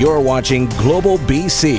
You're 0.00 0.18
watching 0.18 0.64
Global 0.78 1.18
BC. 1.18 1.76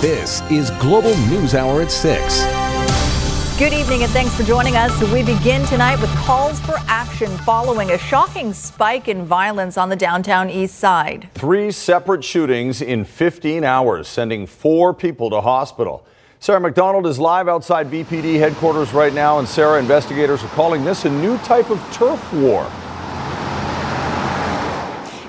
This 0.00 0.40
is 0.42 0.70
Global 0.78 1.10
News 1.26 1.56
Hour 1.56 1.82
at 1.82 1.90
6. 1.90 3.58
Good 3.58 3.72
evening 3.72 4.04
and 4.04 4.12
thanks 4.12 4.32
for 4.36 4.44
joining 4.44 4.76
us. 4.76 4.96
We 5.12 5.24
begin 5.24 5.66
tonight 5.66 6.00
with 6.00 6.08
calls 6.18 6.60
for 6.60 6.76
action 6.86 7.36
following 7.38 7.90
a 7.90 7.98
shocking 7.98 8.52
spike 8.52 9.08
in 9.08 9.24
violence 9.24 9.76
on 9.76 9.88
the 9.88 9.96
downtown 9.96 10.48
east 10.48 10.76
side. 10.76 11.28
Three 11.34 11.72
separate 11.72 12.22
shootings 12.22 12.80
in 12.80 13.04
15 13.04 13.64
hours, 13.64 14.06
sending 14.06 14.46
four 14.46 14.94
people 14.94 15.30
to 15.30 15.40
hospital. 15.40 16.06
Sarah 16.38 16.60
McDonald 16.60 17.08
is 17.08 17.18
live 17.18 17.48
outside 17.48 17.90
VPD 17.90 18.38
headquarters 18.38 18.92
right 18.92 19.12
now, 19.12 19.40
and 19.40 19.48
Sarah, 19.48 19.80
investigators 19.80 20.44
are 20.44 20.48
calling 20.50 20.84
this 20.84 21.06
a 21.06 21.10
new 21.10 21.36
type 21.38 21.70
of 21.70 21.80
turf 21.92 22.32
war. 22.34 22.70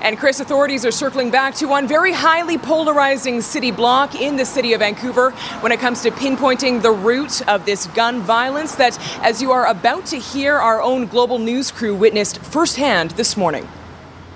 And 0.04 0.18
Chris, 0.18 0.38
authorities 0.38 0.84
are 0.84 0.90
circling 0.90 1.30
back 1.30 1.54
to 1.54 1.66
one 1.66 1.88
very 1.88 2.12
highly 2.12 2.58
polarizing 2.58 3.40
city 3.40 3.70
block 3.70 4.14
in 4.14 4.36
the 4.36 4.44
city 4.44 4.74
of 4.74 4.80
Vancouver 4.80 5.30
when 5.60 5.72
it 5.72 5.80
comes 5.80 6.02
to 6.02 6.10
pinpointing 6.10 6.82
the 6.82 6.90
root 6.90 7.40
of 7.48 7.64
this 7.64 7.86
gun 7.86 8.20
violence 8.20 8.74
that, 8.74 8.98
as 9.24 9.40
you 9.40 9.50
are 9.50 9.66
about 9.66 10.04
to 10.04 10.18
hear, 10.18 10.56
our 10.56 10.82
own 10.82 11.06
global 11.06 11.38
news 11.38 11.72
crew 11.72 11.94
witnessed 11.94 12.38
firsthand 12.40 13.12
this 13.12 13.34
morning. 13.34 13.66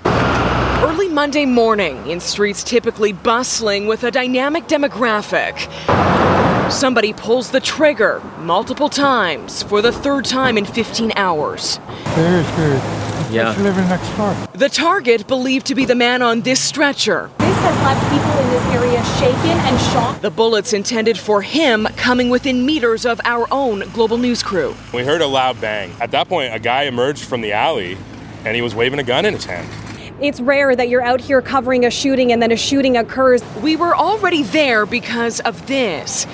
Early 0.05 1.07
Monday 1.07 1.45
morning 1.45 2.07
in 2.07 2.19
streets 2.19 2.63
typically 2.63 3.13
bustling 3.13 3.85
with 3.85 4.03
a 4.03 4.09
dynamic 4.09 4.67
demographic. 4.67 5.69
Somebody 6.71 7.13
pulls 7.13 7.51
the 7.51 7.59
trigger 7.59 8.23
multiple 8.39 8.89
times 8.89 9.61
for 9.61 9.83
the 9.83 9.91
third 9.91 10.25
time 10.25 10.57
in 10.57 10.65
15 10.65 11.11
hours. 11.15 11.79
Very 12.15 12.43
scared. 12.43 13.18
Yeah. 13.31 13.55
living 13.61 13.87
next 13.87 14.09
door. 14.17 14.35
The 14.53 14.69
target 14.69 15.27
believed 15.27 15.67
to 15.67 15.75
be 15.75 15.85
the 15.85 15.95
man 15.95 16.21
on 16.21 16.41
this 16.41 16.59
stretcher. 16.59 17.29
This 17.39 17.57
has 17.59 17.75
left 17.83 18.01
people 18.11 18.31
in 18.43 18.49
this 18.49 18.63
area 18.75 19.03
shaken 19.19 19.57
and 19.57 19.79
shocked. 19.91 20.21
The 20.21 20.31
bullets 20.31 20.73
intended 20.73 21.17
for 21.17 21.41
him 21.41 21.87
coming 21.95 22.29
within 22.29 22.65
meters 22.65 23.05
of 23.05 23.21
our 23.23 23.47
own 23.51 23.81
global 23.93 24.17
news 24.17 24.41
crew. 24.41 24.75
We 24.93 25.03
heard 25.03 25.21
a 25.21 25.27
loud 25.27 25.61
bang. 25.61 25.91
At 25.99 26.11
that 26.11 26.27
point, 26.27 26.53
a 26.53 26.59
guy 26.59 26.83
emerged 26.83 27.25
from 27.25 27.41
the 27.41 27.53
alley 27.53 27.97
and 28.45 28.55
he 28.55 28.61
was 28.61 28.73
waving 28.73 28.99
a 28.99 29.03
gun 29.03 29.25
in 29.25 29.33
his 29.33 29.45
hand. 29.45 29.67
It's 30.21 30.41
rare 30.41 30.75
that 30.75 30.89
you're 30.89 31.01
out 31.01 31.21
here 31.21 31.41
covering 31.41 31.85
a 31.85 31.91
shooting 31.91 32.33
and 32.33 32.41
then 32.41 32.51
a 32.51 32.57
shooting 32.57 32.97
occurs. 32.97 33.41
We 33.61 33.75
were 33.75 33.95
already 33.95 34.43
there 34.43 34.85
because 34.85 35.39
of 35.41 35.65
this. 35.67 36.25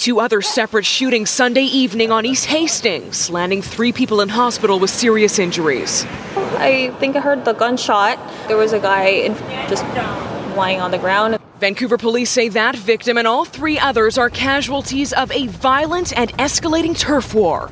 Two 0.00 0.18
other 0.18 0.40
separate 0.40 0.86
shootings 0.86 1.28
Sunday 1.28 1.64
evening 1.64 2.10
on 2.10 2.24
East 2.24 2.46
Hastings, 2.46 3.28
landing 3.28 3.60
three 3.60 3.92
people 3.92 4.22
in 4.22 4.30
hospital 4.30 4.80
with 4.80 4.88
serious 4.88 5.38
injuries. 5.38 6.06
I 6.56 6.96
think 6.98 7.16
I 7.16 7.20
heard 7.20 7.44
the 7.44 7.52
gunshot. 7.52 8.18
There 8.48 8.56
was 8.56 8.72
a 8.72 8.78
guy 8.78 9.08
in, 9.08 9.34
just 9.68 9.84
lying 10.56 10.80
on 10.80 10.90
the 10.90 10.96
ground. 10.96 11.38
Vancouver 11.58 11.98
police 11.98 12.30
say 12.30 12.48
that 12.48 12.76
victim 12.76 13.18
and 13.18 13.28
all 13.28 13.44
three 13.44 13.78
others 13.78 14.16
are 14.16 14.30
casualties 14.30 15.12
of 15.12 15.30
a 15.32 15.48
violent 15.48 16.16
and 16.16 16.32
escalating 16.38 16.98
turf 16.98 17.34
war 17.34 17.70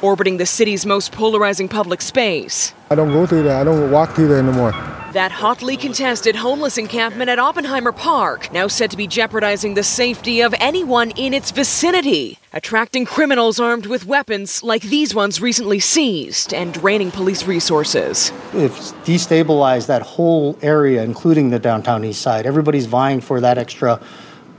orbiting 0.00 0.38
the 0.38 0.46
city's 0.46 0.86
most 0.86 1.12
polarizing 1.12 1.68
public 1.68 2.00
space. 2.00 2.72
I 2.90 2.94
don't 2.94 3.12
go 3.12 3.26
through 3.26 3.42
there. 3.42 3.56
I 3.58 3.64
don't 3.64 3.90
walk 3.90 4.14
through 4.14 4.28
there 4.28 4.38
anymore. 4.38 4.72
That 5.16 5.32
hotly 5.32 5.78
contested 5.78 6.36
homeless 6.36 6.76
encampment 6.76 7.30
at 7.30 7.38
Oppenheimer 7.38 7.90
Park, 7.90 8.52
now 8.52 8.68
said 8.68 8.90
to 8.90 8.98
be 8.98 9.06
jeopardizing 9.06 9.72
the 9.72 9.82
safety 9.82 10.42
of 10.42 10.54
anyone 10.60 11.10
in 11.12 11.32
its 11.32 11.52
vicinity, 11.52 12.38
attracting 12.52 13.06
criminals 13.06 13.58
armed 13.58 13.86
with 13.86 14.04
weapons 14.04 14.62
like 14.62 14.82
these 14.82 15.14
ones 15.14 15.40
recently 15.40 15.80
seized 15.80 16.52
and 16.52 16.74
draining 16.74 17.10
police 17.10 17.46
resources. 17.46 18.30
It's 18.52 18.92
destabilized 19.06 19.86
that 19.86 20.02
whole 20.02 20.58
area, 20.60 21.02
including 21.02 21.48
the 21.48 21.58
downtown 21.58 22.04
east 22.04 22.20
side. 22.20 22.44
Everybody's 22.44 22.84
vying 22.84 23.22
for 23.22 23.40
that 23.40 23.56
extra 23.56 23.98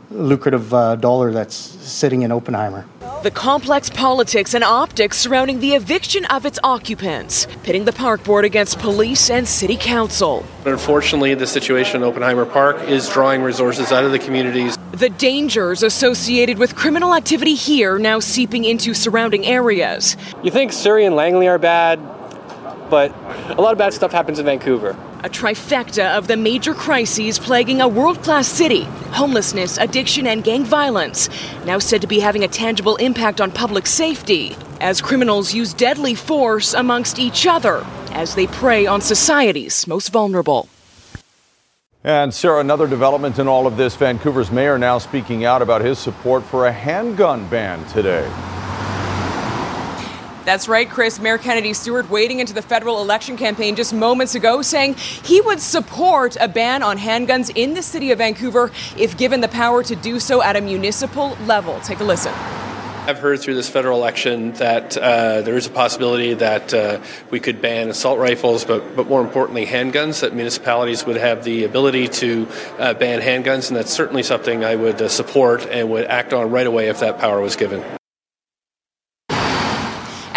lucrative 0.10 0.74
uh, 0.74 0.96
dollar 0.96 1.32
that's 1.32 1.56
sitting 1.56 2.24
in 2.24 2.32
Oppenheimer. 2.32 2.88
The 3.24 3.32
complex 3.32 3.90
politics 3.90 4.54
and 4.54 4.64
optics 4.64 5.18
surrounding 5.18 5.60
the 5.60 5.74
eviction 5.74 6.24
of 6.26 6.46
its 6.46 6.60
occupants, 6.64 7.48
pitting 7.64 7.86
the 7.86 7.92
park 7.92 8.24
board 8.24 8.46
against 8.46 8.78
police 8.78 9.32
and 9.32 9.48
city 9.48 9.76
council. 9.76 10.46
But 10.64 10.74
unfortunately, 10.74 11.34
the 11.34 11.48
situation 11.48 12.04
in 12.04 12.08
Oppenheimer 12.08 12.46
Park 12.46 12.80
is 12.84 13.10
drawing 13.10 13.42
resources 13.42 13.92
out 13.92 14.04
of 14.04 14.12
the 14.12 14.20
communities. 14.20 14.78
The 14.92 15.10
dangers 15.10 15.82
associated 15.82 16.60
with 16.60 16.76
criminal 16.76 17.16
activity 17.16 17.56
here 17.56 17.98
now 17.98 18.20
seeping 18.20 18.66
into 18.66 18.94
surrounding 18.94 19.48
areas. 19.48 20.16
You 20.44 20.52
think 20.52 20.72
Surrey 20.72 21.04
and 21.04 21.16
Langley 21.16 21.48
are 21.48 21.58
bad, 21.58 22.00
but 22.90 23.14
a 23.50 23.62
lot 23.62 23.72
of 23.72 23.78
bad 23.78 23.94
stuff 23.94 24.12
happens 24.12 24.40
in 24.40 24.46
Vancouver. 24.46 24.96
A 25.24 25.30
trifecta 25.30 26.16
of 26.18 26.28
the 26.28 26.38
major 26.38 26.74
crises 26.74 27.40
plaguing 27.40 27.82
a 27.82 27.88
world 27.88 28.22
class 28.24 28.48
city 28.48 28.84
homelessness, 29.12 29.78
addiction, 29.78 30.28
and 30.28 30.44
gang 30.44 30.64
violence, 30.64 31.30
now 31.66 31.80
said 31.80 32.02
to 32.02 32.08
be 32.08 32.20
having 32.20 32.44
a 32.44 32.48
tangible 32.48 32.96
impact 32.98 33.42
on 33.42 33.52
public 33.52 33.88
safety 33.88 34.56
as 34.80 35.02
criminals 35.02 35.54
use 35.54 35.74
deadly 35.74 36.14
force 36.14 36.74
amongst 36.74 37.18
each 37.18 37.48
other 37.48 37.86
as 38.12 38.36
they 38.36 38.48
prey 38.48 38.86
on 38.86 39.02
society's 39.02 39.88
most 39.88 40.10
vulnerable. 40.10 40.70
And 42.04 42.34
Sarah, 42.34 42.60
another 42.60 42.88
development 42.88 43.40
in 43.40 43.48
all 43.48 43.68
of 43.68 43.76
this 43.76 43.96
Vancouver's 43.96 44.52
mayor 44.52 44.78
now 44.78 44.98
speaking 44.98 45.46
out 45.46 45.62
about 45.62 45.82
his 45.82 46.00
support 46.00 46.44
for 46.44 46.68
a 46.68 46.72
handgun 46.72 47.48
ban 47.50 47.86
today. 47.88 48.30
That's 50.48 50.70
right, 50.70 50.90
Chris. 50.90 51.20
Mayor 51.20 51.38
Kennedy 51.38 51.74
Stewart 51.74 52.10
wading 52.10 52.40
into 52.40 52.54
the 52.54 52.62
federal 52.62 53.02
election 53.02 53.36
campaign 53.36 53.76
just 53.76 53.94
moments 53.94 54.34
ago 54.34 54.62
saying 54.62 54.94
he 54.94 55.42
would 55.42 55.60
support 55.60 56.38
a 56.40 56.48
ban 56.48 56.84
on 56.84 56.98
handguns 56.98 57.52
in 57.54 57.74
the 57.74 57.84
city 57.84 58.12
of 58.12 58.20
Vancouver 58.20 58.72
if 58.96 59.18
given 59.18 59.42
the 59.42 59.50
power 59.50 59.84
to 59.84 59.94
do 59.94 60.22
so 60.22 60.42
at 60.42 60.56
a 60.56 60.62
municipal 60.62 61.36
level. 61.48 61.78
Take 61.82 62.00
a 62.00 62.06
listen. 62.06 62.32
I've 62.32 63.20
heard 63.20 63.42
through 63.42 63.56
this 63.56 63.68
federal 63.68 64.00
election 64.00 64.54
that 64.54 64.96
uh, 64.96 65.42
there 65.42 65.58
is 65.58 65.68
a 65.68 65.70
possibility 65.70 66.34
that 66.36 66.74
uh, 66.74 67.02
we 67.30 67.42
could 67.42 67.62
ban 67.62 67.90
assault 67.90 68.18
rifles, 68.18 68.64
but, 68.64 68.96
but 68.96 69.10
more 69.10 69.20
importantly, 69.20 69.66
handguns, 69.66 70.22
that 70.22 70.34
municipalities 70.34 71.06
would 71.06 71.18
have 71.18 71.44
the 71.44 71.66
ability 71.66 72.08
to 72.08 72.48
uh, 72.80 72.94
ban 72.94 73.20
handguns, 73.20 73.68
and 73.68 73.76
that's 73.76 73.92
certainly 73.92 74.24
something 74.24 74.64
I 74.64 74.78
would 74.78 75.02
uh, 75.02 75.10
support 75.10 75.66
and 75.66 75.90
would 75.90 76.06
act 76.06 76.32
on 76.32 76.52
right 76.52 76.68
away 76.68 76.88
if 76.88 77.02
that 77.02 77.20
power 77.20 77.42
was 77.42 77.58
given 77.58 77.84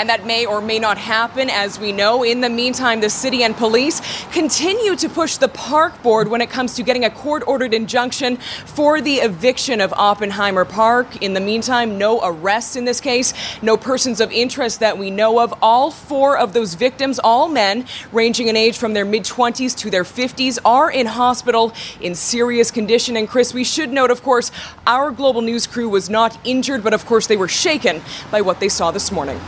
and 0.01 0.09
that 0.09 0.25
may 0.25 0.47
or 0.47 0.63
may 0.63 0.79
not 0.79 0.97
happen, 0.97 1.51
as 1.51 1.79
we 1.79 1.93
know. 1.93 2.23
In 2.23 2.41
the 2.41 2.49
meantime, 2.49 3.03
the 3.03 3.11
city 3.11 3.43
and 3.43 3.55
police 3.55 4.01
continue 4.33 4.97
to 4.97 5.11
push 5.11 5.37
the 5.37 5.49
park 5.49 6.03
board 6.03 6.29
when 6.29 6.41
it 6.41 6.49
comes 6.49 6.73
to 6.77 6.83
getting 6.83 7.05
a 7.05 7.11
court 7.11 7.43
ordered 7.47 7.75
injunction 7.75 8.39
for 8.65 9.03
the 9.03 9.17
eviction 9.17 9.79
of 9.79 9.93
Oppenheimer 9.93 10.65
Park. 10.65 11.21
In 11.23 11.35
the 11.35 11.41
meantime, 11.41 11.99
no 11.99 12.19
arrests 12.25 12.77
in 12.77 12.87
this 12.87 12.99
case, 12.99 13.35
no 13.61 13.77
persons 13.77 14.23
of 14.23 14.33
interest 14.33 14.81
that 14.81 14.97
we 14.97 15.11
know 15.11 15.39
of. 15.39 15.53
All 15.61 15.91
four 15.91 16.39
of 16.39 16.55
those 16.55 16.73
victims, 16.73 17.19
all 17.19 17.49
men 17.49 17.85
ranging 18.11 18.49
in 18.49 18.57
age 18.57 18.79
from 18.79 18.95
their 18.95 19.05
mid 19.05 19.25
20s 19.25 19.77
to 19.81 19.91
their 19.91 20.05
50s, 20.05 20.59
are 20.65 20.91
in 20.91 21.05
hospital 21.05 21.75
in 22.01 22.15
serious 22.15 22.71
condition. 22.71 23.19
And 23.19 23.29
Chris, 23.29 23.53
we 23.53 23.65
should 23.65 23.93
note, 23.93 24.11
of 24.11 24.23
course, 24.23 24.51
our 24.87 25.11
global 25.11 25.43
news 25.43 25.67
crew 25.67 25.91
was 25.91 26.09
not 26.09 26.39
injured, 26.43 26.83
but 26.83 26.95
of 26.95 27.05
course 27.05 27.27
they 27.27 27.37
were 27.37 27.49
shaken 27.49 28.01
by 28.31 28.41
what 28.41 28.61
they 28.61 28.71
saw 28.71 28.91
this 28.91 29.13
morning. 29.13 29.39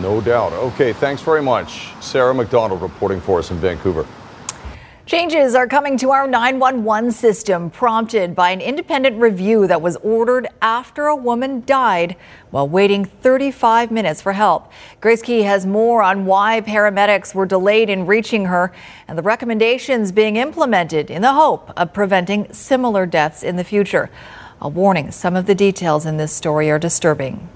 No 0.00 0.20
doubt. 0.20 0.52
Okay, 0.52 0.92
thanks 0.92 1.22
very 1.22 1.42
much. 1.42 1.88
Sarah 2.00 2.34
McDonald 2.34 2.80
reporting 2.80 3.20
for 3.20 3.38
us 3.38 3.50
in 3.50 3.58
Vancouver. 3.58 4.06
Changes 5.04 5.56
are 5.56 5.66
coming 5.66 5.98
to 5.98 6.10
our 6.12 6.28
911 6.28 7.10
system, 7.10 7.70
prompted 7.70 8.36
by 8.36 8.50
an 8.50 8.60
independent 8.60 9.20
review 9.20 9.66
that 9.66 9.82
was 9.82 9.96
ordered 9.96 10.46
after 10.62 11.08
a 11.08 11.16
woman 11.16 11.64
died 11.66 12.16
while 12.50 12.68
waiting 12.68 13.04
35 13.04 13.90
minutes 13.90 14.22
for 14.22 14.32
help. 14.32 14.70
Grace 15.00 15.20
Ke 15.20 15.42
has 15.42 15.66
more 15.66 16.02
on 16.02 16.24
why 16.24 16.60
paramedics 16.60 17.34
were 17.34 17.46
delayed 17.46 17.90
in 17.90 18.06
reaching 18.06 18.44
her 18.44 18.72
and 19.08 19.18
the 19.18 19.22
recommendations 19.22 20.12
being 20.12 20.36
implemented 20.36 21.10
in 21.10 21.20
the 21.20 21.32
hope 21.32 21.72
of 21.76 21.92
preventing 21.92 22.50
similar 22.52 23.04
deaths 23.04 23.42
in 23.42 23.56
the 23.56 23.64
future. 23.64 24.08
A 24.60 24.68
warning 24.68 25.10
some 25.10 25.34
of 25.34 25.46
the 25.46 25.54
details 25.54 26.06
in 26.06 26.16
this 26.16 26.32
story 26.32 26.70
are 26.70 26.78
disturbing. 26.78 27.48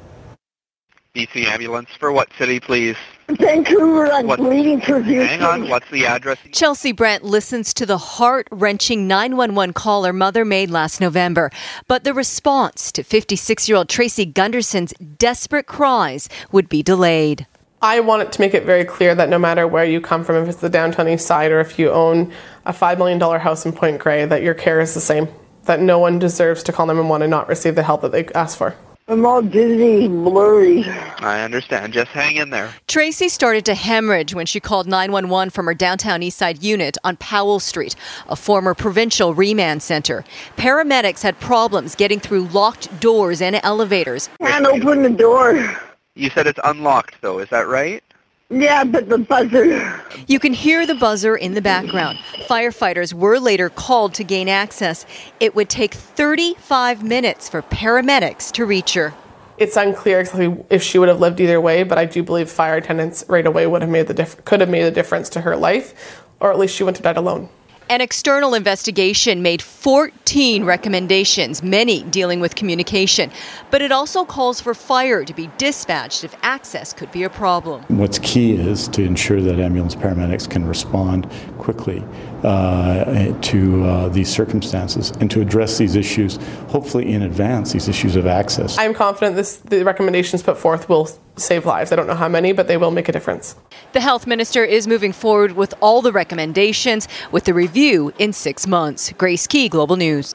BC 1.17 1.47
Ambulance 1.47 1.89
for 1.99 2.13
what 2.13 2.29
city, 2.39 2.61
please? 2.61 2.95
Vancouver, 3.31 4.13
I'm 4.13 4.27
What- 4.27 4.39
bleeding 4.39 4.83
profusely. 4.83 5.25
Hang 5.27 5.43
on, 5.43 5.69
what's 5.71 5.89
the 5.91 6.05
address? 6.05 6.37
Chelsea 6.53 6.93
Brent 6.93 7.25
listens 7.25 7.73
to 7.75 7.87
the 7.87 7.97
heart 7.97 8.47
wrenching 8.51 9.09
911 9.09 9.73
call 9.73 10.05
her 10.05 10.13
mother 10.13 10.45
made 10.45 10.71
last 10.71 11.01
November. 11.01 11.51
But 11.89 12.05
the 12.05 12.13
response 12.13 12.93
to 12.93 13.03
56 13.03 13.67
year 13.67 13.79
old 13.79 13.89
Tracy 13.89 14.27
Gunderson's 14.27 14.93
desperate 15.19 15.67
cries 15.67 16.29
would 16.53 16.69
be 16.69 16.83
delayed. 16.83 17.47
I 17.81 18.01
wanted 18.01 18.33
to 18.33 18.41
make 18.41 18.53
it 18.53 18.65
very 18.65 18.85
clear 18.85 19.15
that 19.15 19.31
no 19.31 19.39
matter 19.39 19.67
where 19.67 19.85
you 19.87 20.01
come 20.03 20.23
from, 20.23 20.37
if 20.37 20.49
it's 20.49 20.59
the 20.61 20.69
downtown 20.69 21.09
east 21.09 21.27
side 21.27 21.51
or 21.51 21.61
if 21.61 21.79
you 21.79 21.91
own 21.91 22.31
a 22.67 22.73
$5 22.75 22.99
million 22.99 23.19
house 23.41 23.65
in 23.65 23.73
Point 23.73 23.99
Grey, 24.01 24.27
that 24.27 24.43
your 24.43 24.55
care 24.55 24.81
is 24.81 24.93
the 24.93 25.01
same. 25.01 25.29
That 25.65 25.81
no 25.81 25.99
one 25.99 26.19
deserves 26.19 26.62
to 26.65 26.73
call 26.73 26.87
911 26.87 27.01
and 27.01 27.11
want 27.11 27.23
to 27.23 27.29
not 27.29 27.49
receive 27.49 27.75
the 27.75 27.83
help 27.83 28.03
that 28.03 28.12
they 28.12 28.27
ask 28.35 28.57
for. 28.59 28.75
I'm 29.08 29.25
all 29.25 29.41
dizzy, 29.41 30.08
blurry. 30.08 30.85
I 30.85 31.43
understand. 31.44 31.93
Just 31.93 32.11
hang 32.11 32.38
in 32.38 32.50
there. 32.50 32.75
Tracy 32.88 33.29
started 33.29 33.64
to 33.67 33.75
hemorrhage 33.76 34.35
when 34.35 34.47
she 34.47 34.58
called 34.58 34.88
911 34.88 35.50
from 35.50 35.67
her 35.67 35.75
downtown 35.75 36.23
Eastside 36.23 36.61
unit 36.61 36.99
on 37.05 37.17
Powell 37.19 37.61
Street, 37.61 37.94
a 38.29 38.35
former 38.35 38.75
provincial 38.75 39.32
remand 39.32 39.85
center. 39.85 40.25
Paramedics 40.56 41.23
had 41.23 41.38
problems 41.38 41.94
getting 41.94 42.19
through 42.19 42.49
locked 42.49 42.99
doors 42.99 43.41
and 43.41 43.61
elevators. 43.62 44.29
Can't 44.41 44.67
open 44.67 45.05
the 45.05 45.11
door. 45.11 45.76
You 46.17 46.29
said 46.31 46.49
it's 46.49 46.59
unlocked, 46.64 47.20
though. 47.20 47.38
Is 47.38 47.49
that 47.50 47.69
right? 47.69 48.02
Yeah, 48.49 48.85
but 48.85 49.09
the 49.09 49.19
buzzer. 49.19 50.01
You 50.29 50.39
can 50.39 50.53
hear 50.53 50.87
the 50.87 50.95
buzzer 50.95 51.37
in 51.37 51.55
the 51.55 51.61
background. 51.61 52.19
Firefighters 52.49 53.13
were 53.13 53.41
later 53.41 53.69
called 53.69 54.15
to 54.15 54.25
gain 54.25 54.49
access. 54.49 55.05
It 55.41 55.57
would 55.57 55.69
take 55.69 55.93
35 55.93 57.03
minutes 57.03 57.49
for 57.49 57.63
paramedics 57.63 58.53
to 58.53 58.65
reach 58.65 58.95
her. 58.95 59.13
It's 59.59 59.77
unclear 59.77 60.21
exactly 60.21 60.65
if 60.71 60.81
she 60.83 60.99
would 60.99 61.09
have 61.09 61.19
lived 61.19 61.41
either 61.41 61.61
way, 61.61 61.83
but 61.83 61.99
I 61.99 62.05
do 62.05 62.23
believe 62.23 62.49
fire 62.49 62.77
attendants 62.77 63.25
right 63.29 63.47
away 63.47 63.67
would 63.67 63.83
have 63.83 63.91
made 63.91 64.07
the 64.07 64.15
diff- 64.15 64.45
could 64.45 64.61
have 64.61 64.71
made 64.71 64.83
a 64.83 64.91
difference 64.93 65.29
to 65.31 65.41
her 65.41 65.57
life, 65.57 66.23
or 66.39 66.53
at 66.53 66.59
least 66.59 66.77
she 66.77 66.85
wouldn't 66.85 66.99
have 66.99 67.15
died 67.15 67.17
alone. 67.19 67.49
An 67.88 68.00
external 68.00 68.55
investigation 68.55 69.43
made 69.43 69.62
14 69.62 70.65
recommendations, 70.65 71.62
many 71.62 72.03
dealing 72.03 72.41
with 72.41 72.56
communication. 72.56 73.31
But 73.71 73.81
it 73.81 73.93
also 73.93 74.25
calls 74.25 74.61
for 74.61 74.75
fire 74.75 75.25
to 75.25 75.33
be 75.33 75.49
dispatched 75.56 76.25
if 76.25 76.35
access 76.43 76.93
could 76.93 77.12
be 77.12 77.23
a 77.23 77.31
problem. 77.31 77.85
What's 77.87 78.19
key 78.19 78.55
is 78.55 78.88
to 78.88 79.05
ensure 79.05 79.41
that 79.41 79.61
ambulance 79.61 79.94
paramedics 79.94 80.50
can 80.50 80.65
respond 80.65 81.31
quickly 81.59 82.03
uh, 82.44 83.33
to 83.41 83.85
uh, 83.85 84.09
these 84.09 84.29
circumstances 84.29 85.11
and 85.21 85.31
to 85.31 85.41
address 85.41 85.79
these 85.79 85.97
issues, 85.97 86.37
hopefully 86.69 87.12
in 87.12 87.23
advance, 87.23 87.73
these 87.73 87.88
issues 87.88 88.17
of 88.17 88.27
access. 88.27 88.79
I'm 88.79 88.94
confident 88.94 89.37
this, 89.37 89.56
the 89.56 89.85
recommendations 89.85 90.43
put 90.43 90.59
forth 90.59 90.88
will 90.88 91.09
save 91.37 91.67
lives. 91.67 91.93
I 91.93 91.97
don't 91.97 92.06
know 92.06 92.15
how 92.15 92.29
many, 92.29 92.53
but 92.53 92.69
they 92.69 92.77
will 92.77 92.91
make 92.91 93.09
a 93.09 93.12
difference. 93.12 93.56
The 93.93 94.00
health 94.00 94.27
minister 94.27 94.65
is 94.65 94.87
moving 94.87 95.12
forward 95.12 95.53
with 95.53 95.75
all 95.81 96.03
the 96.03 96.12
recommendations 96.12 97.09
with 97.31 97.44
the 97.44 97.55
review 97.55 98.12
in 98.19 98.33
six 98.33 98.67
months. 98.67 99.12
Grace 99.12 99.47
Ke, 99.47 99.71
Global 99.71 99.97
News. 99.97 100.35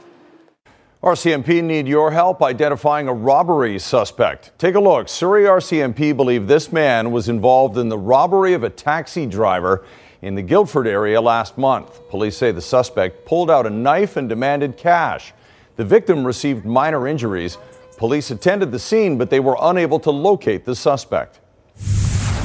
RCMP 1.03 1.63
need 1.63 1.87
your 1.87 2.11
help 2.11 2.43
identifying 2.43 3.07
a 3.07 3.13
robbery 3.13 3.79
suspect. 3.79 4.51
Take 4.59 4.75
a 4.75 4.79
look. 4.79 5.09
Surrey 5.09 5.45
RCMP 5.45 6.15
believe 6.15 6.47
this 6.47 6.71
man 6.71 7.11
was 7.11 7.27
involved 7.27 7.75
in 7.79 7.89
the 7.89 7.97
robbery 7.97 8.53
of 8.53 8.63
a 8.63 8.69
taxi 8.69 9.25
driver 9.25 9.83
in 10.21 10.35
the 10.35 10.41
Guildford 10.41 10.87
area 10.87 11.19
last 11.19 11.57
month. 11.57 12.07
Police 12.09 12.37
say 12.37 12.51
the 12.51 12.61
suspect 12.61 13.25
pulled 13.25 13.49
out 13.49 13.65
a 13.65 13.69
knife 13.69 14.17
and 14.17 14.29
demanded 14.29 14.77
cash. 14.77 15.33
The 15.77 15.85
victim 15.85 16.25
received 16.25 16.65
minor 16.65 17.07
injuries. 17.07 17.57
Police 17.97 18.31
attended 18.31 18.71
the 18.71 18.79
scene, 18.79 19.17
but 19.17 19.29
they 19.29 19.39
were 19.39 19.57
unable 19.59 19.99
to 20.01 20.11
locate 20.11 20.65
the 20.65 20.75
suspect. 20.75 21.39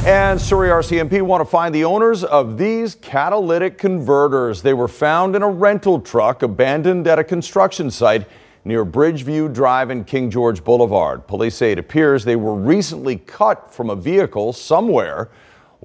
And 0.07 0.41
Surrey 0.41 0.69
RCMP 0.69 1.21
want 1.21 1.41
to 1.41 1.45
find 1.45 1.75
the 1.75 1.85
owners 1.85 2.23
of 2.23 2.57
these 2.57 2.95
catalytic 2.95 3.77
converters. 3.77 4.63
They 4.63 4.73
were 4.73 4.89
found 4.89 5.35
in 5.35 5.43
a 5.43 5.51
rental 5.51 6.01
truck 6.01 6.43
abandoned 6.43 7.07
at 7.09 7.19
a 7.19 7.25
construction 7.25 7.91
site 7.91 8.27
near 8.65 8.85
Bridgeview 8.85 9.53
Drive 9.53 9.91
and 9.91 10.07
King 10.07 10.31
George 10.31 10.63
Boulevard. 10.63 11.27
Police 11.27 11.57
say 11.57 11.73
it 11.73 11.79
appears 11.79 12.25
they 12.25 12.37
were 12.37 12.55
recently 12.55 13.17
cut 13.17 13.75
from 13.75 13.91
a 13.91 13.97
vehicle 13.97 14.53
somewhere. 14.53 15.29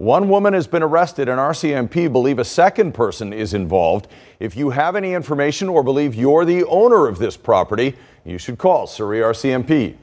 One 0.02 0.30
woman 0.30 0.56
has 0.56 0.66
been 0.66 0.82
arrested, 0.82 1.30
and 1.30 1.40
RCMP 1.40 2.12
believe 2.12 2.40
a 2.40 2.44
second 2.44 2.94
person 2.94 3.32
is 3.32 3.54
involved. 3.54 4.08
If 4.40 4.58
you 4.58 4.72
have 4.72 4.96
any 4.96 5.14
information 5.14 5.70
or 5.70 5.84
believe 5.84 6.16
you're 6.16 6.44
the 6.44 6.64
owner 6.64 7.08
of 7.08 7.20
this 7.20 7.38
property, 7.38 7.96
you 8.26 8.40
should 8.40 8.58
call 8.58 8.88
Surrey 8.88 9.20
RCMP. 9.20 9.96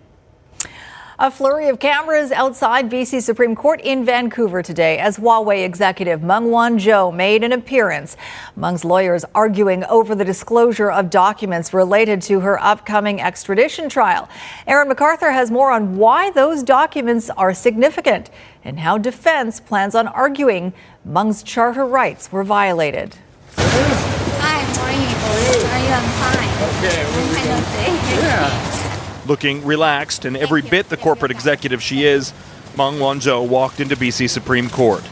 A 1.21 1.33
flurry 1.33 1.69
of 1.69 1.81
cameras 1.81 2.31
outside 2.31 2.89
BC 2.89 3.21
Supreme 3.23 3.57
Court 3.57 3.81
in 3.81 4.05
Vancouver 4.05 4.63
today 4.63 4.99
as 4.99 5.19
Huawei 5.19 5.65
executive 5.65 6.23
Meng 6.23 6.45
Wanzhou 6.45 7.13
made 7.13 7.43
an 7.43 7.51
appearance. 7.51 8.17
Meng's 8.55 8.85
lawyers 8.85 9.25
arguing 9.35 9.83
over 9.87 10.15
the 10.15 10.25
disclosure 10.25 10.93
of 10.93 11.11
documents 11.11 11.75
related 11.75 12.23
to 12.23 12.39
her 12.39 12.63
upcoming 12.63 13.21
extradition 13.21 13.89
trial. 13.89 14.29
Aaron 14.69 14.87
MacArthur 14.87 15.33
has 15.33 15.51
more 15.51 15.73
on 15.73 15.97
why 15.97 16.31
those 16.31 16.63
documents 16.63 17.31
are 17.31 17.53
significant 17.53 18.31
and 18.63 18.79
how 18.79 18.97
defense 18.97 19.59
plans 19.59 19.97
on 19.97 20.07
arguing 20.07 20.73
Meng's 21.05 21.43
charter 21.43 21.85
rights 21.85 22.31
were 22.31 22.45
violated. 22.45 23.17
Hi, 23.57 24.61
how 24.61 24.85
are 24.85 24.93
you? 24.93 25.09
Are 25.67 25.81
you? 25.81 25.95
I'm 25.95 26.05
fine. 26.21 26.49
Yeah. 26.85 28.18
Looking 29.29 29.63
relaxed 29.67 30.25
and 30.25 30.39
every 30.39 30.63
bit 30.63 30.89
the 30.89 30.97
corporate 30.97 31.31
executive 31.31 31.83
she 31.83 32.07
is, 32.07 32.33
Meng 32.79 32.95
Wanzhou 32.95 33.47
walked 33.47 33.79
into 33.79 33.95
BC 33.95 34.27
Supreme 34.31 34.71
Court. 34.71 35.05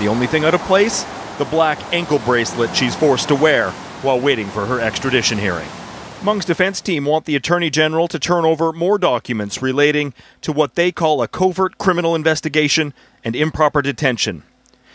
The 0.00 0.08
only 0.08 0.26
thing 0.26 0.46
out 0.46 0.54
of 0.54 0.62
place? 0.62 1.04
The 1.36 1.44
black 1.44 1.78
ankle 1.92 2.18
bracelet 2.20 2.74
she's 2.74 2.96
forced 2.96 3.28
to 3.28 3.34
wear 3.34 3.72
while 4.00 4.18
waiting 4.18 4.46
for 4.46 4.64
her 4.64 4.80
extradition 4.80 5.36
hearing. 5.36 5.68
Meng's 6.24 6.46
defense 6.46 6.80
team 6.80 7.04
want 7.04 7.26
the 7.26 7.36
Attorney 7.36 7.68
General 7.68 8.08
to 8.08 8.18
turn 8.18 8.46
over 8.46 8.72
more 8.72 8.96
documents 8.96 9.60
relating 9.60 10.14
to 10.40 10.50
what 10.50 10.74
they 10.74 10.90
call 10.90 11.20
a 11.20 11.28
covert 11.28 11.76
criminal 11.76 12.14
investigation 12.14 12.94
and 13.22 13.36
improper 13.36 13.82
detention. 13.82 14.44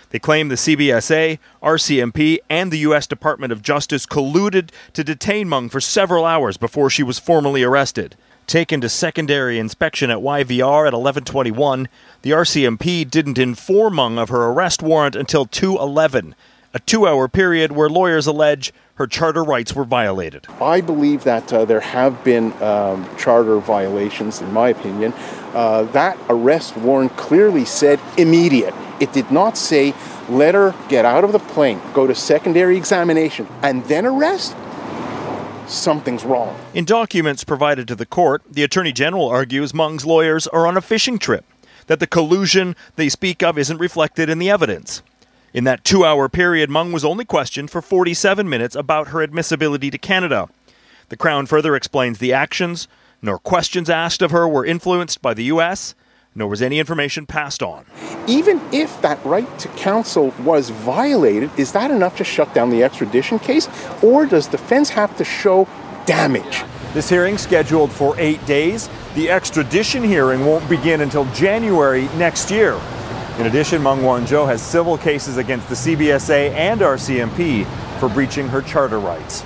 They 0.09 0.17
claim 0.17 0.47
the 0.47 0.55
CBSA, 0.55 1.37
RCMP, 1.61 2.39
and 2.49 2.71
the 2.71 2.79
U.S. 2.79 3.05
Department 3.05 3.53
of 3.53 3.61
Justice 3.61 4.07
colluded 4.07 4.71
to 4.93 5.03
detain 5.03 5.47
Meng 5.47 5.69
for 5.69 5.79
several 5.79 6.25
hours 6.25 6.57
before 6.57 6.89
she 6.89 7.03
was 7.03 7.19
formally 7.19 7.61
arrested. 7.61 8.15
Taken 8.47 8.81
to 8.81 8.89
secondary 8.89 9.57
inspection 9.57 10.11
at 10.11 10.17
YVR 10.17 10.85
at 10.85 10.93
1121, 10.93 11.87
the 12.23 12.31
RCMP 12.31 13.09
didn't 13.09 13.37
inform 13.37 13.95
Meng 13.95 14.17
of 14.17 14.29
her 14.29 14.43
arrest 14.47 14.83
warrant 14.83 15.15
until 15.15 15.45
211, 15.45 16.35
a 16.73 16.79
two 16.79 17.07
hour 17.07 17.29
period 17.29 17.71
where 17.71 17.89
lawyers 17.89 18.27
allege 18.27 18.73
her 18.95 19.07
charter 19.07 19.43
rights 19.43 19.73
were 19.73 19.85
violated. 19.85 20.45
I 20.61 20.81
believe 20.81 21.23
that 21.23 21.51
uh, 21.53 21.65
there 21.65 21.79
have 21.79 22.21
been 22.23 22.51
um, 22.61 23.09
charter 23.17 23.57
violations, 23.59 24.41
in 24.41 24.51
my 24.51 24.69
opinion. 24.69 25.13
Uh, 25.53 25.83
that 25.93 26.17
arrest 26.29 26.75
warrant 26.77 27.15
clearly 27.15 27.63
said 27.63 27.99
immediate. 28.17 28.73
It 28.99 29.13
did 29.13 29.31
not 29.31 29.57
say 29.57 29.93
let 30.29 30.53
her 30.53 30.75
get 30.89 31.05
out 31.05 31.23
of 31.23 31.31
the 31.31 31.39
plane, 31.39 31.81
go 31.93 32.07
to 32.07 32.13
secondary 32.13 32.77
examination, 32.77 33.47
and 33.61 33.83
then 33.85 34.05
arrest. 34.05 34.55
Something's 35.67 36.23
wrong. 36.23 36.57
In 36.73 36.85
documents 36.85 37.43
provided 37.43 37.87
to 37.87 37.95
the 37.95 38.05
court, 38.05 38.41
the 38.49 38.63
Attorney 38.63 38.91
General 38.91 39.27
argues 39.27 39.73
Meng's 39.73 40.05
lawyers 40.05 40.47
are 40.47 40.67
on 40.67 40.77
a 40.77 40.81
fishing 40.81 41.17
trip, 41.17 41.45
that 41.87 41.99
the 41.99 42.07
collusion 42.07 42.75
they 42.95 43.09
speak 43.09 43.41
of 43.43 43.57
isn't 43.57 43.77
reflected 43.77 44.29
in 44.29 44.39
the 44.39 44.49
evidence. 44.49 45.01
In 45.53 45.63
that 45.65 45.83
two 45.83 46.03
hour 46.03 46.29
period, 46.29 46.69
Meng 46.69 46.91
was 46.91 47.05
only 47.05 47.25
questioned 47.25 47.69
for 47.69 47.81
47 47.81 48.49
minutes 48.49 48.75
about 48.75 49.09
her 49.09 49.21
admissibility 49.21 49.91
to 49.91 49.97
Canada. 49.97 50.49
The 51.09 51.17
Crown 51.17 51.45
further 51.45 51.75
explains 51.75 52.17
the 52.17 52.33
actions, 52.33 52.87
nor 53.21 53.37
questions 53.37 53.89
asked 53.89 54.21
of 54.21 54.31
her 54.31 54.47
were 54.47 54.65
influenced 54.65 55.21
by 55.21 55.33
the 55.33 55.45
U.S., 55.45 55.93
nor 56.35 56.47
was 56.47 56.61
any 56.61 56.79
information 56.79 57.25
passed 57.25 57.61
on. 57.63 57.85
Even 58.27 58.61
if 58.71 59.01
that 59.01 59.23
right 59.25 59.59
to 59.59 59.67
counsel 59.69 60.33
was 60.43 60.69
violated, 60.69 61.49
is 61.57 61.71
that 61.73 61.91
enough 61.91 62.17
to 62.17 62.23
shut 62.23 62.53
down 62.53 62.69
the 62.69 62.83
extradition 62.83 63.39
case? 63.39 63.67
Or 64.01 64.25
does 64.25 64.47
defense 64.47 64.89
have 64.89 65.15
to 65.17 65.23
show 65.23 65.67
damage? 66.05 66.63
This 66.93 67.09
hearing 67.09 67.37
scheduled 67.37 67.91
for 67.91 68.15
eight 68.19 68.45
days. 68.45 68.89
The 69.15 69.29
extradition 69.29 70.03
hearing 70.03 70.45
won't 70.45 70.67
begin 70.69 71.01
until 71.01 71.25
January 71.33 72.03
next 72.17 72.51
year. 72.51 72.79
In 73.39 73.47
addition, 73.47 73.81
Meng 73.81 73.99
Wanzhou 73.99 74.45
has 74.47 74.61
civil 74.61 74.95
cases 74.97 75.37
against 75.37 75.67
the 75.67 75.75
CBSA 75.75 76.51
and 76.51 76.81
RCMP 76.81 77.65
for 77.99 78.07
breaching 78.09 78.47
her 78.47 78.61
charter 78.61 78.99
rights. 78.99 79.43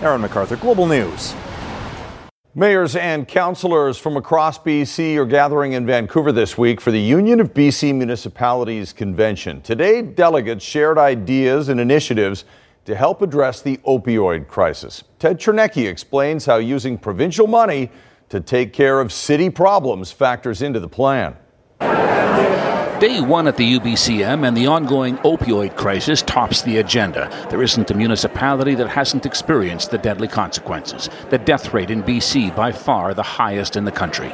Aaron 0.00 0.22
MacArthur, 0.22 0.56
Global 0.56 0.86
News. 0.86 1.34
Mayors 2.58 2.96
and 2.96 3.28
councillors 3.28 3.98
from 3.98 4.16
across 4.16 4.58
BC 4.58 5.16
are 5.18 5.26
gathering 5.26 5.74
in 5.74 5.84
Vancouver 5.84 6.32
this 6.32 6.56
week 6.56 6.80
for 6.80 6.90
the 6.90 6.98
Union 6.98 7.38
of 7.38 7.52
BC 7.52 7.94
Municipalities 7.94 8.94
Convention. 8.94 9.60
Today, 9.60 10.00
delegates 10.00 10.64
shared 10.64 10.96
ideas 10.96 11.68
and 11.68 11.78
initiatives 11.78 12.46
to 12.86 12.96
help 12.96 13.20
address 13.20 13.60
the 13.60 13.76
opioid 13.86 14.48
crisis. 14.48 15.04
Ted 15.18 15.38
Chernecki 15.38 15.86
explains 15.86 16.46
how 16.46 16.56
using 16.56 16.96
provincial 16.96 17.46
money 17.46 17.90
to 18.30 18.40
take 18.40 18.72
care 18.72 19.02
of 19.02 19.12
city 19.12 19.50
problems 19.50 20.10
factors 20.10 20.62
into 20.62 20.80
the 20.80 20.88
plan. 20.88 21.36
Day 23.00 23.20
one 23.20 23.46
at 23.46 23.58
the 23.58 23.78
UBCM 23.78 24.48
and 24.48 24.56
the 24.56 24.68
ongoing 24.68 25.18
opioid 25.18 25.76
crisis 25.76 26.22
tops 26.22 26.62
the 26.62 26.78
agenda. 26.78 27.28
There 27.50 27.62
isn't 27.62 27.90
a 27.90 27.94
municipality 27.94 28.74
that 28.74 28.88
hasn't 28.88 29.26
experienced 29.26 29.90
the 29.90 29.98
deadly 29.98 30.28
consequences. 30.28 31.10
The 31.28 31.36
death 31.36 31.74
rate 31.74 31.90
in 31.90 32.02
BC 32.02 32.56
by 32.56 32.72
far 32.72 33.12
the 33.12 33.22
highest 33.22 33.76
in 33.76 33.84
the 33.84 33.92
country. 33.92 34.32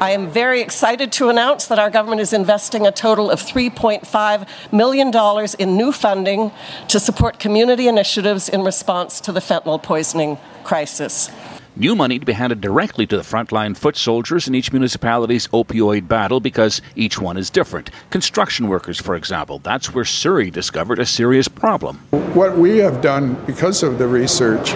I 0.00 0.10
am 0.10 0.28
very 0.28 0.60
excited 0.60 1.12
to 1.12 1.28
announce 1.28 1.66
that 1.66 1.78
our 1.78 1.88
government 1.88 2.20
is 2.20 2.32
investing 2.32 2.84
a 2.84 2.90
total 2.90 3.30
of 3.30 3.40
$3.5 3.40 4.48
million 4.72 5.46
in 5.60 5.76
new 5.76 5.92
funding 5.92 6.50
to 6.88 6.98
support 6.98 7.38
community 7.38 7.86
initiatives 7.86 8.48
in 8.48 8.62
response 8.62 9.20
to 9.20 9.30
the 9.30 9.38
fentanyl 9.38 9.80
poisoning 9.80 10.36
crisis. 10.64 11.30
New 11.76 11.96
money 11.96 12.20
to 12.20 12.24
be 12.24 12.32
handed 12.32 12.60
directly 12.60 13.04
to 13.04 13.16
the 13.16 13.24
frontline 13.24 13.76
foot 13.76 13.96
soldiers 13.96 14.46
in 14.46 14.54
each 14.54 14.70
municipality's 14.70 15.48
opioid 15.48 16.06
battle 16.06 16.38
because 16.38 16.80
each 16.94 17.18
one 17.18 17.36
is 17.36 17.50
different. 17.50 17.90
Construction 18.10 18.68
workers, 18.68 19.00
for 19.00 19.16
example, 19.16 19.58
that's 19.58 19.92
where 19.92 20.04
Surrey 20.04 20.52
discovered 20.52 21.00
a 21.00 21.06
serious 21.06 21.48
problem. 21.48 21.98
What 22.34 22.56
we 22.56 22.78
have 22.78 23.02
done 23.02 23.34
because 23.44 23.82
of 23.82 23.98
the 23.98 24.06
research 24.06 24.72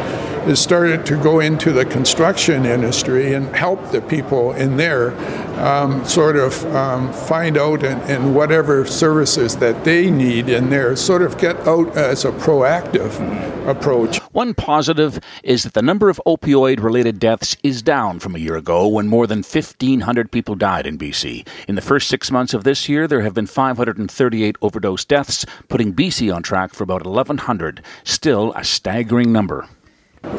is 0.48 0.58
started 0.58 1.06
to 1.06 1.16
go 1.22 1.38
into 1.38 1.70
the 1.70 1.84
construction 1.84 2.66
industry 2.66 3.34
and 3.34 3.54
help 3.54 3.92
the 3.92 4.00
people 4.00 4.52
in 4.54 4.76
there 4.76 5.12
um, 5.60 6.04
sort 6.04 6.36
of 6.36 6.64
um, 6.74 7.12
find 7.12 7.56
out 7.56 7.84
and, 7.84 8.00
and, 8.10 8.34
whatever 8.34 8.84
services 8.86 9.56
that 9.56 9.84
they 9.84 10.10
need 10.10 10.48
in 10.48 10.70
there, 10.70 10.94
sort 10.96 11.22
of 11.22 11.36
get 11.38 11.56
out 11.66 11.96
as 11.96 12.24
a 12.24 12.30
proactive 12.30 13.68
approach. 13.68 14.20
One 14.38 14.54
positive 14.54 15.18
is 15.42 15.64
that 15.64 15.74
the 15.74 15.82
number 15.82 16.08
of 16.08 16.20
opioid 16.24 16.80
related 16.80 17.18
deaths 17.18 17.56
is 17.64 17.82
down 17.82 18.20
from 18.20 18.36
a 18.36 18.38
year 18.38 18.54
ago 18.54 18.86
when 18.86 19.08
more 19.08 19.26
than 19.26 19.38
1,500 19.38 20.30
people 20.30 20.54
died 20.54 20.86
in 20.86 20.96
BC. 20.96 21.44
In 21.66 21.74
the 21.74 21.80
first 21.80 22.06
six 22.06 22.30
months 22.30 22.54
of 22.54 22.62
this 22.62 22.88
year, 22.88 23.08
there 23.08 23.22
have 23.22 23.34
been 23.34 23.48
538 23.48 24.54
overdose 24.62 25.04
deaths, 25.04 25.44
putting 25.66 25.92
BC 25.92 26.32
on 26.32 26.44
track 26.44 26.72
for 26.72 26.84
about 26.84 27.04
1,100, 27.04 27.82
still 28.04 28.52
a 28.54 28.62
staggering 28.62 29.32
number. 29.32 29.66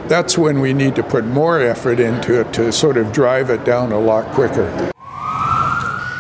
That's 0.08 0.38
when 0.38 0.62
we 0.62 0.72
need 0.72 0.96
to 0.96 1.04
put 1.04 1.26
more 1.26 1.60
effort 1.60 2.00
into 2.00 2.40
it 2.40 2.54
to 2.54 2.72
sort 2.72 2.96
of 2.96 3.12
drive 3.12 3.50
it 3.50 3.66
down 3.66 3.92
a 3.92 4.00
lot 4.00 4.34
quicker. 4.34 4.94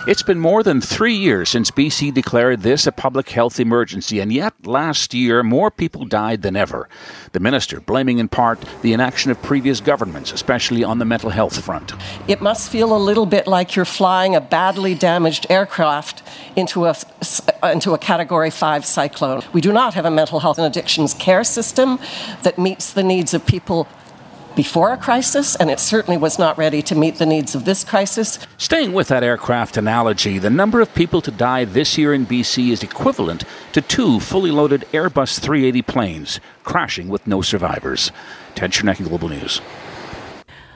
It's 0.10 0.24
been 0.24 0.40
more 0.40 0.64
than 0.64 0.82
three 0.82 1.14
years 1.14 1.50
since 1.50 1.70
BC 1.70 2.12
declared 2.16 2.64
this 2.64 2.88
a 2.88 2.92
public 2.92 3.30
health 3.30 3.60
emergency, 3.60 4.20
and 4.20 4.34
yet 4.34 4.56
last 4.66 5.14
year 5.14 5.44
more 5.44 5.70
people 5.70 6.04
died 6.04 6.42
than 6.42 6.56
ever. 6.56 6.90
The 7.34 7.40
minister 7.40 7.80
blaming 7.80 8.18
in 8.18 8.28
part 8.28 8.58
the 8.82 8.92
inaction 8.92 9.30
of 9.30 9.40
previous 9.44 9.80
governments, 9.80 10.34
especially 10.34 10.84
on 10.84 10.98
the 10.98 11.06
mental 11.06 11.30
health 11.30 11.64
front. 11.64 11.94
It 12.28 12.42
must 12.42 12.72
feel 12.72 12.92
a 12.92 12.98
little 12.98 13.28
bit 13.28 13.46
like 13.46 13.76
you're 13.76 13.86
flying 13.86 14.36
a 14.36 14.42
badly 14.42 14.96
damaged 14.96 15.46
aircraft 15.48 16.24
into 16.56 16.86
a, 16.86 16.96
into 17.62 17.94
a 17.94 18.00
Category 18.00 18.50
5 18.50 18.86
cyclone. 18.86 19.44
We 19.54 19.62
do 19.62 19.72
not 19.72 19.94
have 19.94 20.06
a 20.06 20.12
mental 20.12 20.40
health 20.40 20.58
and 20.58 20.66
addictions 20.66 21.14
care 21.14 21.44
system 21.44 22.00
that 22.42 22.58
meets 22.58 22.94
the 22.94 23.04
needs 23.04 23.36
of 23.36 23.46
people 23.46 23.88
before 24.60 24.92
a 24.92 24.98
crisis, 24.98 25.56
and 25.56 25.72
it 25.72 25.80
certainly 25.80 26.18
was 26.18 26.38
not 26.38 26.58
ready 26.58 26.82
to 26.82 26.94
meet 26.94 27.16
the 27.16 27.26
needs 27.26 27.56
of 27.56 27.64
this 27.64 27.86
crisis. 27.86 28.38
Staying 28.58 28.92
with 28.92 29.08
that 29.08 29.24
aircraft 29.24 29.78
analogy, 29.78 30.38
the 30.38 30.50
number 30.50 30.82
of 30.82 30.94
people 30.94 31.22
to 31.22 31.32
die 31.32 31.64
this 31.64 31.98
year 31.98 32.14
in 32.14 32.26
BC 32.26 32.72
is 32.72 32.84
equivalent 32.84 33.46
to 33.72 33.80
two 33.80 34.20
fully 34.20 34.52
loaded 34.52 34.82
Airbus 34.92 35.40
380 35.40 35.82
planes 35.84 36.42
crashing 36.66 37.08
with 37.08 37.26
no 37.26 37.42
survivors. 37.42 38.12
Ted 38.54 38.72
Chernecki, 38.72 39.08
Global 39.08 39.30
News. 39.30 39.62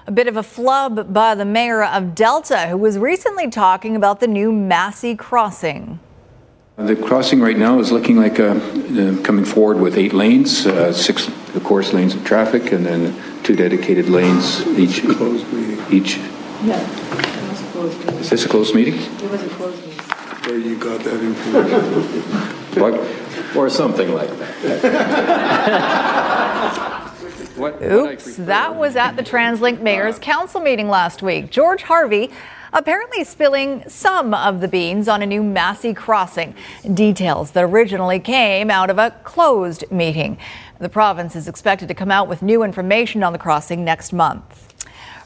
A 0.08 0.12
bit 0.14 0.30
of 0.30 0.38
a 0.38 0.44
flub 0.44 1.12
by 1.12 1.36
the 1.36 1.44
mayor 1.44 1.84
of 1.84 2.16
Delta, 2.16 2.68
who 2.70 2.78
was 2.78 2.98
recently 2.98 3.50
talking 3.50 3.98
about 3.98 4.22
the 4.22 4.28
new 4.28 4.54
Massey 4.54 5.14
crossing. 5.14 6.00
The 6.78 6.96
crossing 6.96 7.42
right 7.42 7.58
now 7.58 7.80
is 7.80 7.92
looking 7.92 8.16
like 8.16 8.40
uh, 8.40 8.54
uh, 8.54 9.22
coming 9.24 9.44
forward 9.44 9.82
with 9.82 9.98
eight 9.98 10.14
lanes, 10.14 10.66
uh, 10.66 10.94
six, 10.94 11.28
of 11.28 11.64
course, 11.66 11.92
lanes 11.92 12.16
of 12.16 12.24
traffic, 12.24 12.72
and 12.72 12.86
then 12.86 13.14
two 13.44 13.56
dedicated 13.56 14.10
lanes 14.10 14.66
each. 14.80 15.04
Closed 15.04 15.52
meeting. 15.54 15.80
Each. 15.92 16.18
Yeah, 16.64 16.80
Is 18.20 18.30
this 18.30 18.46
a 18.46 18.50
closed 18.50 18.74
meeting? 18.74 18.96
It 18.96 19.30
was 19.30 19.44
a 19.44 19.50
closed 19.50 19.86
meeting. 19.86 20.00
Where 20.00 20.58
you 20.58 20.78
got 20.78 21.04
that 21.04 21.22
information? 21.22 21.82
what? 22.82 23.56
Or 23.56 23.70
something 23.70 24.14
like 24.14 24.30
that. 24.30 24.74
what, 27.56 27.82
Oops, 27.82 28.36
that 28.38 28.76
was 28.76 28.96
at 28.96 29.16
the 29.16 29.24
TransLink 29.24 29.82
Mayor's 29.82 30.20
Council 30.20 30.62
meeting 30.62 30.88
last 30.88 31.22
week. 31.22 31.50
George 31.50 31.84
Harvie 31.84 32.32
apparently 32.74 33.24
spilling 33.24 33.84
some 33.88 34.34
of 34.34 34.60
the 34.60 34.68
beans 34.68 35.08
on 35.08 35.22
a 35.22 35.26
new 35.26 35.44
Massey 35.44 35.94
crossing. 35.94 36.56
Details 36.94 37.52
that 37.52 37.64
originally 37.64 38.20
came 38.20 38.72
out 38.72 38.90
of 38.90 38.98
a 38.98 39.12
closed 39.24 39.84
meeting. 39.92 40.38
The 40.84 40.90
province 40.90 41.38
is 41.38 41.48
expected 41.48 41.88
to 41.88 41.94
come 41.94 42.12
out 42.12 42.28
with 42.28 42.42
new 42.42 42.62
information 42.62 43.24
on 43.24 43.32
the 43.32 43.40
crossing 43.40 43.86
next 43.86 44.12
month. 44.12 44.74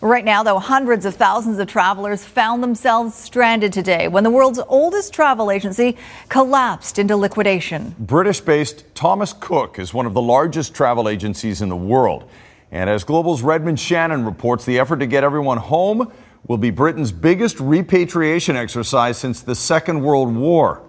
Right 0.01 0.23
now, 0.23 0.43
though, 0.43 0.59
hundreds 0.59 1.03
of 1.03 1.15
thousands 1.15 1.57
of 1.57 1.65
travelers 1.65 2.23
found 2.23 2.61
themselves 2.61 3.15
stranded 3.15 3.73
today 3.73 4.07
when 4.07 4.23
the 4.23 4.29
world's 4.29 4.59
oldest 4.67 5.13
travel 5.13 5.49
agency 5.49 5.97
collapsed 6.29 6.99
into 6.99 7.17
liquidation. 7.17 7.95
British 7.97 8.39
based 8.39 8.83
Thomas 8.93 9.33
Cook 9.33 9.79
is 9.79 9.95
one 9.95 10.05
of 10.05 10.13
the 10.13 10.21
largest 10.21 10.75
travel 10.75 11.09
agencies 11.09 11.59
in 11.59 11.69
the 11.69 11.75
world. 11.75 12.29
And 12.71 12.87
as 12.87 13.03
Global's 13.03 13.41
Redmond 13.41 13.79
Shannon 13.79 14.25
reports, 14.25 14.63
the 14.63 14.77
effort 14.77 14.97
to 14.97 15.07
get 15.07 15.23
everyone 15.23 15.57
home 15.57 16.11
will 16.45 16.59
be 16.59 16.69
Britain's 16.69 17.11
biggest 17.11 17.59
repatriation 17.59 18.55
exercise 18.55 19.17
since 19.17 19.41
the 19.41 19.55
Second 19.55 20.03
World 20.03 20.35
War. 20.35 20.83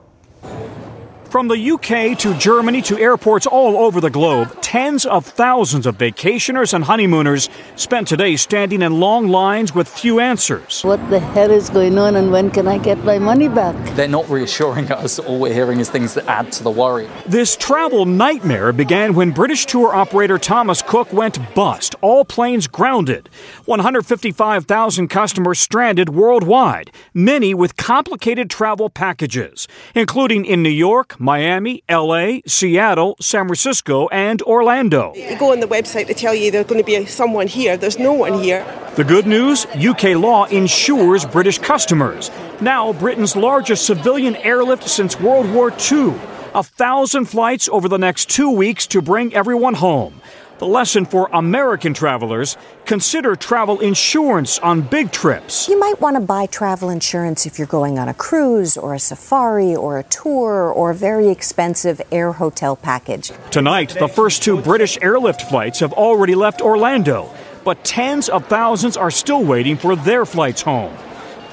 From 1.31 1.49
the 1.49 1.73
UK 1.73 2.19
to 2.21 2.33
Germany 2.39 2.81
to 2.81 2.99
airports 2.99 3.47
all 3.47 3.77
over 3.77 4.01
the 4.01 4.09
globe, 4.09 4.63
tens 4.63 5.05
of 5.05 5.27
thousands 5.27 5.85
of 5.85 5.99
vacationers 5.99 6.73
and 6.73 6.85
honeymooners 6.85 7.51
spent 7.77 8.09
today 8.09 8.37
standing 8.37 8.81
in 8.81 8.99
long 8.99 9.29
lines 9.29 9.75
with 9.75 9.89
few 9.89 10.21
answers. 10.21 10.83
What 10.83 11.11
the 11.11 11.21
hell 11.21 11.51
is 11.51 11.69
going 11.69 11.99
on 11.99 12.17
and 12.17 12.33
when 12.33 12.51
can 12.51 12.67
I 12.67 12.79
get 12.79 13.05
my 13.05 13.19
money 13.19 13.47
back? 13.49 13.77
They're 13.95 14.09
not 14.09 14.27
reassuring 14.31 14.91
us. 14.91 15.19
All 15.19 15.39
we're 15.39 15.53
hearing 15.53 15.81
is 15.81 15.91
things 15.91 16.15
that 16.15 16.27
add 16.29 16.51
to 16.53 16.63
the 16.63 16.71
worry. 16.71 17.11
This 17.27 17.57
travel 17.57 18.07
nightmare 18.07 18.73
began 18.73 19.13
when 19.13 19.31
British 19.33 19.67
tour 19.67 19.95
operator 19.95 20.39
Thomas 20.39 20.81
Cook 20.81 21.13
went 21.13 21.39
bust, 21.55 21.95
all 22.01 22.25
planes 22.25 22.67
grounded. 22.67 23.29
155,000 23.67 25.09
customers 25.09 25.61
stranded 25.61 26.09
worldwide, 26.09 26.91
many 27.13 27.53
with 27.53 27.77
complicated 27.77 28.49
travel 28.49 28.89
packages, 28.89 29.69
including 29.95 30.47
in 30.47 30.63
New 30.63 30.71
York, 30.71 31.18
Miami, 31.19 31.83
LA, 31.91 32.39
Seattle, 32.47 33.17
San 33.21 33.47
Francisco, 33.47 34.09
and 34.09 34.41
Orlando. 34.43 35.13
You 35.15 35.37
go 35.39 35.53
on 35.53 35.61
the 35.61 35.67
website 35.67 36.07
to 36.07 36.15
tell 36.15 36.35
you 36.35 36.51
there's 36.51 36.67
going 36.67 36.81
to 36.81 36.85
be 36.85 37.05
someone 37.07 37.49
here. 37.49 37.77
There's 37.77 37.99
no 37.99 38.13
one 38.13 38.43
here. 38.43 38.65
The 38.95 39.05
good 39.05 39.27
news 39.27 39.67
UK 39.77 40.17
law 40.17 40.45
insures 40.47 41.25
British 41.25 41.59
customers. 41.59 42.31
Now, 42.61 42.93
Britain's 42.93 43.37
largest 43.37 43.87
civilian 43.87 44.37
airlift 44.37 44.89
since 44.89 45.21
World 45.21 45.51
War 45.51 45.73
II. 45.91 46.15
A 46.55 46.63
thousand 46.63 47.27
flights 47.27 47.69
over 47.69 47.89
the 47.89 47.99
next 47.99 48.31
two 48.31 48.51
weeks 48.51 48.87
to 48.89 49.03
bring 49.03 49.35
everyone 49.35 49.75
home. 49.75 50.21
The 50.59 50.67
lesson 50.67 51.05
for 51.05 51.31
American 51.33 51.95
travelers 51.95 52.57
consider 52.85 53.37
travel 53.37 53.79
insurance 53.79 54.59
on 54.59 54.81
big 54.81 55.13
trips. 55.13 55.69
You 55.69 55.79
might 55.79 56.01
want 56.01 56.17
to 56.17 56.21
buy 56.21 56.47
travel 56.47 56.91
insurance 56.91 57.47
if 57.47 57.59
you're 57.59 57.69
going 57.69 57.97
on 57.97 58.09
a 58.09 58.15
cruise 58.15 58.77
or 58.77 58.93
a 58.93 58.99
safari 58.99 59.77
or 59.77 60.01
a 60.01 60.03
tour 60.03 60.73
or 60.73 60.91
a 60.91 60.95
very 60.97 61.29
expensive 61.29 62.03
air 62.11 62.33
hotel 62.33 62.75
package. 62.75 63.31
Tonight, 63.53 63.91
the 64.01 64.09
first 64.09 64.43
two 64.43 64.61
British 64.61 64.99
airlift 65.01 65.43
flights 65.43 65.79
have 65.79 65.93
already 65.93 66.35
left 66.35 66.61
Orlando, 66.61 67.31
but 67.63 67.85
tens 67.85 68.29
of 68.29 68.45
thousands 68.47 68.97
are 68.97 69.13
still 69.13 69.45
waiting 69.45 69.77
for 69.77 69.95
their 69.95 70.27
flights 70.27 70.63
home. 70.63 70.93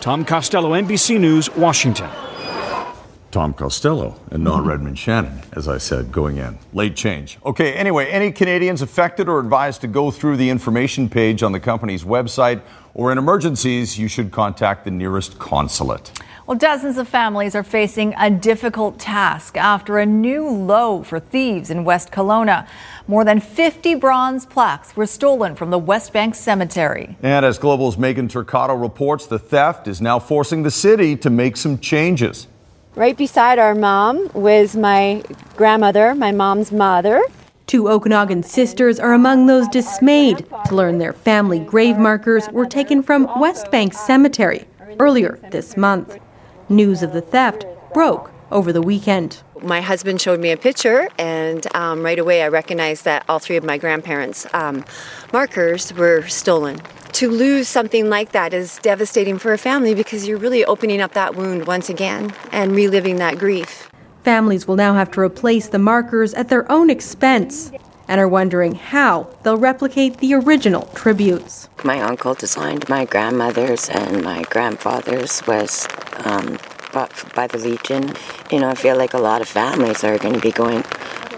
Tom 0.02 0.26
Costello, 0.26 0.72
NBC 0.72 1.20
News, 1.20 1.56
Washington. 1.56 2.10
Tom 3.36 3.54
Costello 3.54 4.18
and 4.32 4.46
not 4.46 4.60
mm-hmm. 4.60 4.70
Redmond 4.70 4.98
Shannon, 4.98 5.42
as 5.52 5.68
I 5.68 5.78
said, 5.78 6.10
going 6.10 6.38
in. 6.38 6.58
Late 6.72 6.96
change. 6.96 7.38
Okay, 7.46 7.74
anyway, 7.74 8.08
any 8.08 8.32
Canadians 8.32 8.82
affected 8.82 9.28
or 9.28 9.42
advised 9.42 9.82
to 9.82 9.88
go 9.88 10.10
through 10.10 10.38
the 10.38 10.50
information 10.50 11.10
page 11.10 11.44
on 11.44 11.52
the 11.52 11.60
company's 11.60 12.06
website, 12.06 12.62
or 12.94 13.12
in 13.12 13.18
emergencies, 13.18 14.00
you 14.00 14.08
should 14.08 14.32
contact 14.32 14.86
the 14.86 14.92
nearest 14.92 15.38
consulate. 15.38 16.18
Well, 16.48 16.58
dozens 16.58 16.98
of 16.98 17.10
families 17.10 17.56
are 17.56 17.64
facing 17.64 18.14
a 18.18 18.30
difficult 18.30 19.00
task 19.00 19.58
after 19.58 19.98
a 19.98 20.06
new 20.06 20.48
low 20.48 21.04
for 21.04 21.20
thieves 21.20 21.70
in 21.70 21.84
West 21.84 22.12
Kelowna. 22.12 22.66
More 23.06 23.26
than 23.26 23.42
50 23.42 23.96
bronze 23.96 24.46
plaques 24.46 24.96
were 24.96 25.08
stolen 25.08 25.56
from 25.56 25.72
the 25.72 25.80
Westbank 25.80 26.36
Cemetery. 26.36 27.18
And 27.22 27.46
as 27.46 27.58
Global's 27.58 27.98
Megan 27.98 28.30
Turcato 28.30 28.82
reports, 28.82 29.28
the 29.28 29.40
theft 29.40 29.90
is 29.90 30.00
now 30.00 30.20
forcing 30.20 30.64
the 30.64 30.72
city 30.72 31.18
to 31.18 31.30
make 31.30 31.58
some 31.58 31.80
changes. 31.80 32.48
Right 32.96 33.18
beside 33.18 33.60
our 33.60 33.76
mom 33.76 34.30
was 34.34 34.78
my 34.78 35.22
grandmother, 35.58 36.16
my 36.16 36.32
mom's 36.32 36.72
mother. 36.72 37.22
Two 37.68 37.90
Okanagan 37.90 38.44
sisters 38.44 39.02
are 39.02 39.14
among 39.14 39.48
those 39.48 39.68
dismayed 39.68 40.46
to 40.68 40.76
learn 40.76 40.98
their 40.98 41.12
family 41.12 41.60
grave 41.60 41.98
markers 41.98 42.48
were 42.52 42.66
taken 42.66 43.04
from 43.04 43.28
Westbank 43.28 43.94
Cemetery 43.94 44.64
earlier 44.98 45.38
this 45.52 45.76
month. 45.76 46.18
News 46.70 47.04
of 47.04 47.12
the 47.12 47.20
theft 47.20 47.66
broke 47.94 48.32
over 48.52 48.72
the 48.72 48.82
weekend. 48.82 49.42
My 49.62 49.82
husband 49.82 50.22
showed 50.22 50.40
me 50.40 50.52
a 50.52 50.58
picture, 50.58 51.10
and 51.18 51.66
um, 51.76 52.04
right 52.04 52.20
away 52.20 52.44
I 52.44 52.50
recognized 52.50 53.06
that 53.06 53.26
all 53.28 53.40
three 53.40 53.56
of 53.56 53.64
my 53.64 53.78
grandparents' 53.78 54.46
um, 54.54 54.86
markers 55.34 55.94
were 55.94 56.28
stolen. 56.28 56.82
To 57.14 57.30
lose 57.30 57.70
something 57.70 58.10
like 58.10 58.34
that 58.34 58.54
is 58.54 58.78
devastating 58.80 59.38
for 59.38 59.54
a 59.54 59.58
family 59.58 59.96
because 59.96 60.28
you're 60.28 60.38
really 60.38 60.66
opening 60.66 61.00
up 61.02 61.14
that 61.14 61.36
wound 61.36 61.66
once 61.66 61.90
again 61.90 62.34
and 62.52 62.76
reliving 62.76 63.16
that 63.18 63.38
grief. 63.38 63.90
Families 64.24 64.68
will 64.68 64.76
now 64.76 64.96
have 64.96 65.12
to 65.12 65.22
replace 65.22 65.70
the 65.70 65.80
markers 65.80 66.34
at 66.34 66.50
their 66.50 66.70
own 66.70 66.90
expense 66.90 67.72
and 68.08 68.20
are 68.20 68.28
wondering 68.28 68.76
how 68.76 69.28
they'll 69.44 69.58
replicate 69.58 70.18
the 70.18 70.34
original 70.34 70.88
tributes. 70.94 71.70
My 71.84 72.02
uncle 72.02 72.34
designed 72.34 72.88
my 72.90 73.06
grandmother's 73.06 73.90
and 73.90 74.24
my 74.24 74.44
grandfather's 74.44 75.46
was 75.48 75.88
um, 76.26 76.58
bought 76.96 77.36
by 77.36 77.46
the 77.46 77.58
Legion. 77.58 78.14
You 78.50 78.62
know, 78.62 78.70
I 78.70 78.76
feel 78.76 78.98
like 78.98 79.14
a 79.14 79.20
lot 79.20 79.42
of 79.42 79.50
families 79.50 80.02
are 80.06 80.18
going 80.18 80.34
to 80.34 80.40
be 80.40 80.52
going, 80.52 80.84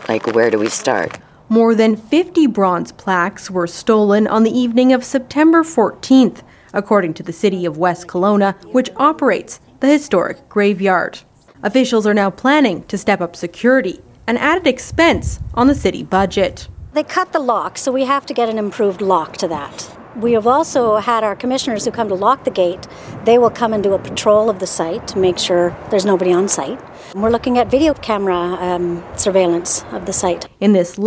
like, 0.08 0.28
where 0.28 0.52
do 0.52 0.60
we 0.60 0.70
start? 0.70 1.18
More 1.50 1.74
than 1.74 1.98
50 1.98 2.46
bronze 2.48 2.92
plaques 2.92 3.50
were 3.50 3.66
stolen 3.66 4.28
on 4.28 4.44
the 4.44 4.56
evening 4.56 4.94
of 4.94 5.04
September 5.04 5.64
14th, 5.64 6.44
according 6.74 7.16
to 7.16 7.24
the 7.24 7.34
city 7.34 7.66
of 7.66 7.78
West 7.80 8.06
Kelowna, 8.06 8.54
which 8.72 8.92
operates 8.98 9.60
the 9.80 9.88
historic 9.88 10.48
graveyard. 10.48 11.22
Officials 11.64 12.06
are 12.06 12.14
now 12.14 12.30
planning 12.30 12.84
to 12.84 12.98
step 12.98 13.20
up 13.20 13.36
security, 13.36 14.00
an 14.28 14.38
added 14.38 14.68
expense 14.68 15.40
on 15.56 15.66
the 15.66 15.74
city 15.74 16.04
budget. 16.04 16.68
They 16.94 17.04
cut 17.04 17.34
the 17.34 17.40
lock, 17.40 17.80
so 17.80 17.92
we 17.92 18.06
have 18.06 18.28
to 18.28 18.34
get 18.36 18.48
an 18.48 18.60
improved 18.60 19.02
lock 19.02 19.38
to 19.38 19.48
that. 19.48 19.97
We 20.18 20.34
have 20.34 20.48
also 20.48 20.96
had 20.96 21.24
our 21.24 21.36
commissioners 21.36 21.86
who 21.86 21.92
come 21.92 22.08
to 22.08 22.16
lock 22.16 22.44
the 22.44 22.50
gate. 22.50 22.88
They 23.26 23.38
will 23.38 23.52
come 23.52 23.72
and 23.72 23.84
do 23.84 23.94
a 23.94 24.00
patrol 24.00 24.50
of 24.50 24.58
the 24.58 24.66
site 24.66 25.08
to 25.10 25.20
make 25.20 25.38
sure 25.38 25.78
there's 25.92 26.06
nobody 26.06 26.34
on 26.34 26.48
site. 26.48 26.80
We're 27.14 27.30
looking 27.30 27.60
at 27.60 27.70
video 27.70 27.94
camera 27.94 28.36
um, 28.36 29.04
surveillance 29.16 29.84
of 29.92 30.08
the 30.08 30.14
site. 30.14 30.48
In 30.60 30.74
this 30.74 31.00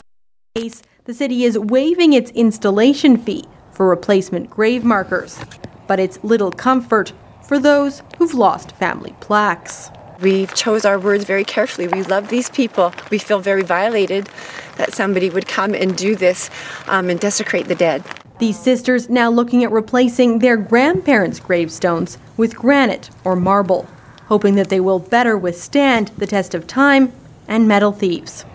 case, 0.55 0.85
the 1.07 1.15
city 1.15 1.43
is 1.43 1.59
waiving 1.59 2.13
its 2.13 2.31
installation 2.31 3.17
fee 3.17 3.47
for 3.73 3.89
replacement 3.89 4.49
grave 4.49 4.85
markers, 4.85 5.41
but 5.89 5.99
it's 5.99 6.23
little 6.23 6.53
comfort 6.53 7.13
for 7.43 7.59
those 7.59 8.05
who've 8.17 8.35
lost 8.35 8.71
family 8.77 9.17
plaques. 9.19 9.91
We 10.21 10.47
chose 10.49 10.85
our 10.85 11.01
words 11.01 11.25
very 11.25 11.45
carefully. 11.45 11.89
We 11.89 12.05
love 12.05 12.29
these 12.29 12.49
people. 12.49 12.95
We 13.11 13.19
feel 13.19 13.41
very 13.41 13.63
violated 13.63 14.29
that 14.77 14.95
somebody 14.95 15.31
would 15.31 15.49
come 15.49 15.75
and 15.75 15.97
do 15.97 16.15
this 16.15 16.49
um, 16.87 17.11
and 17.11 17.19
desecrate 17.19 17.67
the 17.67 17.75
dead. 17.75 18.05
These 18.41 18.59
sisters 18.59 19.11
now 19.11 19.29
looking 19.29 19.65
at 19.65 19.71
replacing 19.71 20.39
their 20.39 20.57
grandparents' 20.57 21.39
gravestones 21.39 22.17
with 22.39 22.57
granite 22.57 23.11
or 23.23 23.37
marble, 23.37 23.87
hoping 24.29 24.55
that 24.55 24.71
they 24.71 24.81
will 24.81 24.99
better 24.99 25.37
withstand 25.37 26.09
the 26.17 26.27
test 26.27 26.55
of 26.55 26.67
time 26.67 27.13
and 27.49 27.69
metal 27.69 27.93
thieves. 27.93 28.47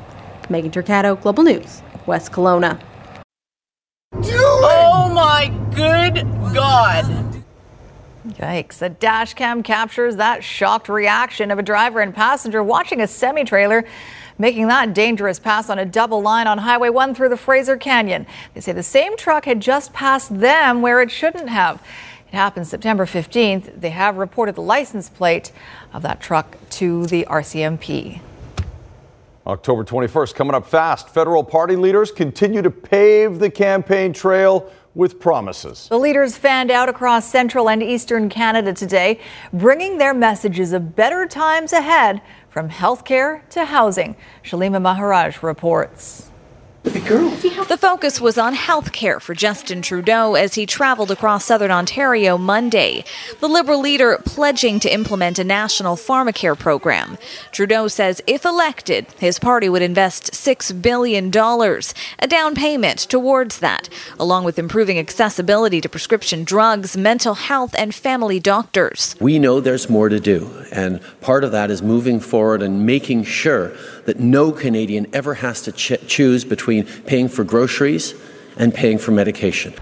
Megan 0.50 0.72
Turcato, 0.72 1.22
Global 1.22 1.44
News, 1.44 1.84
West 2.08 2.32
Kelowna. 2.32 2.82
Oh 4.16 5.12
my 5.14 5.54
good 5.76 6.24
God. 6.52 7.06
Yikes. 8.28 8.82
A 8.82 8.90
dash 8.90 9.36
cam 9.36 9.62
captures 9.62 10.16
that 10.16 10.44
shocked 10.44 10.90
reaction 10.90 11.52
of 11.52 11.60
a 11.60 11.64
driver 11.64 12.02
and 12.02 12.14
passenger 12.14 12.64
watching 12.64 13.02
a 13.02 13.08
semi 13.08 13.44
trailer 13.44 13.86
making 14.38 14.68
that 14.68 14.94
dangerous 14.94 15.40
pass 15.40 15.70
on 15.70 15.80
a 15.80 15.86
double 15.86 16.22
line 16.22 16.48
on 16.48 16.58
Highway 16.58 16.90
1 16.90 17.16
through 17.16 17.30
the 17.30 17.38
Fraser 17.38 17.78
Canyon. 17.78 18.26
They 18.54 18.62
say 18.62 18.72
the 18.72 18.84
same 18.84 19.18
truck 19.18 19.46
had 19.46 19.60
just 19.60 19.94
passed 19.94 20.40
them 20.40 20.82
where 20.82 21.02
it 21.02 21.12
shouldn't 21.12 21.50
have. 21.50 21.82
It 22.28 22.36
happened 22.36 22.68
September 22.68 23.06
15th. 23.06 23.80
They 23.80 23.92
have 23.92 24.18
reported 24.18 24.56
the 24.56 24.62
license 24.62 25.10
plate 25.10 25.52
of 25.94 26.02
that 26.02 26.20
truck 26.20 26.58
to 26.72 27.06
the 27.06 27.26
RCMP. 27.30 28.20
October 29.48 29.84
21st 29.84 30.34
coming 30.34 30.56
up 30.56 30.66
fast. 30.66 31.08
Federal 31.10 31.44
party 31.44 31.76
leaders 31.76 32.12
continue 32.12 32.64
to 32.64 32.72
pave 32.72 33.38
the 33.38 33.50
campaign 33.50 34.12
trail 34.12 34.72
with 34.96 35.20
promises. 35.20 35.88
The 35.90 36.00
leaders 36.00 36.38
fanned 36.38 36.72
out 36.72 36.90
across 36.90 37.30
central 37.30 37.70
and 37.70 37.84
eastern 37.84 38.30
Canada 38.30 38.74
today, 38.74 39.20
bringing 39.54 39.98
their 39.98 40.14
messages 40.14 40.74
of 40.74 40.96
better 40.96 41.28
times 41.28 41.74
ahead 41.74 42.22
from 42.56 42.70
healthcare 42.70 43.42
to 43.50 43.66
housing. 43.66 44.16
Shallima 44.42 44.82
Maharaj 44.82 45.44
reports. 45.44 46.32
The 46.86 47.78
focus 47.80 48.22
was 48.22 48.38
on 48.38 48.54
health 48.54 48.92
care 48.92 49.20
for 49.20 49.34
Justin 49.34 49.82
Trudeau 49.82 50.36
as 50.36 50.54
he 50.54 50.68
traveled 50.68 51.10
across 51.10 51.46
southern 51.46 51.72
Ontario 51.72 52.38
Monday. 52.38 53.04
The 53.40 53.48
Liberal 53.48 53.82
leader 53.82 54.20
pledging 54.24 54.80
to 54.82 54.94
implement 54.94 55.40
a 55.40 55.44
national 55.44 55.96
pharmacare 55.96 56.58
program. 56.58 57.18
Trudeau 57.52 57.88
says 57.88 58.22
if 58.28 58.46
elected, 58.46 59.08
his 59.18 59.40
party 59.40 59.68
would 59.68 59.82
invest 59.82 60.34
$6 60.34 60.80
billion, 60.82 61.30
a 62.20 62.28
down 62.28 62.54
payment 62.54 63.00
towards 63.00 63.60
that, 63.60 63.90
along 64.20 64.44
with 64.44 64.60
improving 64.60 65.00
accessibility 65.00 65.82
to 65.82 65.90
prescription 65.90 66.44
drugs, 66.44 66.96
mental 66.96 67.34
health, 67.34 67.74
and 67.78 67.96
family 67.96 68.40
doctors. 68.40 69.16
We 69.20 69.40
know 69.40 69.60
there's 69.60 69.90
more 69.90 70.10
to 70.10 70.20
do, 70.20 70.66
and 70.72 71.02
part 71.22 71.44
of 71.44 71.52
that 71.52 71.72
is 71.72 71.82
moving 71.82 72.20
forward 72.20 72.62
and 72.62 72.86
making 72.86 73.24
sure 73.24 73.76
that 74.06 74.20
no 74.20 74.52
Canadian 74.52 75.08
ever 75.14 75.36
has 75.36 75.62
to 75.64 75.72
ch- 75.72 76.08
choose 76.08 76.46
between 76.46 76.86
paying 76.86 77.28
for 77.28 77.44
groceries 77.44 78.14
and 78.58 78.74
paying 78.74 78.98
for 78.98 79.12
medication. 79.12 79.74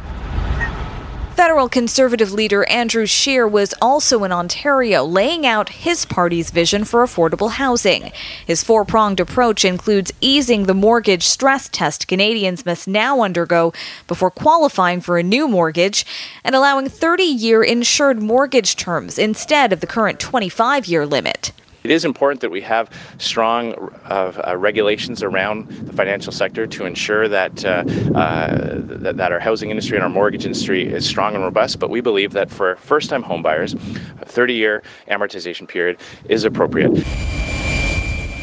Federal 1.35 1.67
Conservative 1.67 2.31
leader 2.31 2.63
Andrew 2.69 3.07
Scheer 3.07 3.47
was 3.47 3.73
also 3.81 4.23
in 4.23 4.31
Ontario 4.31 5.03
laying 5.03 5.47
out 5.47 5.69
his 5.69 6.05
party's 6.05 6.51
vision 6.51 6.85
for 6.85 7.03
affordable 7.03 7.51
housing. 7.51 8.11
His 8.45 8.63
four 8.63 8.85
pronged 8.85 9.19
approach 9.19 9.65
includes 9.65 10.13
easing 10.21 10.63
the 10.63 10.75
mortgage 10.75 11.23
stress 11.23 11.67
test 11.69 12.07
Canadians 12.07 12.67
must 12.67 12.87
now 12.87 13.21
undergo 13.21 13.73
before 14.07 14.29
qualifying 14.29 15.01
for 15.01 15.17
a 15.17 15.23
new 15.23 15.47
mortgage 15.47 16.05
and 16.43 16.53
allowing 16.53 16.87
30 16.87 17.23
year 17.23 17.63
insured 17.63 18.21
mortgage 18.21 18.75
terms 18.75 19.17
instead 19.17 19.73
of 19.73 19.79
the 19.79 19.87
current 19.87 20.19
25 20.19 20.85
year 20.85 21.05
limit. 21.05 21.51
It 21.83 21.91
is 21.91 22.05
important 22.05 22.39
that 22.41 22.49
we 22.49 22.61
have 22.61 22.89
strong 23.17 23.73
uh, 24.05 24.31
uh, 24.47 24.55
regulations 24.55 25.21
around 25.21 25.67
the 25.67 25.91
financial 25.91 26.31
sector 26.31 26.65
to 26.65 26.85
ensure 26.85 27.27
that, 27.27 27.65
uh, 27.65 27.83
uh, 28.15 28.75
that, 28.75 29.17
that 29.17 29.31
our 29.33 29.39
housing 29.39 29.69
industry 29.69 29.97
and 29.97 30.03
our 30.03 30.09
mortgage 30.09 30.45
industry 30.45 30.87
is 30.87 31.05
strong 31.05 31.35
and 31.35 31.43
robust. 31.43 31.79
But 31.79 31.89
we 31.89 31.99
believe 31.99 32.31
that 32.33 32.49
for 32.49 32.77
first-time 32.77 33.21
homebuyers, 33.21 33.73
a 34.21 34.25
30-year 34.25 34.81
amortization 35.09 35.67
period 35.67 35.97
is 36.29 36.45
appropriate. 36.45 37.05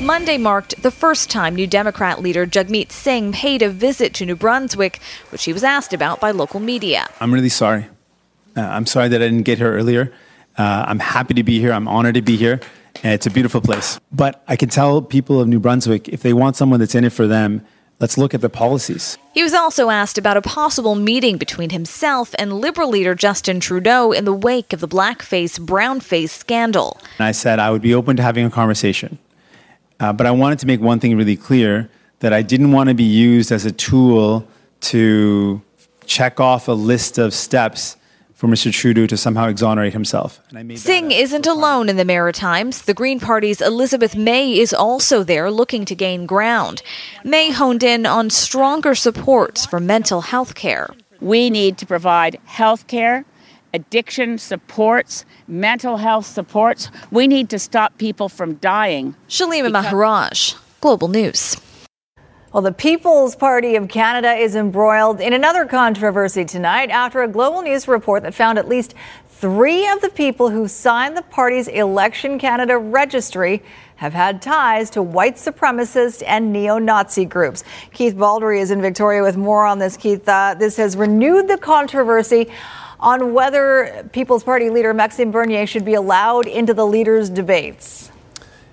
Monday 0.02 0.36
marked 0.36 0.82
the 0.82 0.90
first 0.90 1.30
time 1.30 1.54
New 1.54 1.66
Democrat 1.66 2.20
leader 2.20 2.46
Jagmeet 2.46 2.90
Singh 2.90 3.32
paid 3.32 3.62
a 3.62 3.70
visit 3.70 4.12
to 4.14 4.26
New 4.26 4.36
Brunswick, 4.36 5.00
which 5.30 5.44
he 5.44 5.52
was 5.52 5.64
asked 5.64 5.94
about 5.94 6.20
by 6.20 6.30
local 6.30 6.60
media. 6.60 7.06
I'm 7.20 7.32
really 7.32 7.48
sorry. 7.48 7.86
Uh, 8.54 8.62
I'm 8.62 8.86
sorry 8.86 9.08
that 9.08 9.22
I 9.22 9.24
didn't 9.26 9.44
get 9.44 9.58
here 9.58 9.72
earlier. 9.72 10.12
Uh, 10.58 10.84
I'm 10.88 10.98
happy 10.98 11.34
to 11.34 11.42
be 11.42 11.58
here. 11.58 11.72
I'm 11.72 11.88
honored 11.88 12.14
to 12.14 12.22
be 12.22 12.36
here. 12.36 12.60
It's 13.02 13.26
a 13.26 13.30
beautiful 13.30 13.60
place. 13.60 14.00
But 14.12 14.42
I 14.48 14.56
can 14.56 14.68
tell 14.68 15.02
people 15.02 15.40
of 15.40 15.48
New 15.48 15.60
Brunswick 15.60 16.08
if 16.08 16.22
they 16.22 16.32
want 16.32 16.56
someone 16.56 16.80
that's 16.80 16.94
in 16.94 17.04
it 17.04 17.12
for 17.12 17.26
them, 17.26 17.64
let's 17.98 18.18
look 18.18 18.34
at 18.34 18.40
the 18.40 18.48
policies. 18.48 19.18
He 19.32 19.42
was 19.42 19.54
also 19.54 19.90
asked 19.90 20.18
about 20.18 20.36
a 20.36 20.42
possible 20.42 20.94
meeting 20.94 21.36
between 21.36 21.70
himself 21.70 22.34
and 22.38 22.60
Liberal 22.60 22.88
leader 22.88 23.14
Justin 23.14 23.60
Trudeau 23.60 24.12
in 24.12 24.24
the 24.24 24.34
wake 24.34 24.72
of 24.72 24.80
the 24.80 24.88
blackface, 24.88 25.58
brownface 25.58 26.30
scandal. 26.30 26.98
And 27.18 27.26
I 27.26 27.32
said 27.32 27.58
I 27.58 27.70
would 27.70 27.82
be 27.82 27.94
open 27.94 28.16
to 28.16 28.22
having 28.22 28.44
a 28.44 28.50
conversation. 28.50 29.18
Uh, 29.98 30.12
but 30.12 30.26
I 30.26 30.30
wanted 30.30 30.58
to 30.60 30.66
make 30.66 30.80
one 30.80 30.98
thing 30.98 31.16
really 31.16 31.36
clear 31.36 31.90
that 32.20 32.32
I 32.32 32.42
didn't 32.42 32.72
want 32.72 32.88
to 32.88 32.94
be 32.94 33.04
used 33.04 33.52
as 33.52 33.64
a 33.64 33.72
tool 33.72 34.46
to 34.80 35.60
check 36.06 36.40
off 36.40 36.68
a 36.68 36.72
list 36.72 37.18
of 37.18 37.32
steps 37.34 37.96
for 38.40 38.46
Mr. 38.46 38.72
Trudeau 38.72 39.04
to 39.04 39.18
somehow 39.18 39.48
exonerate 39.48 39.92
himself. 39.92 40.40
Singh 40.74 41.10
isn't 41.10 41.46
alone 41.46 41.90
in 41.90 41.98
the 41.98 42.06
Maritimes. 42.06 42.80
The 42.80 42.94
Green 42.94 43.20
Party's 43.20 43.60
Elizabeth 43.60 44.16
May 44.16 44.58
is 44.58 44.72
also 44.72 45.22
there 45.22 45.50
looking 45.50 45.84
to 45.84 45.94
gain 45.94 46.24
ground. 46.24 46.80
May 47.22 47.50
honed 47.50 47.82
in 47.82 48.06
on 48.06 48.30
stronger 48.30 48.94
supports 48.94 49.66
for 49.66 49.78
mental 49.78 50.22
health 50.22 50.54
care. 50.54 50.88
We 51.20 51.50
need 51.50 51.76
to 51.78 51.86
provide 51.86 52.38
health 52.46 52.86
care, 52.86 53.26
addiction 53.74 54.38
supports, 54.38 55.26
mental 55.46 55.98
health 55.98 56.24
supports. 56.24 56.90
We 57.10 57.26
need 57.26 57.50
to 57.50 57.58
stop 57.58 57.98
people 57.98 58.30
from 58.30 58.54
dying. 58.54 59.16
Shallima 59.28 59.70
Maharaj, 59.70 60.54
Global 60.80 61.08
News. 61.08 61.58
Well, 62.52 62.62
the 62.62 62.72
People's 62.72 63.36
Party 63.36 63.76
of 63.76 63.86
Canada 63.86 64.32
is 64.32 64.56
embroiled 64.56 65.20
in 65.20 65.32
another 65.32 65.66
controversy 65.66 66.44
tonight 66.44 66.90
after 66.90 67.22
a 67.22 67.28
Global 67.28 67.62
News 67.62 67.86
report 67.86 68.24
that 68.24 68.34
found 68.34 68.58
at 68.58 68.66
least 68.66 68.96
three 69.28 69.88
of 69.88 70.00
the 70.00 70.08
people 70.08 70.50
who 70.50 70.66
signed 70.66 71.16
the 71.16 71.22
party's 71.22 71.68
Election 71.68 72.40
Canada 72.40 72.76
registry 72.76 73.62
have 73.94 74.14
had 74.14 74.42
ties 74.42 74.90
to 74.90 75.00
white 75.00 75.36
supremacist 75.36 76.24
and 76.26 76.52
neo 76.52 76.78
Nazi 76.78 77.24
groups. 77.24 77.62
Keith 77.92 78.16
Baldrey 78.16 78.60
is 78.60 78.72
in 78.72 78.82
Victoria 78.82 79.22
with 79.22 79.36
more 79.36 79.64
on 79.64 79.78
this. 79.78 79.96
Keith, 79.96 80.28
uh, 80.28 80.56
this 80.58 80.76
has 80.76 80.96
renewed 80.96 81.46
the 81.46 81.56
controversy 81.56 82.50
on 82.98 83.32
whether 83.32 84.08
People's 84.12 84.42
Party 84.42 84.70
leader 84.70 84.92
Maxime 84.92 85.30
Bernier 85.30 85.68
should 85.68 85.84
be 85.84 85.94
allowed 85.94 86.48
into 86.48 86.74
the 86.74 86.84
leaders' 86.84 87.30
debates. 87.30 88.09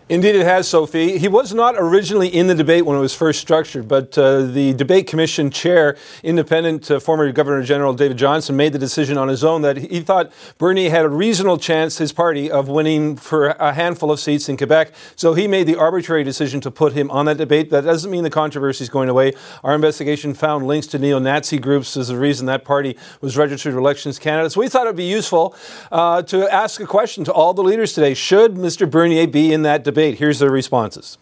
Indeed, 0.10 0.36
it 0.36 0.46
has, 0.46 0.70
Sophie. 0.70 1.18
He 1.18 1.28
was 1.28 1.54
not 1.54 1.76
originally 1.78 2.30
in 2.30 2.48
the 2.48 2.56
debate 2.56 2.86
when 2.86 2.96
it 2.96 3.02
was 3.02 3.14
first 3.14 3.42
structured, 3.42 3.90
but 3.90 4.18
uh, 4.18 4.44
the 4.44 4.72
debate 4.74 5.06
commission 5.06 5.52
chair, 5.52 5.98
independent 6.24 6.90
uh, 6.90 7.02
former 7.02 7.30
Governor 7.34 7.62
General 7.62 7.94
David 7.94 8.16
Johnston, 8.16 8.56
made 8.56 8.72
the 8.72 8.80
decision 8.80 9.18
on 9.18 9.28
his 9.28 9.44
own 9.44 9.64
that 9.64 9.76
he 9.76 10.00
thought 10.00 10.32
Bernier 10.58 10.90
had 10.90 11.04
a 11.04 11.10
reasonable 11.10 11.58
chance, 11.58 11.98
his 11.98 12.14
party, 12.14 12.50
of 12.50 12.70
winning 12.70 13.18
for 13.18 13.48
a 13.48 13.74
handful 13.74 14.10
of 14.10 14.22
seats 14.22 14.48
in 14.48 14.56
Quebec. 14.56 14.94
So 15.18 15.34
he 15.34 15.46
made 15.46 15.68
the 15.68 15.76
arbitrary 15.76 16.24
decision 16.24 16.62
to 16.62 16.72
put 16.72 16.94
him 16.94 17.12
on 17.12 17.26
that 17.26 17.36
debate. 17.36 17.70
That 17.70 17.84
doesn't 17.84 18.10
mean 18.10 18.24
the 18.24 18.30
controversy 18.30 18.86
is 18.86 18.90
going 18.90 19.10
away. 19.10 19.34
Our 19.62 19.76
investigation 19.76 20.34
found 20.34 20.68
links 20.68 20.88
to 20.88 21.00
neo 21.00 21.20
Nazi 21.20 21.60
groups 21.60 21.98
as 21.98 22.08
the 22.08 22.18
reason 22.18 22.46
that 22.46 22.64
party 22.64 22.96
was 23.20 23.36
registered 23.36 23.74
to 23.74 23.78
Elections 23.78 24.20
Canada. 24.20 24.50
So 24.52 24.62
we 24.62 24.70
thought 24.70 24.84
it 24.84 24.92
would 24.92 24.96
be 24.96 25.04
useful 25.04 25.54
uh, 25.92 26.22
to 26.22 26.48
ask 26.50 26.80
a 26.80 26.88
question 26.88 27.26
to 27.26 27.34
all 27.34 27.54
the 27.54 27.62
leaders 27.64 27.92
today 27.92 28.14
Should 28.14 28.54
Mr. 28.54 28.90
Bernier 28.90 29.28
be 29.28 29.52
in 29.52 29.64
that 29.64 29.84
debate? 29.84 29.97
Debate. 29.98 30.20
Here's 30.20 30.38
their 30.38 30.52
responses. 30.52 31.18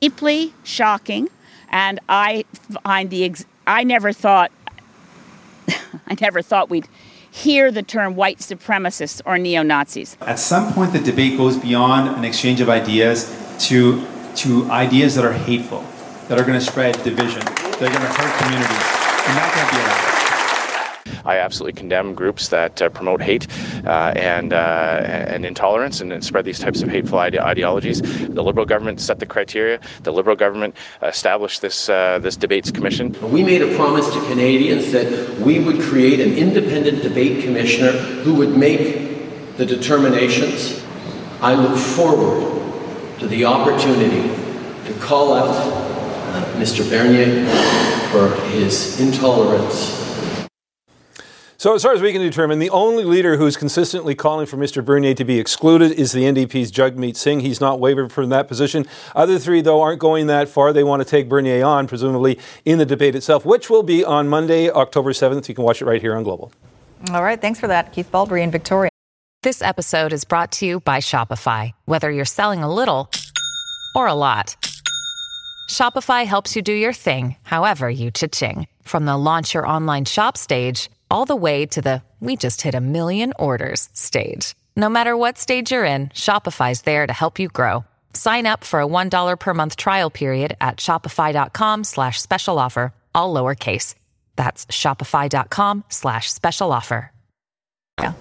Deeply 0.00 0.52
shocking, 0.62 1.28
and 1.70 1.98
I 2.06 2.44
find 2.84 3.08
the 3.08 3.24
ex- 3.24 3.46
I 3.66 3.82
never 3.82 4.12
thought 4.12 4.52
I 5.68 6.16
never 6.20 6.42
thought 6.42 6.68
we'd 6.68 6.86
hear 7.30 7.72
the 7.72 7.82
term 7.82 8.14
white 8.14 8.38
supremacists 8.40 9.22
or 9.24 9.38
neo 9.38 9.62
Nazis. 9.62 10.18
At 10.20 10.38
some 10.38 10.72
point, 10.74 10.92
the 10.92 11.00
debate 11.00 11.38
goes 11.38 11.56
beyond 11.56 12.14
an 12.14 12.24
exchange 12.24 12.60
of 12.60 12.68
ideas 12.68 13.34
to 13.68 14.06
to 14.36 14.70
ideas 14.70 15.14
that 15.14 15.24
are 15.24 15.32
hateful, 15.32 15.82
that 16.28 16.38
are 16.38 16.44
going 16.44 16.58
to 16.58 16.64
spread 16.64 17.02
division, 17.02 17.40
that 17.40 17.82
are 17.82 17.88
going 17.88 17.92
to 17.92 18.20
hurt 18.20 18.38
communities, 18.42 18.86
and 19.26 19.34
that 19.38 19.50
can't 19.54 19.70
be 19.72 19.76
allowed. 19.78 20.07
I 21.28 21.36
absolutely 21.36 21.78
condemn 21.78 22.14
groups 22.14 22.48
that 22.48 22.80
uh, 22.80 22.88
promote 22.88 23.20
hate 23.20 23.46
uh, 23.84 24.14
and 24.16 24.54
uh, 24.54 25.02
and 25.28 25.44
intolerance 25.44 26.00
and, 26.00 26.24
spread 26.24 26.46
these 26.46 26.58
types 26.58 26.80
of 26.80 26.88
hateful 26.88 27.18
ide- 27.18 27.36
ideologies. 27.36 28.00
The 28.00 28.42
Liberal 28.42 28.64
government 28.64 28.98
set 28.98 29.18
the 29.18 29.26
criteria. 29.26 29.78
The 30.04 30.12
Liberal 30.12 30.36
government 30.36 30.74
established 31.02 31.60
this 31.60 31.90
uh, 31.90 32.18
this 32.18 32.34
debates 32.34 32.70
commission. 32.70 33.14
We 33.30 33.44
made 33.44 33.60
a 33.60 33.76
promise 33.76 34.10
to 34.14 34.20
Canadians 34.22 34.90
that 34.92 35.38
we 35.40 35.58
would 35.58 35.82
create 35.82 36.20
an 36.20 36.32
independent 36.32 37.02
debate 37.02 37.44
commissioner 37.44 37.92
who 38.22 38.34
would 38.36 38.56
make 38.56 39.56
the 39.58 39.66
determinations. 39.66 40.82
I 41.42 41.54
look 41.54 41.76
forward 41.76 43.18
to 43.18 43.26
the 43.28 43.44
opportunity 43.44 44.28
to 44.86 44.98
call 44.98 45.34
out 45.34 45.54
uh, 45.54 46.44
Mr. 46.54 46.88
Bernier 46.88 47.44
for 48.10 48.34
his 48.46 48.98
intolerance 48.98 49.97
so, 51.58 51.74
as 51.74 51.82
far 51.82 51.92
as 51.92 52.00
we 52.00 52.12
can 52.12 52.22
determine, 52.22 52.60
the 52.60 52.70
only 52.70 53.02
leader 53.02 53.36
who's 53.36 53.56
consistently 53.56 54.14
calling 54.14 54.46
for 54.46 54.56
Mr. 54.56 54.84
Bernier 54.84 55.12
to 55.14 55.24
be 55.24 55.40
excluded 55.40 55.90
is 55.90 56.12
the 56.12 56.22
NDP's 56.22 56.70
Jagmeet 56.70 57.16
Singh. 57.16 57.40
He's 57.40 57.60
not 57.60 57.80
wavered 57.80 58.12
from 58.12 58.28
that 58.28 58.46
position. 58.46 58.86
Other 59.16 59.40
three, 59.40 59.60
though, 59.60 59.82
aren't 59.82 59.98
going 59.98 60.28
that 60.28 60.48
far. 60.48 60.72
They 60.72 60.84
want 60.84 61.02
to 61.02 61.04
take 61.08 61.28
Bernier 61.28 61.64
on, 61.64 61.88
presumably 61.88 62.38
in 62.64 62.78
the 62.78 62.86
debate 62.86 63.16
itself, 63.16 63.44
which 63.44 63.68
will 63.68 63.82
be 63.82 64.04
on 64.04 64.28
Monday, 64.28 64.70
October 64.70 65.10
7th. 65.10 65.48
You 65.48 65.54
can 65.56 65.64
watch 65.64 65.82
it 65.82 65.86
right 65.86 66.00
here 66.00 66.14
on 66.14 66.22
Global. 66.22 66.52
All 67.10 67.24
right. 67.24 67.40
Thanks 67.40 67.58
for 67.58 67.66
that, 67.66 67.92
Keith 67.92 68.10
Baldrey 68.12 68.44
in 68.44 68.52
Victoria. 68.52 68.90
This 69.42 69.60
episode 69.60 70.12
is 70.12 70.24
brought 70.24 70.52
to 70.52 70.66
you 70.66 70.78
by 70.78 70.98
Shopify. 70.98 71.72
Whether 71.86 72.10
you're 72.12 72.24
selling 72.24 72.62
a 72.62 72.72
little 72.72 73.10
or 73.96 74.06
a 74.06 74.14
lot, 74.14 74.56
Shopify 75.68 76.24
helps 76.24 76.54
you 76.54 76.62
do 76.62 76.72
your 76.72 76.92
thing, 76.92 77.34
however 77.42 77.90
you 77.90 78.12
cha-ching. 78.12 78.68
From 78.82 79.06
the 79.06 79.16
launch 79.16 79.54
your 79.54 79.66
online 79.66 80.04
shop 80.04 80.36
stage 80.36 80.88
all 81.10 81.24
the 81.24 81.36
way 81.36 81.66
to 81.66 81.80
the 81.80 82.02
we 82.20 82.34
just 82.34 82.62
hit 82.62 82.74
a 82.74 82.80
million 82.80 83.32
orders 83.38 83.88
stage. 83.92 84.56
No 84.76 84.88
matter 84.88 85.16
what 85.16 85.38
stage 85.38 85.70
you're 85.70 85.84
in, 85.84 86.08
Shopify's 86.08 86.82
there 86.82 87.06
to 87.06 87.12
help 87.12 87.38
you 87.38 87.48
grow. 87.48 87.84
Sign 88.12 88.46
up 88.46 88.64
for 88.64 88.80
a 88.80 88.86
$1 88.86 89.38
per 89.38 89.54
month 89.54 89.76
trial 89.76 90.10
period 90.10 90.56
at 90.60 90.78
shopify.com 90.78 91.84
slash 91.84 92.20
special 92.20 92.58
offer, 92.58 92.92
all 93.14 93.32
lowercase. 93.32 93.94
That's 94.34 94.66
shopify.com 94.66 95.84
slash 95.88 96.32
special 96.32 96.72
offer. 96.72 97.12
Yeah. 98.00 98.12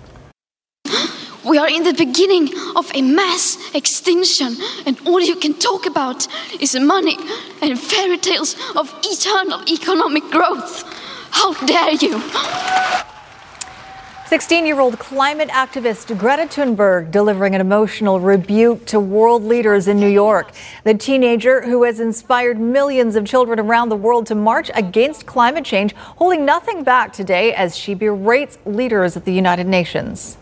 We 1.46 1.58
are 1.58 1.70
in 1.70 1.84
the 1.84 1.94
beginning 1.94 2.50
of 2.76 2.92
a 2.94 3.02
mass 3.02 3.58
extinction, 3.74 4.58
and 4.86 5.00
all 5.06 5.22
you 5.22 5.36
can 5.38 5.54
talk 5.54 5.86
about 5.86 6.28
is 6.60 6.76
money 6.76 7.18
and 7.62 7.80
fairy 7.80 8.18
tales 8.18 8.56
of 8.76 8.94
eternal 9.04 9.62
economic 9.70 10.24
growth. 10.24 10.84
How 11.40 11.54
dare 11.68 11.92
you! 11.92 12.20
16 14.26 14.66
year 14.66 14.80
old 14.80 14.98
climate 14.98 15.50
activist 15.50 16.18
Greta 16.18 16.48
Thunberg 16.48 17.12
delivering 17.12 17.54
an 17.54 17.62
emotional 17.62 18.20
rebuke 18.20 18.84
to 18.88 19.00
world 19.00 19.44
leaders 19.44 19.88
in 19.88 20.00
New 20.00 20.10
York. 20.10 20.52
The 20.84 20.96
teenager 20.96 21.62
who 21.62 21.84
has 21.84 22.00
inspired 22.00 22.60
millions 22.60 23.16
of 23.16 23.26
children 23.28 23.60
around 23.60 23.90
the 23.90 23.96
world 23.96 24.26
to 24.26 24.36
march 24.36 24.72
against 24.74 25.28
climate 25.28 25.64
change, 25.64 25.94
holding 25.94 26.44
nothing 26.44 26.84
back 26.84 27.14
today 27.14 27.54
as 27.54 27.78
she 27.78 27.94
berates 27.94 28.58
leaders 28.66 29.16
at 29.16 29.24
the 29.26 29.34
United 29.34 29.68
Nations. 29.68 30.40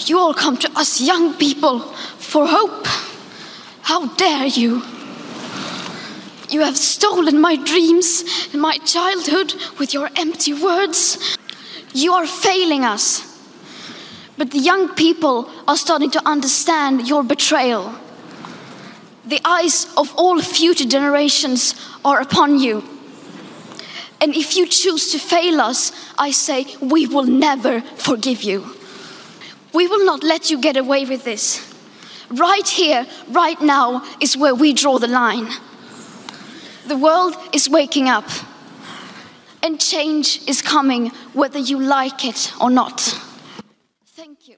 You 0.00 0.18
all 0.18 0.34
come 0.34 0.58
to 0.58 0.70
us 0.76 1.00
young 1.00 1.32
people 1.32 1.80
for 1.80 2.46
hope. 2.46 2.86
How 3.80 4.06
dare 4.16 4.48
you! 4.48 4.99
You 6.50 6.62
have 6.62 6.76
stolen 6.76 7.40
my 7.40 7.54
dreams 7.54 8.24
and 8.52 8.60
my 8.60 8.76
childhood 8.78 9.54
with 9.78 9.94
your 9.94 10.10
empty 10.16 10.52
words. 10.52 11.38
You 11.94 12.12
are 12.12 12.26
failing 12.26 12.84
us. 12.84 13.26
But 14.36 14.50
the 14.50 14.58
young 14.58 14.94
people 14.94 15.48
are 15.68 15.76
starting 15.76 16.10
to 16.10 16.28
understand 16.28 17.06
your 17.08 17.22
betrayal. 17.22 17.94
The 19.24 19.40
eyes 19.44 19.86
of 19.96 20.12
all 20.16 20.40
future 20.40 20.86
generations 20.88 21.74
are 22.04 22.20
upon 22.20 22.58
you. 22.58 22.82
And 24.20 24.34
if 24.34 24.56
you 24.56 24.66
choose 24.66 25.12
to 25.12 25.18
fail 25.18 25.60
us, 25.60 25.92
I 26.18 26.32
say 26.32 26.66
we 26.80 27.06
will 27.06 27.24
never 27.24 27.80
forgive 27.80 28.42
you. 28.42 28.74
We 29.72 29.86
will 29.86 30.04
not 30.04 30.24
let 30.24 30.50
you 30.50 30.60
get 30.60 30.76
away 30.76 31.04
with 31.04 31.24
this. 31.24 31.72
Right 32.28 32.66
here, 32.68 33.06
right 33.28 33.60
now, 33.60 34.04
is 34.20 34.36
where 34.36 34.54
we 34.54 34.72
draw 34.72 34.98
the 34.98 35.06
line. 35.06 35.48
The 36.90 36.96
world 36.96 37.36
is 37.52 37.70
waking 37.70 38.08
up, 38.08 38.28
and 39.62 39.80
change 39.80 40.40
is 40.48 40.60
coming 40.60 41.10
whether 41.34 41.60
you 41.60 41.78
like 41.78 42.24
it 42.24 42.52
or 42.60 42.68
not. 42.68 43.00
Thank 44.06 44.48
you. 44.48 44.56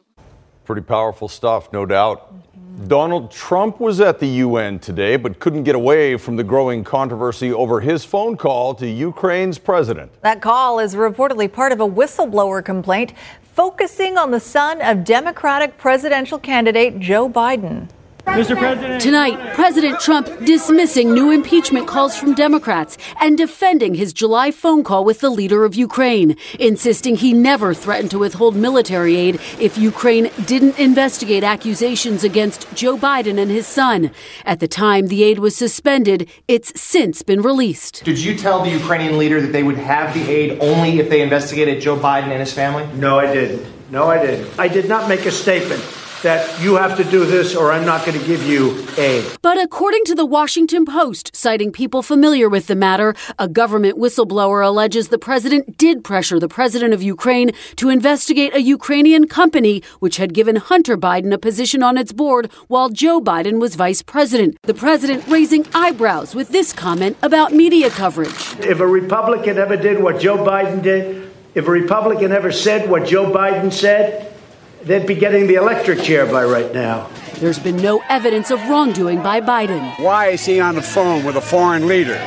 Pretty 0.64 0.80
powerful 0.80 1.28
stuff, 1.28 1.70
no 1.74 1.84
doubt. 1.84 2.34
Mm-hmm. 2.34 2.86
Donald 2.88 3.30
Trump 3.30 3.80
was 3.80 4.00
at 4.00 4.18
the 4.18 4.26
UN 4.46 4.78
today, 4.78 5.16
but 5.16 5.40
couldn't 5.40 5.64
get 5.64 5.74
away 5.74 6.16
from 6.16 6.36
the 6.36 6.42
growing 6.42 6.82
controversy 6.82 7.52
over 7.52 7.80
his 7.80 8.02
phone 8.02 8.38
call 8.38 8.74
to 8.76 8.88
Ukraine's 8.88 9.58
president. 9.58 10.10
That 10.22 10.40
call 10.40 10.78
is 10.78 10.94
reportedly 10.94 11.52
part 11.52 11.70
of 11.70 11.80
a 11.80 11.86
whistleblower 11.86 12.64
complaint 12.64 13.12
focusing 13.42 14.16
on 14.16 14.30
the 14.30 14.40
son 14.40 14.80
of 14.80 15.04
Democratic 15.04 15.76
presidential 15.76 16.38
candidate 16.38 16.98
Joe 16.98 17.28
Biden. 17.28 17.90
Mr. 18.26 18.56
President. 18.56 19.02
Tonight, 19.02 19.54
President 19.54 20.00
Trump 20.00 20.26
dismissing 20.44 21.12
new 21.12 21.30
impeachment 21.30 21.86
calls 21.86 22.16
from 22.16 22.34
Democrats 22.34 22.96
and 23.20 23.36
defending 23.36 23.94
his 23.94 24.12
July 24.12 24.50
phone 24.50 24.84
call 24.84 25.04
with 25.04 25.20
the 25.20 25.28
leader 25.28 25.64
of 25.64 25.74
Ukraine, 25.74 26.36
insisting 26.58 27.16
he 27.16 27.32
never 27.32 27.74
threatened 27.74 28.10
to 28.12 28.18
withhold 28.18 28.56
military 28.56 29.16
aid 29.16 29.40
if 29.58 29.76
Ukraine 29.76 30.30
didn't 30.46 30.78
investigate 30.78 31.44
accusations 31.44 32.24
against 32.24 32.72
Joe 32.74 32.96
Biden 32.96 33.38
and 33.38 33.50
his 33.50 33.66
son. 33.66 34.10
At 34.46 34.60
the 34.60 34.68
time 34.68 35.08
the 35.08 35.24
aid 35.24 35.38
was 35.38 35.56
suspended, 35.56 36.30
it's 36.48 36.80
since 36.80 37.22
been 37.22 37.42
released. 37.42 38.02
Did 38.04 38.18
you 38.18 38.36
tell 38.38 38.62
the 38.62 38.70
Ukrainian 38.70 39.18
leader 39.18 39.40
that 39.40 39.52
they 39.52 39.62
would 39.62 39.78
have 39.78 40.14
the 40.14 40.30
aid 40.30 40.58
only 40.60 41.00
if 41.00 41.10
they 41.10 41.20
investigated 41.20 41.82
Joe 41.82 41.98
Biden 41.98 42.28
and 42.28 42.40
his 42.40 42.52
family? 42.52 42.86
No, 42.98 43.18
I 43.18 43.32
didn't. 43.32 43.66
No, 43.90 44.06
I 44.08 44.24
didn't. 44.24 44.58
I 44.58 44.68
did 44.68 44.88
not 44.88 45.08
make 45.08 45.26
a 45.26 45.30
statement 45.30 45.82
that 46.22 46.60
you 46.60 46.76
have 46.76 46.96
to 46.96 47.04
do 47.04 47.24
this 47.24 47.54
or 47.54 47.72
I'm 47.72 47.84
not 47.84 48.06
going 48.06 48.18
to 48.18 48.26
give 48.26 48.44
you 48.46 48.86
aid. 48.96 49.24
But 49.42 49.60
according 49.60 50.04
to 50.04 50.14
the 50.14 50.24
Washington 50.24 50.84
Post, 50.84 51.34
citing 51.34 51.72
people 51.72 52.02
familiar 52.02 52.48
with 52.48 52.66
the 52.66 52.76
matter, 52.76 53.14
a 53.38 53.48
government 53.48 53.98
whistleblower 53.98 54.64
alleges 54.64 55.08
the 55.08 55.18
president 55.18 55.76
did 55.76 56.04
pressure 56.04 56.38
the 56.38 56.48
president 56.48 56.94
of 56.94 57.02
Ukraine 57.02 57.52
to 57.76 57.88
investigate 57.88 58.54
a 58.54 58.62
Ukrainian 58.62 59.26
company 59.26 59.82
which 59.98 60.16
had 60.16 60.32
given 60.34 60.56
Hunter 60.56 60.96
Biden 60.96 61.32
a 61.32 61.38
position 61.38 61.82
on 61.82 61.98
its 61.98 62.12
board 62.12 62.50
while 62.68 62.88
Joe 62.88 63.20
Biden 63.20 63.60
was 63.60 63.74
vice 63.74 64.02
president. 64.02 64.56
The 64.62 64.74
president 64.74 65.26
raising 65.28 65.66
eyebrows 65.74 66.34
with 66.34 66.50
this 66.50 66.72
comment 66.72 67.16
about 67.22 67.52
media 67.52 67.90
coverage. 67.90 68.56
If 68.60 68.80
a 68.80 68.86
Republican 68.86 69.58
ever 69.58 69.76
did 69.76 70.02
what 70.02 70.20
Joe 70.20 70.38
Biden 70.38 70.82
did, 70.82 71.30
if 71.54 71.66
a 71.66 71.70
Republican 71.70 72.32
ever 72.32 72.52
said 72.52 72.88
what 72.88 73.06
Joe 73.06 73.30
Biden 73.30 73.72
said, 73.72 74.31
they'd 74.84 75.06
be 75.06 75.14
getting 75.14 75.46
the 75.46 75.54
electric 75.54 76.00
chair 76.02 76.26
by 76.26 76.44
right 76.44 76.72
now. 76.72 77.08
There's 77.36 77.58
been 77.58 77.76
no 77.76 78.02
evidence 78.08 78.50
of 78.50 78.60
wrongdoing 78.68 79.22
by 79.22 79.40
Biden. 79.40 79.98
Why 79.98 80.28
is 80.28 80.44
he 80.44 80.60
on 80.60 80.74
the 80.74 80.82
phone 80.82 81.24
with 81.24 81.36
a 81.36 81.40
foreign 81.40 81.88
leader, 81.88 82.18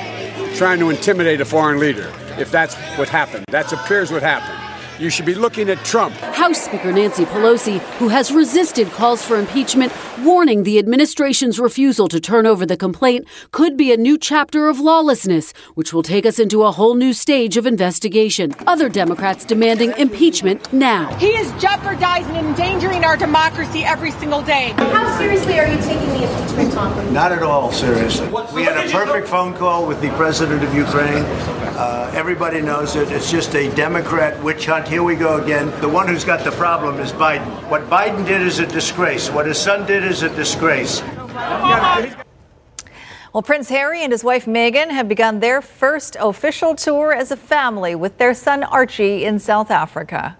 trying 0.55 0.79
to 0.79 0.89
intimidate 0.89 1.41
a 1.41 1.45
foreign 1.45 1.79
leader? 1.79 2.11
If 2.37 2.51
that's 2.51 2.75
what 2.97 3.07
happened, 3.07 3.45
that 3.49 3.71
appears 3.71 4.11
what 4.11 4.23
happened. 4.23 4.64
You 4.99 5.10
should 5.10 5.25
be 5.25 5.36
looking 5.36 5.69
at 5.69 5.84
Trump. 5.84 6.15
House 6.15 6.62
Speaker 6.62 6.91
Nancy 6.91 7.25
Pelosi, 7.25 7.79
who 7.97 8.08
has 8.08 8.31
resisted 8.31 8.89
calls 8.91 9.23
for 9.23 9.38
impeachment, 9.38 9.91
warning 10.21 10.63
the 10.63 10.79
administration's 10.79 11.60
refusal 11.60 12.08
to 12.08 12.19
turn 12.19 12.45
over 12.45 12.65
the 12.65 12.77
complaint 12.77 13.27
could 13.51 13.75
be 13.75 13.91
a 13.91 13.97
new 13.97 14.17
chapter 14.17 14.69
of 14.69 14.79
lawlessness, 14.79 15.53
which 15.73 15.93
will 15.93 16.03
take 16.03 16.25
us 16.25 16.39
into 16.39 16.63
a 16.63 16.71
whole 16.71 16.95
new 16.95 17.13
stage 17.13 17.58
of 17.58 17.65
investigation. 17.65 18.53
Other 18.67 18.88
Democrats 18.88 19.43
demanding 19.43 19.91
impeachment 19.97 20.71
now. 20.71 21.13
He 21.15 21.29
is 21.29 21.51
jeopardizing 21.62 22.36
and 22.36 22.47
endangering 22.47 23.03
our 23.03 23.17
democracy 23.17 23.84
every 23.84 24.12
single 24.12 24.41
day. 24.41 24.73
How 24.77 25.17
seriously 25.17 25.60
are 25.60 25.67
you 25.67 25.77
taking 25.77 26.08
the 26.10 26.23
impeachment 26.23 26.73
talk? 26.73 27.12
Not 27.12 27.31
at 27.31 27.43
all 27.43 27.71
seriously. 27.71 28.27
We 28.53 28.63
had 28.63 28.77
a 28.77 28.91
perfect 28.91 29.27
phone 29.27 29.53
call 29.55 29.88
with 29.88 30.01
the 30.01 30.10
president 30.12 30.63
of 30.63 30.73
Ukraine. 30.73 31.23
Uh, 31.75 32.10
everybody 32.13 32.62
knows 32.62 32.95
it. 32.95 33.12
It's 33.12 33.29
just 33.29 33.53
a 33.55 33.73
Democrat 33.75 34.41
witch 34.41 34.65
hunt. 34.65 34.84
Here 34.87 35.01
we 35.01 35.15
go 35.15 35.41
again. 35.41 35.71
The 35.81 35.89
one 35.89 36.07
who's 36.07 36.23
got 36.23 36.43
the 36.43 36.51
problem 36.51 36.99
is 36.99 37.11
Biden. 37.11 37.47
What 37.69 37.89
Biden 37.89 38.23
did 38.25 38.43
is 38.43 38.59
a 38.59 38.67
disgrace. 38.67 39.31
What 39.31 39.47
his 39.47 39.57
son 39.57 39.87
did 39.87 40.03
is 40.03 40.21
a 40.21 40.29
disgrace. 40.29 41.01
Well, 43.33 43.41
Prince 43.43 43.67
Harry 43.69 44.03
and 44.03 44.11
his 44.11 44.23
wife 44.23 44.45
Meghan 44.45 44.91
have 44.91 45.09
begun 45.09 45.39
their 45.39 45.63
first 45.63 46.15
official 46.19 46.75
tour 46.75 47.11
as 47.13 47.31
a 47.31 47.35
family 47.35 47.95
with 47.95 48.19
their 48.19 48.35
son 48.35 48.63
Archie 48.63 49.25
in 49.25 49.39
South 49.39 49.71
Africa. 49.71 50.37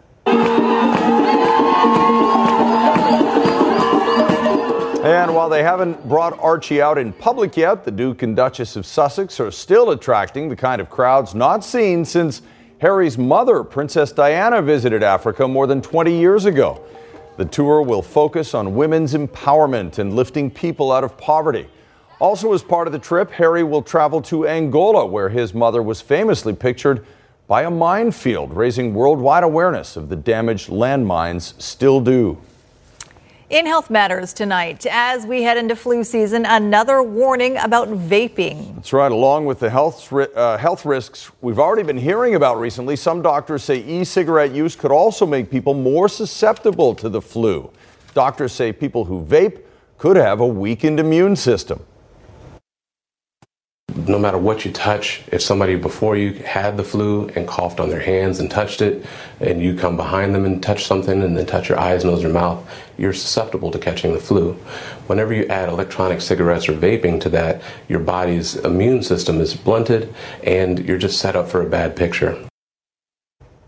And 5.06 5.36
while 5.36 5.50
they 5.50 5.64
haven't 5.64 6.08
brought 6.08 6.38
Archie 6.40 6.82
out 6.82 6.98
in 7.00 7.14
public 7.14 7.58
yet, 7.58 7.84
the 7.84 7.92
Duke 7.92 8.22
and 8.22 8.36
Duchess 8.36 8.76
of 8.76 8.86
Sussex 8.86 9.40
are 9.40 9.52
still 9.52 9.90
attracting 9.90 10.50
the 10.50 10.56
kind 10.56 10.80
of 10.80 10.90
crowds 10.90 11.34
not 11.34 11.64
seen 11.64 12.06
since 12.06 12.44
Harry's 12.80 13.18
mother, 13.18 13.64
Princess 13.64 14.12
Diana, 14.12 14.62
visited 14.62 15.02
Africa 15.02 15.48
more 15.48 15.66
than 15.66 15.82
20 15.82 16.18
years 16.18 16.46
ago. 16.46 16.84
The 17.38 17.46
tour 17.46 17.82
will 17.82 18.02
focus 18.02 18.54
on 18.54 18.76
women's 18.76 19.14
empowerment 19.14 19.98
and 19.98 20.14
lifting 20.14 20.52
people 20.52 20.92
out 20.92 21.04
of 21.04 21.18
poverty. 21.18 21.68
Also, 22.20 22.54
as 22.54 22.64
part 22.64 22.88
of 22.88 22.94
the 22.94 23.00
trip, 23.00 23.32
Harry 23.32 23.64
will 23.64 23.82
travel 23.82 24.22
to 24.24 24.48
Angola, 24.48 25.06
where 25.06 25.30
his 25.30 25.54
mother 25.54 25.82
was 25.82 26.02
famously 26.02 26.54
pictured 26.54 27.06
by 27.48 27.64
a 27.64 27.72
minefield, 27.72 28.56
raising 28.56 28.94
worldwide 28.94 29.44
awareness 29.44 29.96
of 29.96 30.10
the 30.10 30.16
damage 30.16 30.68
landmines 30.68 31.60
still 31.62 32.02
do. 32.02 32.38
In 33.48 33.68
Health 33.68 33.92
Matters 33.92 34.34
tonight, 34.34 34.88
as 34.90 35.28
we 35.28 35.44
head 35.44 35.56
into 35.56 35.76
flu 35.76 36.04
season, 36.04 36.48
another 36.48 37.04
warning 37.04 37.58
about 37.58 37.90
vaping. 37.90 38.74
That's 38.74 38.92
right. 38.92 39.12
Along 39.12 39.46
with 39.46 39.60
the 39.60 39.70
health, 39.70 40.12
uh, 40.12 40.58
health 40.58 40.84
risks 40.84 41.30
we've 41.42 41.60
already 41.60 41.84
been 41.84 41.98
hearing 41.98 42.34
about 42.34 42.60
recently, 42.60 42.96
some 42.96 43.22
doctors 43.22 43.64
say 43.64 43.84
e 43.84 44.04
cigarette 44.04 44.52
use 44.52 44.76
could 44.76 44.92
also 44.92 45.28
make 45.28 45.52
people 45.52 45.76
more 45.76 46.10
susceptible 46.10 46.96
to 46.96 47.08
the 47.08 47.22
flu. 47.22 47.70
Doctors 48.16 48.52
say 48.52 48.74
people 48.74 49.06
who 49.06 49.24
vape 49.24 49.62
could 50.00 50.18
have 50.18 50.40
a 50.40 50.48
weakened 50.48 51.00
immune 51.00 51.36
system 51.36 51.86
no 53.96 54.20
matter 54.20 54.38
what 54.38 54.66
you 54.66 54.72
touch, 54.72 55.24
if 55.32 55.42
somebody 55.42 55.76
before 55.76 56.18
you 56.18 56.34
had 56.34 56.76
the 56.76 56.84
flu 56.84 57.30
and 57.30 57.48
coughed 57.48 57.80
on 57.80 57.90
their 57.90 58.02
hands 58.02 58.40
and 58.40 58.52
touched 58.52 58.82
it, 58.82 59.06
and 59.40 59.62
you 59.62 59.76
come 59.76 59.96
behind 59.96 60.36
them 60.36 60.46
and 60.46 60.62
touch 60.62 60.86
something 60.86 61.24
and 61.24 61.38
then 61.38 61.46
touch 61.46 61.70
your 61.70 61.80
eyes, 61.80 62.04
nose, 62.04 62.24
or 62.24 62.30
mouth, 62.30 62.68
you're 62.98 63.14
susceptible 63.14 63.72
to 63.72 63.80
catching 63.80 64.14
the 64.14 64.20
flu. 64.20 64.54
Whenever 65.08 65.34
you 65.34 65.46
add 65.48 65.70
electronic 65.70 66.20
cigarettes 66.20 66.68
or 66.68 66.74
vaping 66.74 67.22
to 67.22 67.30
that, 67.30 67.62
your 67.88 68.00
body's 68.00 68.56
immune 68.58 69.02
system 69.02 69.40
is 69.40 69.56
blunted 69.56 70.14
and 70.44 70.86
you're 70.86 70.98
just 70.98 71.20
set 71.20 71.36
up 71.36 71.48
for 71.48 71.62
a 71.62 71.70
bad 71.70 71.96
picture. 71.96 72.38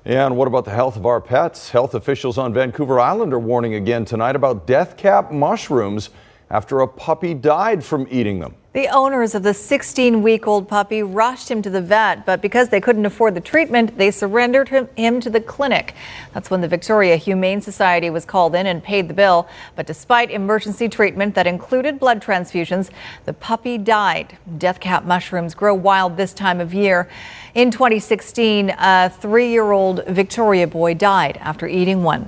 And 0.04 0.38
what 0.38 0.48
about 0.48 0.66
the 0.66 0.72
health 0.72 0.96
of 0.96 1.06
our 1.06 1.20
pets? 1.20 1.72
Health 1.72 1.94
officials 1.94 2.38
on 2.38 2.54
Vancouver 2.54 3.00
Island 3.00 3.34
are 3.34 3.40
warning 3.40 3.74
again 3.74 4.06
tonight 4.06 4.36
about 4.36 4.66
death 4.66 4.96
cap 4.96 5.32
mushrooms 5.32 6.10
after 6.50 6.80
a 6.80 6.88
puppy 6.88 7.34
died 7.34 7.84
from 7.84 8.08
eating 8.10 8.40
them. 8.40 8.56
The 8.78 8.90
owners 8.90 9.34
of 9.34 9.42
the 9.42 9.56
16 9.56 10.22
week 10.22 10.46
old 10.46 10.68
puppy 10.68 11.02
rushed 11.02 11.50
him 11.50 11.64
to 11.64 11.70
the 11.72 11.82
vet, 11.82 12.28
but 12.28 12.44
because 12.44 12.70
they 12.70 12.80
couldn't 12.80 13.08
afford 13.08 13.34
the 13.34 13.42
treatment, 13.42 13.98
they 13.98 14.12
surrendered 14.12 14.70
him, 14.70 15.20
to 15.20 15.32
the 15.32 15.42
clinic. 15.42 15.96
That's 16.36 16.52
when 16.52 16.62
the 16.62 16.68
Victoria 16.68 17.16
Humane 17.16 17.60
Society 17.60 18.12
was 18.12 18.24
called 18.24 18.54
in 18.54 18.68
and 18.68 18.84
paid 18.84 19.08
the 19.08 19.16
bill. 19.16 19.48
But 19.76 19.88
despite 19.88 20.30
emergency 20.30 20.88
treatment 20.90 21.34
that 21.34 21.48
included 21.48 22.00
blood 22.00 22.22
transfusions, 22.22 22.92
the 23.26 23.34
puppy 23.34 23.80
died. 23.80 24.38
Death 24.60 24.80
cap 24.80 25.06
mushrooms 25.06 25.56
grow 25.56 25.74
wild 25.74 26.16
this 26.16 26.32
time 26.32 26.62
of 26.62 26.72
year. 26.72 27.10
In 27.56 27.72
2016, 27.72 28.76
a 28.78 29.10
three 29.10 29.50
year 29.50 29.72
old 29.72 30.06
Victoria 30.06 30.68
boy 30.68 30.94
died 30.94 31.38
after 31.38 31.66
eating 31.66 32.04
one. 32.04 32.28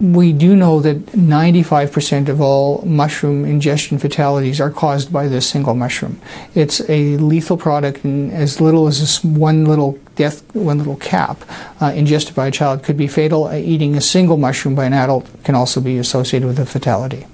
We 0.00 0.32
do 0.32 0.54
know 0.54 0.78
that 0.82 1.06
95% 1.06 2.28
of 2.28 2.40
all 2.40 2.82
mushroom 2.86 3.44
ingestion 3.44 3.98
fatalities 3.98 4.60
are 4.60 4.70
caused 4.70 5.12
by 5.12 5.26
this 5.26 5.50
single 5.50 5.74
mushroom. 5.74 6.20
It's 6.54 6.88
a 6.88 7.16
lethal 7.16 7.56
product, 7.56 8.04
and 8.04 8.32
as 8.32 8.60
little 8.60 8.86
as 8.86 9.24
one 9.24 9.64
little 9.64 9.98
death, 10.14 10.44
one 10.54 10.78
little 10.78 10.94
cap 10.98 11.42
uh, 11.80 11.86
ingested 11.96 12.36
by 12.36 12.46
a 12.46 12.52
child 12.52 12.84
could 12.84 12.96
be 12.96 13.08
fatal. 13.08 13.48
Uh, 13.48 13.56
eating 13.56 13.96
a 13.96 14.00
single 14.00 14.36
mushroom 14.36 14.76
by 14.76 14.84
an 14.84 14.92
adult 14.92 15.26
can 15.42 15.56
also 15.56 15.80
be 15.80 15.98
associated 15.98 16.46
with 16.46 16.60
a 16.60 16.66
fatality. 16.66 17.26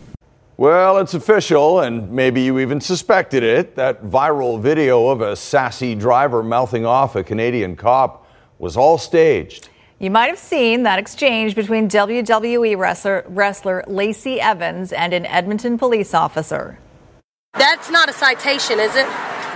Well, 0.57 0.96
it's 0.96 1.12
official, 1.12 1.81
and 1.81 2.11
maybe 2.11 2.40
you 2.40 2.59
even 2.61 2.81
suspected 2.81 3.42
it. 3.42 3.77
That 3.77 4.05
viral 4.05 4.59
video 4.59 5.09
of 5.09 5.20
a 5.20 5.37
sassy 5.37 5.94
driver 5.94 6.42
mouthing 6.42 6.87
off 6.87 7.14
a 7.14 7.22
Canadian 7.22 7.77
cop 7.77 8.27
was 8.59 8.74
all 8.74 8.96
staged. 8.96 9.68
You 10.00 10.11
might 10.11 10.26
have 10.26 10.38
seen 10.38 10.83
that 10.83 10.98
exchange 10.98 11.54
between 11.54 11.88
WWE 11.88 12.76
wrestler, 12.76 13.24
wrestler 13.28 13.85
Lacey 13.87 14.40
Evans 14.40 14.92
and 14.92 15.12
an 15.12 15.24
Edmonton 15.26 15.78
police 15.78 16.14
officer. 16.14 16.78
That's 17.52 17.90
not 17.90 18.09
a 18.09 18.12
citation, 18.12 18.80
is 18.80 18.94
it? 18.96 19.07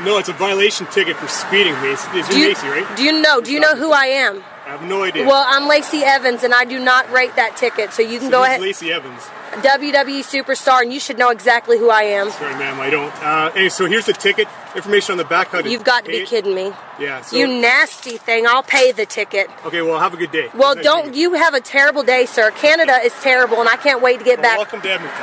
No, 0.05 0.17
it's 0.19 0.29
a 0.29 0.33
violation 0.33 0.87
ticket 0.87 1.17
for 1.17 1.27
speeding, 1.27 1.75
Macy. 1.83 2.09
It's 2.13 2.37
you, 2.37 2.49
Macy, 2.49 2.69
right? 2.69 2.97
Do 2.97 3.03
you 3.03 3.21
know? 3.21 3.41
Do 3.41 3.53
you 3.53 3.59
know 3.59 3.75
who 3.75 3.91
I 3.91 4.05
am? 4.07 4.45
I 4.65 4.71
have 4.71 4.83
no 4.83 5.03
idea. 5.03 5.27
Well, 5.27 5.45
I'm 5.45 5.67
Lacey 5.67 6.05
Evans, 6.05 6.45
and 6.45 6.55
I 6.55 6.65
do 6.65 6.79
not 6.79 7.11
rate 7.11 7.35
that 7.35 7.57
ticket, 7.57 7.93
so 7.93 8.03
you 8.03 8.21
can 8.21 8.31
so 8.31 8.39
go 8.39 8.45
ahead. 8.45 8.61
Lacey 8.61 8.93
Evans. 8.93 9.29
WWE 9.63 10.21
superstar, 10.21 10.83
and 10.83 10.93
you 10.93 11.01
should 11.01 11.19
know 11.19 11.31
exactly 11.31 11.79
who 11.79 11.91
I 11.91 12.03
am. 12.03 12.31
Sorry, 12.31 12.55
ma'am, 12.55 12.81
I 12.81 12.91
don't. 12.91 13.13
Uh, 13.23 13.51
hey, 13.53 13.69
so 13.69 13.87
here's 13.87 14.07
the 14.07 14.13
ticket 14.13 14.49
information 14.77 15.13
on 15.13 15.19
the 15.19 15.25
back. 15.25 15.49
How 15.49 15.61
You've 15.61 15.85
got 15.85 16.05
to 16.05 16.11
be 16.11 16.19
it. 16.19 16.29
kidding 16.29 16.55
me. 16.55 16.73
Yeah. 16.99 17.21
So, 17.23 17.37
you 17.37 17.47
nasty 17.47 18.17
thing. 18.17 18.47
I'll 18.47 18.63
pay 18.63 18.93
the 18.93 19.07
ticket. 19.07 19.49
Okay, 19.65 19.83
well, 19.83 19.99
have 19.99 20.15
a 20.15 20.17
good 20.17 20.31
day. 20.31 20.49
Well, 20.55 20.75
nice 20.75 20.85
don't 20.85 21.15
you 21.15 21.35
have 21.35 21.55
a 21.55 21.61
terrible 21.61 22.03
day, 22.03 22.27
sir. 22.27 22.51
Canada 22.53 22.99
is 23.03 23.13
terrible, 23.21 23.61
and 23.61 23.69
I 23.69 23.77
can't 23.77 24.03
wait 24.03 24.19
to 24.19 24.25
get 24.25 24.39
well, 24.39 24.43
back. 24.43 24.59
Welcome 24.59 24.81
to 24.83 24.91
Edmonton. 24.91 25.23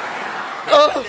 Oh. 0.67 1.05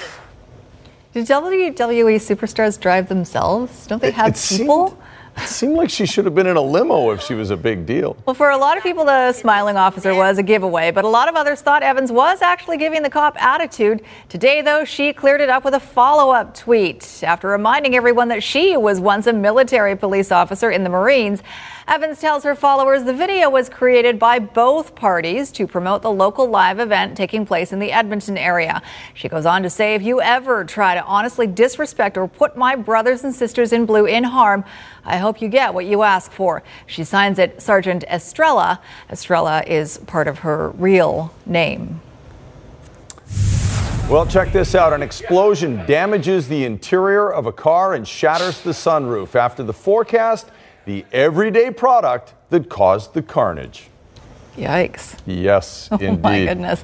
Did 1.13 1.27
WWE 1.27 2.17
superstars 2.17 2.79
drive 2.79 3.09
themselves? 3.09 3.87
Don't 3.87 4.03
they 4.03 4.11
have 4.11 4.35
it 4.35 4.47
people? 4.59 4.89
Seemed, 4.89 5.01
it 5.37 5.49
seemed 5.49 5.77
like 5.77 5.91
she 5.91 6.07
should 6.07 6.25
have 6.25 6.35
been 6.35 6.47
in 6.47 6.57
a 6.57 6.63
limo 6.63 7.11
if 7.11 7.21
she 7.21 7.35
was 7.35 7.51
a 7.51 7.57
big 7.57 7.87
deal. 7.87 8.17
Well, 8.27 8.35
for 8.35 8.51
a 8.51 8.57
lot 8.57 8.77
of 8.77 8.83
people, 8.83 9.05
the 9.05 9.33
smiling 9.33 9.77
officer 9.77 10.15
was 10.15 10.39
a 10.39 10.43
giveaway, 10.43 10.91
but 10.91 11.05
a 11.05 11.09
lot 11.09 11.29
of 11.29 11.35
others 11.35 11.61
thought 11.61 11.83
Evans 11.83 12.11
was 12.11 12.43
actually 12.43 12.79
giving 12.79 13.03
the 13.03 13.11
cop 13.11 13.41
attitude. 13.43 14.03
Today, 14.29 14.63
though, 14.63 14.85
she 14.85 15.13
cleared 15.13 15.41
it 15.41 15.49
up 15.49 15.65
with 15.65 15.75
a 15.75 15.81
follow 15.81 16.33
up 16.33 16.55
tweet 16.55 17.23
after 17.23 17.49
reminding 17.49 17.95
everyone 17.95 18.29
that 18.29 18.43
she 18.43 18.77
was 18.77 18.99
once 18.99 19.27
a 19.27 19.33
military 19.33 19.97
police 19.97 20.33
officer 20.33 20.71
in 20.71 20.85
the 20.85 20.91
Marines. 20.91 21.43
Evans 21.89 22.21
tells 22.21 22.43
her 22.43 22.57
followers 22.57 23.05
the 23.05 23.15
video 23.15 23.49
was 23.49 23.69
created 23.69 24.19
by 24.19 24.41
both 24.41 24.97
parties 24.97 25.53
to 25.53 25.69
promote 25.69 26.03
the 26.03 26.11
local 26.11 26.49
live 26.49 26.81
event 26.81 27.17
taking 27.17 27.47
place 27.47 27.73
in 27.73 27.79
the 27.79 27.93
Edmonton 27.93 28.37
area. 28.37 28.83
She 29.15 29.29
goes 29.29 29.47
on 29.47 29.63
to 29.63 29.71
say, 29.71 29.95
if 29.95 30.03
you 30.03 30.21
ever 30.21 30.65
try 30.65 30.97
to 30.97 31.05
honestly 31.05 31.47
disrespect 31.47 32.17
or 32.17 32.27
put 32.27 32.57
my 32.57 32.75
brothers 32.75 33.23
and 33.23 33.33
sisters 33.33 33.73
in 33.73 33.87
blue 33.87 34.05
in 34.05 34.25
harm, 34.25 34.65
I 35.05 35.19
hope 35.19 35.41
you 35.41 35.49
get 35.49 35.75
what 35.75 35.87
you 35.87 36.03
ask 36.03 36.33
for. 36.33 36.65
She 36.87 37.05
signs 37.05 37.39
it 37.39 37.63
Sergeant 37.63 38.03
Estrella. 38.11 38.81
Estrella 39.09 39.63
is 39.65 39.99
part 39.99 40.27
of 40.27 40.41
her 40.41 40.71
real 40.71 41.33
name. 41.47 42.01
Well, 44.11 44.27
check 44.27 44.53
this 44.53 44.75
out. 44.75 44.93
An 44.93 45.03
explosion 45.03 45.87
damages 45.87 46.49
the 46.49 46.65
interior 46.65 47.33
of 47.33 47.47
a 47.47 47.53
car 47.53 47.95
and 47.95 48.07
shatters 48.07 48.61
the 48.61 48.73
sunroof. 48.73 49.37
After 49.37 49.63
the 49.63 49.73
forecast, 49.73 50.51
the 50.87 51.05
everyday 51.13 51.71
product 51.71 52.33
that 52.49 52.71
caused 52.71 53.13
the 53.13 53.21
carnage. 53.21 53.89
Yikes. 54.57 55.19
Yes, 55.27 55.89
indeed. 55.91 56.09
oh 56.09 56.17
my 56.17 56.45
goodness. 56.47 56.83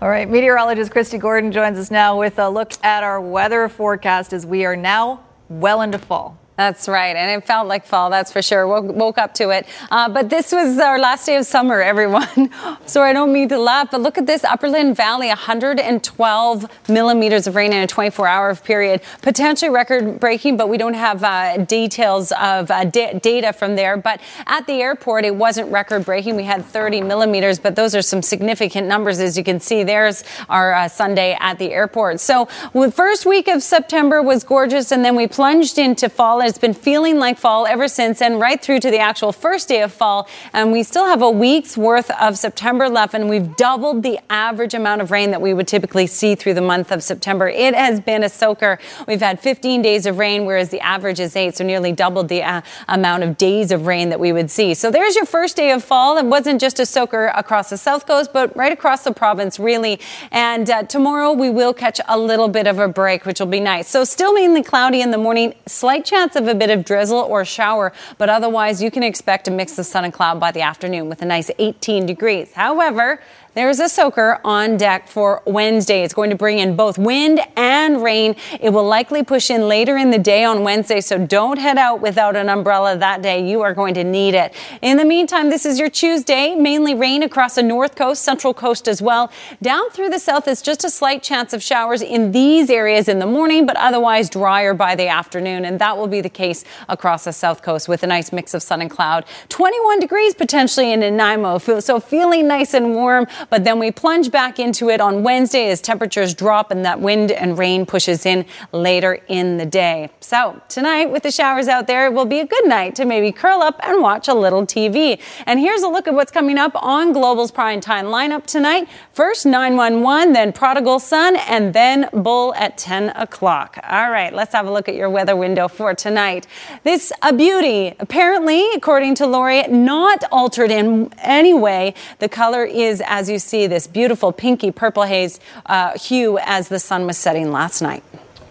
All 0.00 0.08
right, 0.08 0.28
meteorologist 0.28 0.90
Kristi 0.90 1.20
Gordon 1.20 1.52
joins 1.52 1.78
us 1.78 1.90
now 1.90 2.18
with 2.18 2.40
a 2.40 2.48
look 2.48 2.72
at 2.82 3.04
our 3.04 3.20
weather 3.20 3.68
forecast 3.68 4.32
as 4.32 4.44
we 4.44 4.64
are 4.64 4.74
now 4.74 5.22
well 5.48 5.82
into 5.82 5.98
fall. 5.98 6.36
That's 6.56 6.86
right. 6.86 7.16
And 7.16 7.30
it 7.42 7.46
felt 7.46 7.66
like 7.66 7.86
fall, 7.86 8.10
that's 8.10 8.30
for 8.30 8.42
sure. 8.42 8.66
Woke, 8.66 8.94
woke 8.94 9.16
up 9.16 9.32
to 9.34 9.48
it. 9.50 9.66
Uh, 9.90 10.10
but 10.10 10.28
this 10.28 10.52
was 10.52 10.78
our 10.78 10.98
last 10.98 11.24
day 11.24 11.36
of 11.36 11.46
summer, 11.46 11.80
everyone. 11.92 12.50
so 12.84 13.02
I 13.02 13.14
don't 13.14 13.32
mean 13.32 13.48
to 13.48 13.58
laugh, 13.58 13.90
but 13.90 14.02
look 14.02 14.18
at 14.18 14.26
this 14.26 14.44
Upperland 14.44 14.94
Valley 14.94 15.28
112 15.28 16.88
millimeters 16.90 17.46
of 17.46 17.54
rain 17.54 17.72
in 17.72 17.82
a 17.82 17.86
24 17.86 18.26
hour 18.28 18.54
period. 18.54 19.00
Potentially 19.22 19.70
record 19.70 20.20
breaking, 20.20 20.58
but 20.58 20.68
we 20.68 20.76
don't 20.76 20.94
have 20.94 21.24
uh, 21.24 21.56
details 21.64 22.32
of 22.32 22.70
uh, 22.70 22.84
da- 22.84 23.18
data 23.18 23.54
from 23.54 23.74
there. 23.74 23.96
But 23.96 24.20
at 24.46 24.66
the 24.66 24.74
airport, 24.74 25.24
it 25.24 25.34
wasn't 25.34 25.72
record 25.72 26.04
breaking. 26.04 26.36
We 26.36 26.44
had 26.44 26.64
30 26.66 27.00
millimeters, 27.00 27.58
but 27.58 27.76
those 27.76 27.94
are 27.94 28.02
some 28.02 28.20
significant 28.20 28.86
numbers, 28.86 29.20
as 29.20 29.38
you 29.38 29.44
can 29.44 29.58
see. 29.58 29.84
There's 29.84 30.22
our 30.50 30.74
uh, 30.74 30.88
Sunday 30.88 31.34
at 31.40 31.58
the 31.58 31.72
airport. 31.72 32.20
So 32.20 32.46
the 32.74 32.92
first 32.92 33.24
week 33.24 33.48
of 33.48 33.62
September 33.62 34.20
was 34.20 34.44
gorgeous, 34.44 34.92
and 34.92 35.02
then 35.02 35.16
we 35.16 35.26
plunged 35.26 35.78
into 35.78 36.10
fall 36.10 36.42
it's 36.52 36.58
been 36.58 36.74
feeling 36.74 37.18
like 37.18 37.38
fall 37.38 37.66
ever 37.66 37.88
since 37.88 38.20
and 38.20 38.38
right 38.38 38.60
through 38.60 38.78
to 38.78 38.90
the 38.90 38.98
actual 38.98 39.32
first 39.32 39.70
day 39.70 39.80
of 39.80 39.90
fall. 39.90 40.28
And 40.52 40.70
we 40.70 40.82
still 40.82 41.06
have 41.06 41.22
a 41.22 41.30
week's 41.30 41.78
worth 41.78 42.10
of 42.10 42.36
September 42.36 42.90
left, 42.90 43.14
and 43.14 43.30
we've 43.30 43.56
doubled 43.56 44.02
the 44.02 44.18
average 44.28 44.74
amount 44.74 45.00
of 45.00 45.10
rain 45.10 45.30
that 45.30 45.40
we 45.40 45.54
would 45.54 45.66
typically 45.66 46.06
see 46.06 46.34
through 46.34 46.52
the 46.52 46.60
month 46.60 46.92
of 46.92 47.02
September. 47.02 47.48
It 47.48 47.74
has 47.74 48.00
been 48.00 48.22
a 48.22 48.28
soaker. 48.28 48.78
We've 49.08 49.22
had 49.22 49.40
15 49.40 49.80
days 49.80 50.04
of 50.04 50.18
rain, 50.18 50.44
whereas 50.44 50.68
the 50.68 50.80
average 50.80 51.20
is 51.20 51.34
eight, 51.36 51.56
so 51.56 51.64
nearly 51.64 51.90
doubled 51.90 52.28
the 52.28 52.42
uh, 52.42 52.60
amount 52.86 53.22
of 53.22 53.38
days 53.38 53.70
of 53.70 53.86
rain 53.86 54.10
that 54.10 54.20
we 54.20 54.30
would 54.30 54.50
see. 54.50 54.74
So 54.74 54.90
there's 54.90 55.16
your 55.16 55.24
first 55.24 55.56
day 55.56 55.70
of 55.70 55.82
fall. 55.82 56.18
It 56.18 56.26
wasn't 56.26 56.60
just 56.60 56.78
a 56.80 56.84
soaker 56.84 57.28
across 57.34 57.70
the 57.70 57.78
south 57.78 58.06
coast, 58.06 58.30
but 58.30 58.54
right 58.54 58.74
across 58.74 59.04
the 59.04 59.12
province, 59.12 59.58
really. 59.58 59.98
And 60.30 60.68
uh, 60.68 60.82
tomorrow 60.82 61.32
we 61.32 61.48
will 61.48 61.72
catch 61.72 61.98
a 62.06 62.18
little 62.18 62.48
bit 62.48 62.66
of 62.66 62.78
a 62.78 62.88
break, 62.88 63.24
which 63.24 63.40
will 63.40 63.46
be 63.46 63.60
nice. 63.60 63.88
So 63.88 64.04
still 64.04 64.34
mainly 64.34 64.62
cloudy 64.62 65.00
in 65.00 65.12
the 65.12 65.18
morning, 65.18 65.54
slight 65.66 66.04
chance 66.04 66.31
chance 66.32 66.48
of 66.48 66.54
a 66.54 66.58
bit 66.58 66.70
of 66.70 66.84
drizzle 66.84 67.18
or 67.18 67.44
shower, 67.44 67.92
but 68.18 68.28
otherwise 68.28 68.82
you 68.82 68.90
can 68.90 69.02
expect 69.02 69.48
a 69.48 69.50
mix 69.50 69.78
of 69.78 69.86
sun 69.86 70.04
and 70.04 70.12
cloud 70.12 70.40
by 70.40 70.50
the 70.50 70.60
afternoon 70.60 71.08
with 71.08 71.22
a 71.22 71.24
nice 71.24 71.50
18 71.58 72.06
degrees. 72.06 72.52
However, 72.52 73.20
there's 73.54 73.80
a 73.80 73.88
soaker 73.88 74.40
on 74.44 74.78
deck 74.78 75.06
for 75.08 75.42
Wednesday. 75.44 76.02
It's 76.02 76.14
going 76.14 76.30
to 76.30 76.36
bring 76.36 76.58
in 76.58 76.74
both 76.74 76.96
wind 76.96 77.40
and 77.54 78.02
rain. 78.02 78.34
It 78.60 78.70
will 78.70 78.86
likely 78.86 79.22
push 79.22 79.50
in 79.50 79.68
later 79.68 79.98
in 79.98 80.10
the 80.10 80.18
day 80.18 80.42
on 80.42 80.64
Wednesday, 80.64 81.02
so 81.02 81.18
don't 81.18 81.58
head 81.58 81.76
out 81.76 82.00
without 82.00 82.34
an 82.34 82.48
umbrella 82.48 82.96
that 82.96 83.20
day. 83.20 83.46
You 83.46 83.60
are 83.60 83.74
going 83.74 83.92
to 83.94 84.04
need 84.04 84.34
it. 84.34 84.54
In 84.80 84.96
the 84.96 85.04
meantime, 85.04 85.50
this 85.50 85.66
is 85.66 85.78
your 85.78 85.90
Tuesday. 85.90 86.54
Mainly 86.54 86.94
rain 86.94 87.22
across 87.22 87.56
the 87.56 87.62
north 87.62 87.94
coast, 87.94 88.22
central 88.22 88.54
coast 88.54 88.88
as 88.88 89.02
well. 89.02 89.30
Down 89.60 89.90
through 89.90 90.08
the 90.08 90.18
south 90.18 90.48
is 90.48 90.62
just 90.62 90.84
a 90.84 90.90
slight 90.90 91.22
chance 91.22 91.52
of 91.52 91.62
showers 91.62 92.00
in 92.00 92.32
these 92.32 92.70
areas 92.70 93.06
in 93.06 93.18
the 93.18 93.26
morning, 93.26 93.66
but 93.66 93.76
otherwise 93.76 94.30
drier 94.30 94.72
by 94.72 94.94
the 94.94 95.08
afternoon. 95.08 95.66
And 95.66 95.78
that 95.78 95.98
will 95.98 96.06
be 96.06 96.22
the 96.22 96.30
case 96.30 96.64
across 96.88 97.24
the 97.24 97.32
south 97.32 97.62
coast 97.62 97.86
with 97.86 98.02
a 98.02 98.06
nice 98.06 98.32
mix 98.32 98.54
of 98.54 98.62
sun 98.62 98.80
and 98.80 98.90
cloud. 98.90 99.26
21 99.50 100.00
degrees 100.00 100.34
potentially 100.34 100.90
in 100.92 101.00
Nanaimo, 101.00 101.58
so 101.58 102.00
feeling 102.00 102.48
nice 102.48 102.72
and 102.72 102.94
warm. 102.94 103.26
But 103.50 103.64
then 103.64 103.78
we 103.78 103.90
plunge 103.90 104.30
back 104.30 104.58
into 104.58 104.90
it 104.90 105.00
on 105.00 105.22
Wednesday 105.22 105.70
as 105.70 105.80
temperatures 105.80 106.34
drop 106.34 106.70
and 106.70 106.84
that 106.84 107.00
wind 107.00 107.30
and 107.30 107.58
rain 107.58 107.86
pushes 107.86 108.26
in 108.26 108.44
later 108.72 109.20
in 109.28 109.56
the 109.56 109.66
day. 109.66 110.10
So 110.20 110.60
tonight, 110.68 111.06
with 111.06 111.22
the 111.22 111.30
showers 111.30 111.68
out 111.68 111.86
there, 111.86 112.06
it 112.06 112.12
will 112.12 112.24
be 112.24 112.40
a 112.40 112.46
good 112.46 112.66
night 112.66 112.94
to 112.96 113.04
maybe 113.04 113.32
curl 113.32 113.62
up 113.62 113.80
and 113.82 114.02
watch 114.02 114.28
a 114.28 114.34
little 114.34 114.66
TV. 114.66 115.20
And 115.46 115.58
here's 115.60 115.82
a 115.82 115.88
look 115.88 116.06
at 116.08 116.14
what's 116.14 116.32
coming 116.32 116.58
up 116.58 116.72
on 116.74 117.12
Global's 117.12 117.50
prime 117.50 117.80
time 117.80 118.06
lineup 118.06 118.46
tonight. 118.46 118.88
First 119.12 119.46
911, 119.46 120.32
then 120.32 120.52
Prodigal 120.52 120.98
Son, 120.98 121.36
and 121.48 121.72
then 121.72 122.08
Bull 122.12 122.54
at 122.54 122.78
10 122.78 123.10
o'clock. 123.10 123.78
All 123.88 124.10
right, 124.10 124.32
let's 124.32 124.52
have 124.52 124.66
a 124.66 124.72
look 124.72 124.88
at 124.88 124.94
your 124.94 125.10
weather 125.10 125.36
window 125.36 125.68
for 125.68 125.94
tonight. 125.94 126.46
This 126.84 127.12
a 127.22 127.32
beauty. 127.32 127.94
Apparently, 127.98 128.70
according 128.74 129.14
to 129.16 129.26
Lori, 129.26 129.62
not 129.68 130.24
altered 130.30 130.70
in 130.70 131.12
any 131.18 131.54
way. 131.54 131.94
The 132.18 132.28
color 132.28 132.64
is, 132.64 133.02
as 133.06 133.28
you 133.32 133.38
see, 133.38 133.66
this 133.66 133.86
beautiful 133.86 134.30
pinky 134.30 134.70
purple 134.70 135.02
haze 135.02 135.40
uh, 135.66 135.98
hue 135.98 136.38
as 136.38 136.68
the 136.68 136.78
sun 136.78 137.06
was 137.06 137.16
setting 137.16 137.50
last 137.50 137.82
night. 137.82 138.04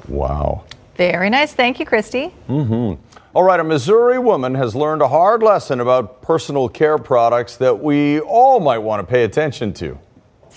Wow. 0.08 0.66
Very 0.96 1.30
nice. 1.30 1.54
Thank 1.54 1.80
you, 1.80 1.86
Kristi. 1.86 2.32
Mm-hmm. 2.50 3.02
All 3.34 3.44
right, 3.44 3.60
a 3.60 3.64
Missouri 3.64 4.20
woman 4.20 4.56
has 4.56 4.76
learned 4.76 5.02
a 5.02 5.08
hard 5.08 5.42
lesson 5.42 5.80
about 5.80 6.22
personal 6.22 6.68
care 6.68 6.98
products 6.98 7.56
that 7.58 7.82
we 7.82 8.20
all 8.20 8.60
might 8.60 8.80
want 8.80 9.00
to 9.00 9.10
pay 9.10 9.24
attention 9.24 9.72
to. 9.76 9.98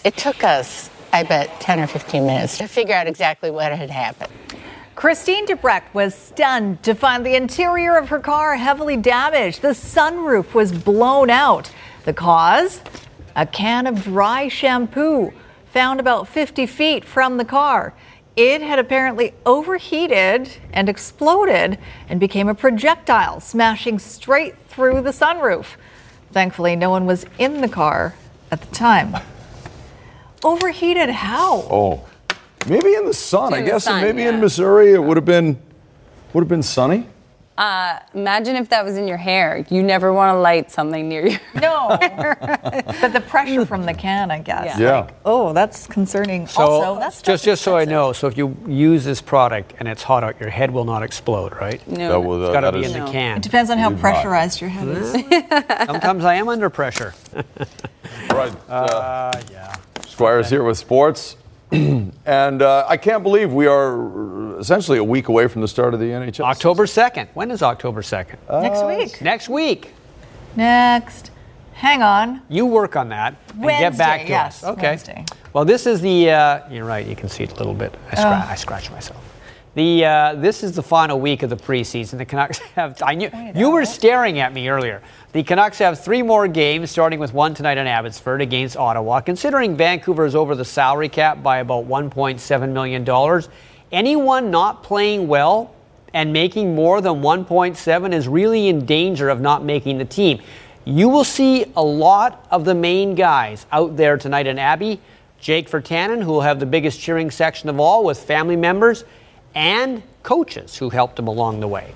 It 0.04 0.16
took 0.16 0.42
us, 0.42 0.90
I 1.12 1.22
bet, 1.22 1.60
10 1.60 1.78
or 1.78 1.86
15 1.86 2.26
minutes 2.26 2.58
to 2.58 2.66
figure 2.66 2.94
out 2.94 3.06
exactly 3.06 3.52
what 3.52 3.70
had 3.70 3.90
happened. 3.90 4.32
Christine 4.96 5.46
Debrecht 5.46 5.92
was 5.94 6.14
stunned 6.14 6.82
to 6.82 6.94
find 6.94 7.24
the 7.24 7.36
interior 7.36 7.96
of 7.96 8.08
her 8.08 8.18
car 8.18 8.56
heavily 8.56 8.96
damaged. 8.96 9.62
The 9.62 9.68
sunroof 9.68 10.54
was 10.54 10.72
blown 10.72 11.30
out. 11.30 11.70
The 12.04 12.12
cause? 12.12 12.80
A 13.36 13.46
can 13.46 13.86
of 13.86 14.04
dry 14.04 14.48
shampoo 14.48 15.32
found 15.72 15.98
about 15.98 16.28
50 16.28 16.66
feet 16.66 17.04
from 17.04 17.36
the 17.36 17.44
car. 17.44 17.94
It 18.36 18.62
had 18.62 18.78
apparently 18.78 19.34
overheated 19.46 20.50
and 20.72 20.88
exploded 20.88 21.78
and 22.08 22.18
became 22.18 22.48
a 22.48 22.54
projectile, 22.54 23.40
smashing 23.40 23.98
straight 23.98 24.56
through 24.68 25.02
the 25.02 25.10
sunroof. 25.10 25.76
Thankfully, 26.32 26.74
no 26.74 26.90
one 26.90 27.06
was 27.06 27.26
in 27.38 27.60
the 27.60 27.68
car 27.68 28.14
at 28.50 28.60
the 28.60 28.74
time. 28.74 29.16
Overheated 30.42 31.10
how? 31.10 31.66
Oh, 31.70 32.08
maybe 32.68 32.94
in 32.94 33.06
the 33.06 33.14
sun. 33.14 33.54
In 33.54 33.62
I 33.62 33.62
guess 33.62 33.84
sun, 33.84 34.02
maybe 34.02 34.22
yeah. 34.22 34.30
in 34.30 34.40
Missouri 34.40 34.92
it 34.92 35.02
would 35.02 35.16
have 35.16 35.24
been 35.24 35.58
would 36.32 36.42
have 36.42 36.48
been 36.48 36.62
sunny. 36.62 37.06
Uh, 37.56 38.00
imagine 38.14 38.56
if 38.56 38.68
that 38.70 38.84
was 38.84 38.96
in 38.96 39.06
your 39.06 39.16
hair. 39.16 39.64
You 39.70 39.82
never 39.82 40.12
want 40.12 40.34
to 40.34 40.40
light 40.40 40.72
something 40.72 41.08
near 41.08 41.26
your 41.28 41.40
No. 41.54 41.86
but 42.00 43.12
the 43.12 43.22
pressure 43.28 43.64
from 43.64 43.86
the 43.86 43.94
can, 43.94 44.32
I 44.32 44.40
guess. 44.40 44.76
Yeah. 44.78 45.00
Like, 45.02 45.14
oh, 45.24 45.52
that's 45.52 45.86
concerning. 45.86 46.48
So 46.48 46.62
also, 46.62 47.00
that's 47.00 47.22
just 47.22 47.44
just 47.44 47.62
so 47.62 47.76
I 47.76 47.84
know, 47.84 48.12
so 48.12 48.26
if 48.26 48.36
you 48.36 48.56
use 48.66 49.04
this 49.04 49.20
product 49.20 49.74
and 49.78 49.86
it's 49.86 50.02
hot 50.02 50.24
out, 50.24 50.40
your 50.40 50.50
head 50.50 50.72
will 50.72 50.84
not 50.84 51.04
explode, 51.04 51.52
right? 51.54 51.86
No. 51.86 52.08
That 52.08 52.20
will- 52.20 52.42
It's 52.44 52.52
got 52.52 52.62
to 52.62 52.72
be 52.72 52.80
is- 52.86 52.92
in 52.94 53.04
the 53.04 53.10
can. 53.12 53.36
It 53.36 53.42
depends 53.44 53.70
on 53.70 53.78
how 53.78 53.90
Too 53.90 53.94
hot. 53.96 54.00
pressurized 54.00 54.60
your 54.60 54.70
head 54.70 54.88
is. 54.88 55.12
Sometimes 55.86 56.24
I 56.24 56.34
am 56.34 56.48
under 56.48 56.68
pressure. 56.70 57.14
Right. 58.30 58.52
Uh, 58.68 59.32
yeah. 59.50 59.76
Squire's 60.06 60.48
here 60.50 60.62
with 60.62 60.76
sports. 60.78 61.36
and 62.26 62.62
uh, 62.62 62.84
I 62.88 62.96
can't 62.96 63.22
believe 63.22 63.52
we 63.52 63.66
are 63.66 64.58
essentially 64.58 64.98
a 64.98 65.04
week 65.04 65.28
away 65.28 65.48
from 65.48 65.60
the 65.62 65.68
start 65.68 65.94
of 65.94 66.00
the 66.00 66.06
NHL. 66.06 66.44
October 66.44 66.86
2nd. 66.86 67.28
When 67.34 67.50
is 67.50 67.62
October 67.62 68.02
2nd? 68.02 68.36
Next 68.62 68.84
week. 68.86 69.22
Next 69.22 69.48
week. 69.48 69.92
Next. 70.56 71.30
Hang 71.72 72.02
on. 72.02 72.42
You 72.48 72.66
work 72.66 72.96
on 72.96 73.08
that 73.08 73.34
and 73.50 73.60
get 73.62 73.66
Wednesday, 73.66 73.98
back 73.98 74.22
to 74.22 74.28
yes, 74.28 74.62
us. 74.62 74.70
Okay. 74.70 74.88
Wednesday. 74.90 75.24
Well, 75.52 75.64
this 75.64 75.86
is 75.86 76.00
the. 76.00 76.30
Uh, 76.30 76.60
you're 76.70 76.84
right. 76.84 77.06
You 77.06 77.16
can 77.16 77.28
see 77.28 77.42
it 77.44 77.52
a 77.52 77.56
little 77.56 77.74
bit. 77.74 77.94
I, 78.12 78.14
scra- 78.14 78.44
Oh. 78.46 78.50
I 78.50 78.54
scratched 78.54 78.90
myself. 78.92 79.22
The 79.74 80.04
uh, 80.04 80.34
this 80.36 80.62
is 80.62 80.72
the 80.76 80.82
final 80.84 81.18
week 81.18 81.42
of 81.42 81.50
the 81.50 81.56
preseason. 81.56 82.18
The 82.18 82.24
Canucks 82.24 82.58
have. 82.76 83.02
I 83.02 83.14
knew 83.14 83.28
you 83.56 83.70
were 83.70 83.84
staring 83.84 84.38
at 84.38 84.52
me 84.54 84.68
earlier. 84.68 85.02
The 85.34 85.42
Canucks 85.42 85.78
have 85.78 85.98
three 85.98 86.22
more 86.22 86.46
games, 86.46 86.92
starting 86.92 87.18
with 87.18 87.34
one 87.34 87.54
tonight 87.54 87.76
in 87.76 87.88
Abbotsford 87.88 88.40
against 88.40 88.76
Ottawa. 88.76 89.18
Considering 89.18 89.76
Vancouver 89.76 90.24
is 90.24 90.36
over 90.36 90.54
the 90.54 90.64
salary 90.64 91.08
cap 91.08 91.42
by 91.42 91.58
about 91.58 91.88
1.7 91.88 92.68
million 92.72 93.02
dollars, 93.02 93.48
anyone 93.90 94.52
not 94.52 94.84
playing 94.84 95.26
well 95.26 95.74
and 96.12 96.32
making 96.32 96.76
more 96.76 97.00
than 97.00 97.14
1.7 97.14 98.12
is 98.12 98.28
really 98.28 98.68
in 98.68 98.86
danger 98.86 99.28
of 99.28 99.40
not 99.40 99.64
making 99.64 99.98
the 99.98 100.04
team. 100.04 100.40
You 100.84 101.08
will 101.08 101.24
see 101.24 101.66
a 101.74 101.82
lot 101.82 102.46
of 102.52 102.64
the 102.64 102.76
main 102.76 103.16
guys 103.16 103.66
out 103.72 103.96
there 103.96 104.16
tonight 104.16 104.46
in 104.46 104.56
Abbey. 104.60 105.00
Jake 105.40 105.68
Virtanen, 105.68 106.22
who 106.22 106.30
will 106.30 106.42
have 106.42 106.60
the 106.60 106.66
biggest 106.66 107.00
cheering 107.00 107.32
section 107.32 107.68
of 107.68 107.80
all 107.80 108.04
with 108.04 108.22
family 108.22 108.54
members, 108.54 109.02
and 109.52 110.00
coaches 110.22 110.76
who 110.76 110.90
helped 110.90 111.18
him 111.18 111.26
along 111.26 111.58
the 111.58 111.66
way. 111.66 111.92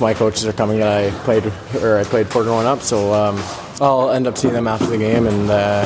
My 0.00 0.14
coaches 0.14 0.46
are 0.46 0.52
coming 0.52 0.78
that 0.78 1.06
I 1.06 1.10
played 1.24 1.44
or 1.82 1.98
I 1.98 2.04
played 2.04 2.28
for 2.28 2.44
growing 2.44 2.68
up, 2.68 2.82
so 2.82 3.12
um, 3.12 3.36
I'll 3.80 4.10
end 4.10 4.28
up 4.28 4.38
seeing 4.38 4.54
them 4.54 4.68
after 4.68 4.86
the 4.86 4.96
game, 4.96 5.26
and 5.26 5.50
uh, 5.50 5.84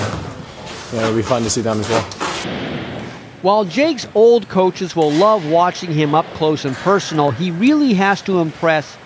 you 0.92 0.98
know, 0.98 1.04
it'll 1.04 1.16
be 1.16 1.22
fun 1.22 1.42
to 1.44 1.50
see 1.50 1.62
them 1.62 1.80
as 1.80 1.88
well. 1.88 2.02
While 3.40 3.64
Jake's 3.64 4.06
old 4.14 4.50
coaches 4.50 4.94
will 4.94 5.10
love 5.10 5.50
watching 5.50 5.90
him 5.90 6.14
up 6.14 6.26
close 6.34 6.66
and 6.66 6.76
personal, 6.76 7.30
he 7.30 7.50
really 7.50 7.94
has 7.94 8.20
to 8.22 8.40
impress 8.40 8.98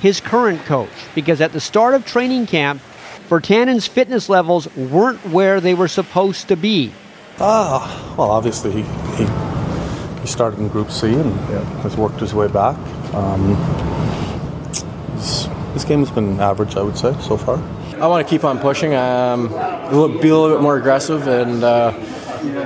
his 0.00 0.20
current 0.20 0.64
coach 0.64 0.90
because 1.14 1.40
at 1.40 1.52
the 1.52 1.60
start 1.60 1.94
of 1.94 2.04
training 2.04 2.46
camp, 2.46 2.82
Virtanen's 3.28 3.86
fitness 3.86 4.28
levels 4.28 4.74
weren't 4.74 5.24
where 5.28 5.60
they 5.60 5.74
were 5.74 5.88
supposed 5.88 6.48
to 6.48 6.56
be. 6.56 6.92
Ah, 7.38 8.14
well, 8.18 8.32
obviously 8.32 8.72
he, 8.72 8.82
he 9.16 9.24
he 10.20 10.26
started 10.26 10.58
in 10.58 10.66
Group 10.66 10.90
C 10.90 11.14
and 11.14 11.32
has 11.82 11.96
worked 11.96 12.18
his 12.18 12.34
way 12.34 12.48
back. 12.48 12.76
Um, 13.14 13.54
his, 15.78 15.82
his 15.82 15.88
game 15.88 16.00
has 16.00 16.10
been 16.10 16.40
average, 16.40 16.76
I 16.76 16.82
would 16.82 16.96
say, 16.96 17.14
so 17.20 17.36
far. 17.36 17.56
I 18.00 18.06
want 18.06 18.26
to 18.26 18.30
keep 18.30 18.44
on 18.44 18.58
pushing, 18.58 18.94
um, 18.94 19.48
be 19.48 19.54
a 19.54 20.36
little 20.36 20.50
bit 20.50 20.60
more 20.60 20.76
aggressive, 20.76 21.26
and 21.26 21.62
uh, 21.64 21.92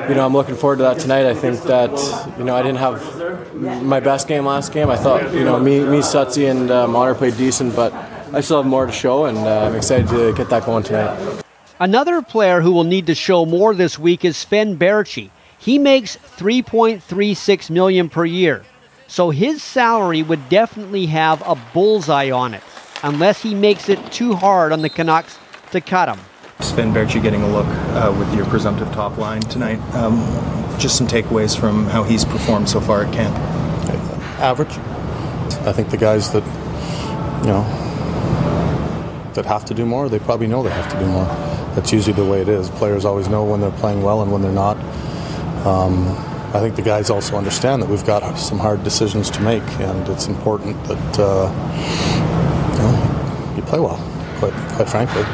you 0.08 0.14
know 0.14 0.26
I'm 0.26 0.32
looking 0.32 0.56
forward 0.56 0.76
to 0.76 0.82
that 0.84 0.98
tonight. 0.98 1.26
I 1.26 1.34
think 1.34 1.62
that 1.62 1.90
you 2.38 2.44
know 2.44 2.54
I 2.54 2.62
didn't 2.62 2.78
have 2.78 3.52
my 3.82 4.00
best 4.00 4.28
game 4.28 4.44
last 4.44 4.72
game. 4.72 4.90
I 4.90 4.96
thought 4.96 5.32
you 5.34 5.44
know 5.44 5.58
me, 5.58 5.80
me, 5.80 5.98
Sutsy, 5.98 6.50
and 6.50 6.70
uh, 6.70 6.88
Marner 6.88 7.14
played 7.14 7.36
decent, 7.36 7.74
but 7.76 7.92
I 8.32 8.40
still 8.40 8.62
have 8.62 8.70
more 8.70 8.86
to 8.86 8.92
show, 8.92 9.26
and 9.26 9.38
uh, 9.38 9.66
I'm 9.66 9.74
excited 9.74 10.08
to 10.08 10.32
get 10.34 10.48
that 10.50 10.64
going 10.64 10.84
tonight. 10.84 11.44
Another 11.80 12.22
player 12.22 12.60
who 12.60 12.72
will 12.72 12.84
need 12.84 13.06
to 13.06 13.14
show 13.14 13.44
more 13.44 13.74
this 13.74 13.98
week 13.98 14.24
is 14.24 14.36
Sven 14.36 14.78
Baertschi. 14.78 15.30
He 15.58 15.78
makes 15.78 16.16
3.36 16.16 17.70
million 17.70 18.08
per 18.08 18.24
year. 18.24 18.64
So 19.08 19.30
his 19.30 19.62
salary 19.62 20.22
would 20.22 20.48
definitely 20.48 21.06
have 21.06 21.42
a 21.46 21.54
bullseye 21.74 22.30
on 22.30 22.54
it, 22.54 22.62
unless 23.02 23.42
he 23.42 23.54
makes 23.54 23.88
it 23.88 24.12
too 24.12 24.34
hard 24.34 24.72
on 24.72 24.82
the 24.82 24.88
Canucks 24.88 25.38
to 25.70 25.80
cut 25.80 26.08
him. 26.08 26.18
Sven 26.60 26.92
Baertschi 26.92 27.20
getting 27.20 27.42
a 27.42 27.48
look 27.48 27.66
uh, 27.66 28.14
with 28.18 28.32
your 28.34 28.46
presumptive 28.46 28.90
top 28.92 29.18
line 29.18 29.40
tonight. 29.42 29.80
Um, 29.94 30.18
just 30.78 30.96
some 30.96 31.06
takeaways 31.06 31.58
from 31.58 31.86
how 31.86 32.02
he's 32.02 32.24
performed 32.24 32.68
so 32.68 32.80
far 32.80 33.04
at 33.04 33.12
camp. 33.12 33.36
Average. 34.40 34.70
I 35.66 35.72
think 35.72 35.90
the 35.90 35.96
guys 35.96 36.32
that, 36.32 36.44
you 37.42 37.48
know, 37.48 37.62
that 39.34 39.44
have 39.46 39.64
to 39.66 39.74
do 39.74 39.86
more, 39.86 40.08
they 40.08 40.18
probably 40.18 40.46
know 40.46 40.62
they 40.62 40.70
have 40.70 40.90
to 40.92 40.98
do 40.98 41.06
more. 41.06 41.24
That's 41.74 41.92
usually 41.92 42.14
the 42.14 42.24
way 42.24 42.40
it 42.40 42.48
is. 42.48 42.70
Players 42.70 43.04
always 43.04 43.28
know 43.28 43.44
when 43.44 43.60
they're 43.60 43.70
playing 43.72 44.02
well 44.02 44.22
and 44.22 44.30
when 44.32 44.42
they're 44.42 44.52
not. 44.52 44.76
Um, 45.66 46.08
I 46.54 46.60
think 46.60 46.76
the 46.76 46.82
guys 46.82 47.08
also 47.08 47.36
understand 47.36 47.82
that 47.82 47.88
we've 47.88 48.04
got 48.04 48.36
some 48.36 48.58
hard 48.58 48.84
decisions 48.84 49.30
to 49.30 49.40
make, 49.40 49.62
and 49.80 50.08
it's 50.08 50.26
important 50.26 50.82
that 50.84 51.18
uh, 51.18 51.48
you, 53.56 53.62
play 53.62 53.80
well, 53.80 53.96
quite, 54.38 54.52
quite 54.74 54.88
frankly. 54.88 55.24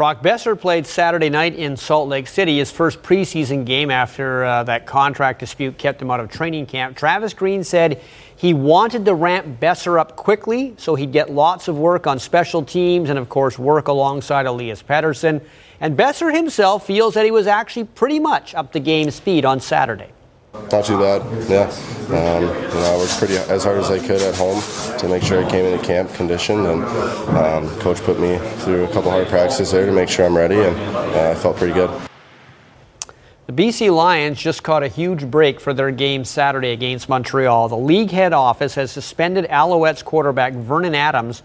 Brock 0.00 0.22
Boeser 0.22 0.58
played 0.58 0.86
Saturday 0.86 1.28
night 1.28 1.54
in 1.54 1.76
Salt 1.76 2.08
Lake 2.08 2.26
City, 2.26 2.56
his 2.58 2.70
first 2.70 3.02
preseason 3.02 3.66
game 3.66 3.90
after 3.90 4.44
uh, 4.44 4.62
that 4.62 4.86
contract 4.86 5.40
dispute 5.40 5.76
kept 5.76 6.00
him 6.00 6.10
out 6.10 6.20
of 6.20 6.30
training 6.30 6.64
camp. 6.64 6.96
Travis 6.96 7.34
Green 7.34 7.62
said 7.62 8.00
he 8.34 8.54
wanted 8.54 9.04
to 9.04 9.14
ramp 9.14 9.60
Boeser 9.60 10.00
up 10.00 10.16
quickly 10.16 10.74
so 10.78 10.94
he'd 10.94 11.12
get 11.12 11.30
lots 11.30 11.68
of 11.68 11.76
work 11.76 12.06
on 12.06 12.18
special 12.18 12.64
teams 12.64 13.10
and, 13.10 13.18
of 13.18 13.28
course, 13.28 13.58
work 13.58 13.88
alongside 13.88 14.46
Elias 14.46 14.82
Pettersson. 14.82 15.44
And 15.80 15.98
Boeser 15.98 16.34
himself 16.34 16.86
feels 16.86 17.12
that 17.12 17.26
he 17.26 17.30
was 17.30 17.46
actually 17.46 17.84
pretty 17.84 18.20
much 18.20 18.54
up 18.54 18.72
to 18.72 18.80
game 18.80 19.10
speed 19.10 19.44
on 19.44 19.60
Saturday. 19.60 20.12
Not 20.52 20.84
too 20.84 20.98
bad, 20.98 21.22
yeah. 21.48 21.70
Um, 22.10 22.42
you 22.42 22.48
know, 22.48 22.94
I 22.94 22.96
worked 22.96 23.18
pretty 23.18 23.36
as 23.36 23.62
hard 23.62 23.78
as 23.78 23.90
I 23.90 23.98
could 23.98 24.20
at 24.20 24.34
home 24.34 24.60
to 24.98 25.08
make 25.08 25.22
sure 25.22 25.44
I 25.44 25.48
came 25.48 25.64
into 25.64 25.84
camp 25.84 26.12
conditioned, 26.14 26.66
and 26.66 26.84
um, 27.36 27.68
coach 27.80 28.00
put 28.02 28.18
me 28.18 28.38
through 28.58 28.84
a 28.84 28.92
couple 28.92 29.10
hard 29.10 29.28
practices 29.28 29.70
there 29.70 29.86
to 29.86 29.92
make 29.92 30.08
sure 30.08 30.26
I'm 30.26 30.36
ready, 30.36 30.56
and 30.56 30.76
uh, 30.76 31.30
I 31.30 31.34
felt 31.36 31.56
pretty 31.56 31.74
good. 31.74 31.90
The 33.46 33.52
BC 33.52 33.94
Lions 33.94 34.40
just 34.40 34.62
caught 34.62 34.84
a 34.84 34.88
huge 34.88 35.28
break 35.28 35.60
for 35.60 35.74
their 35.74 35.90
game 35.90 36.24
Saturday 36.24 36.70
against 36.70 37.08
Montreal. 37.08 37.68
The 37.68 37.76
league 37.76 38.12
head 38.12 38.32
office 38.32 38.76
has 38.76 38.92
suspended 38.92 39.46
Alouettes 39.46 40.04
quarterback 40.04 40.52
Vernon 40.52 40.94
Adams 40.94 41.42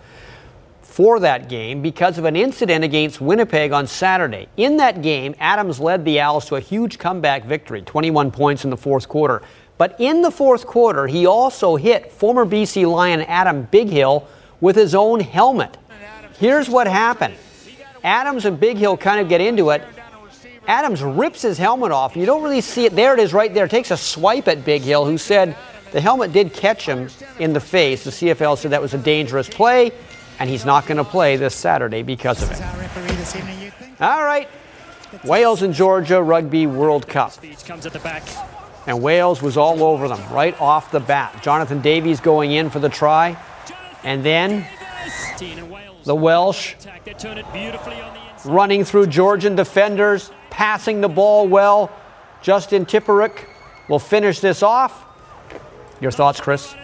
for 0.96 1.20
that 1.20 1.50
game 1.50 1.82
because 1.82 2.18
of 2.18 2.24
an 2.24 2.38
incident 2.38 2.82
against 2.82 3.20
Winnipeg 3.20 3.74
on 3.74 3.86
Saturday. 3.86 4.48
In 4.56 4.78
that 4.78 5.02
game, 5.02 5.36
Adams 5.42 5.78
led 5.78 6.06
the 6.06 6.22
Owls 6.22 6.46
to 6.46 6.56
a 6.56 6.62
huge 6.62 6.98
comeback 6.98 7.44
victory, 7.44 7.82
21 7.82 8.32
points 8.32 8.64
in 8.64 8.70
the 8.70 8.78
fourth 8.78 9.10
quarter. 9.10 9.42
But 9.78 10.00
in 10.00 10.22
the 10.22 10.32
fourth 10.32 10.66
quarter, 10.66 11.06
he 11.06 11.26
also 11.26 11.76
hit 11.76 12.14
former 12.14 12.46
BC 12.46 12.90
Lion 12.90 13.24
Adam 13.24 13.68
Bighill 13.68 14.26
with 14.62 14.78
his 14.78 14.96
own 14.96 15.20
helmet. 15.20 15.78
Here's 16.40 16.70
what 16.70 16.88
happened 16.88 17.36
Adams 18.02 18.46
and 18.46 18.58
Bighill 18.58 18.98
kind 18.98 19.20
of 19.20 19.28
get 19.28 19.42
into 19.42 19.72
it. 19.72 19.84
Adams 20.66 21.04
rips 21.04 21.42
his 21.42 21.58
helmet 21.58 21.92
off. 21.92 22.16
You 22.16 22.26
don't 22.26 22.42
really 22.42 22.62
see 22.62 22.86
it. 22.86 22.96
There 22.96 23.14
it 23.14 23.20
is 23.20 23.34
right 23.34 23.54
there. 23.54 23.68
Takes 23.68 23.92
a 23.92 23.98
swipe 23.98 24.48
at 24.48 24.60
Bighill, 24.60 25.06
who 25.06 25.18
said 25.18 25.58
the 25.92 26.00
helmet 26.00 26.32
did 26.32 26.54
catch 26.54 26.86
him 26.86 27.10
in 27.38 27.52
the 27.52 27.60
face. 27.60 28.06
The 28.06 28.12
CFL 28.12 28.58
said 28.58 28.72
that 28.72 28.82
was 28.82 28.94
a 28.94 28.98
dangerous 28.98 29.50
play 29.50 29.92
and 30.40 30.50
he's 30.50 30.66
not 30.66 30.86
going 30.86 30.98
to 30.98 31.04
play 31.04 31.38
this 31.38 31.56
Saturday 31.56 32.04
because 32.04 32.42
of 32.44 32.52
it. 32.52 32.62
All 34.02 34.24
right. 34.24 34.50
Wales 35.24 35.62
and 35.62 35.74
Georgia 35.74 36.22
Rugby 36.22 36.68
World 36.68 37.08
Cup. 37.08 37.34
And 38.88 39.02
Wales 39.02 39.42
was 39.42 39.58
all 39.58 39.84
over 39.84 40.08
them 40.08 40.22
right 40.32 40.60
off 40.62 40.92
the 40.92 41.00
bat. 41.00 41.42
Jonathan 41.42 41.82
Davies 41.82 42.20
going 42.20 42.52
in 42.52 42.70
for 42.70 42.80
the 42.80 42.90
try. 42.90 43.38
And 44.04 44.24
then 44.24 44.68
the 46.04 46.16
Welsh 46.16 46.76
running 48.46 48.84
through 48.84 49.08
Georgian 49.08 49.56
defenders, 49.56 50.32
passing 50.50 51.02
the 51.02 51.10
ball 51.10 51.48
well. 51.48 51.92
Justin 52.42 52.86
Tipuric 52.86 53.48
will 53.90 54.00
finish 54.00 54.40
this 54.40 54.62
off. 54.62 55.06
Your 56.02 56.12
thoughts, 56.12 56.40
Chris? 56.42 56.76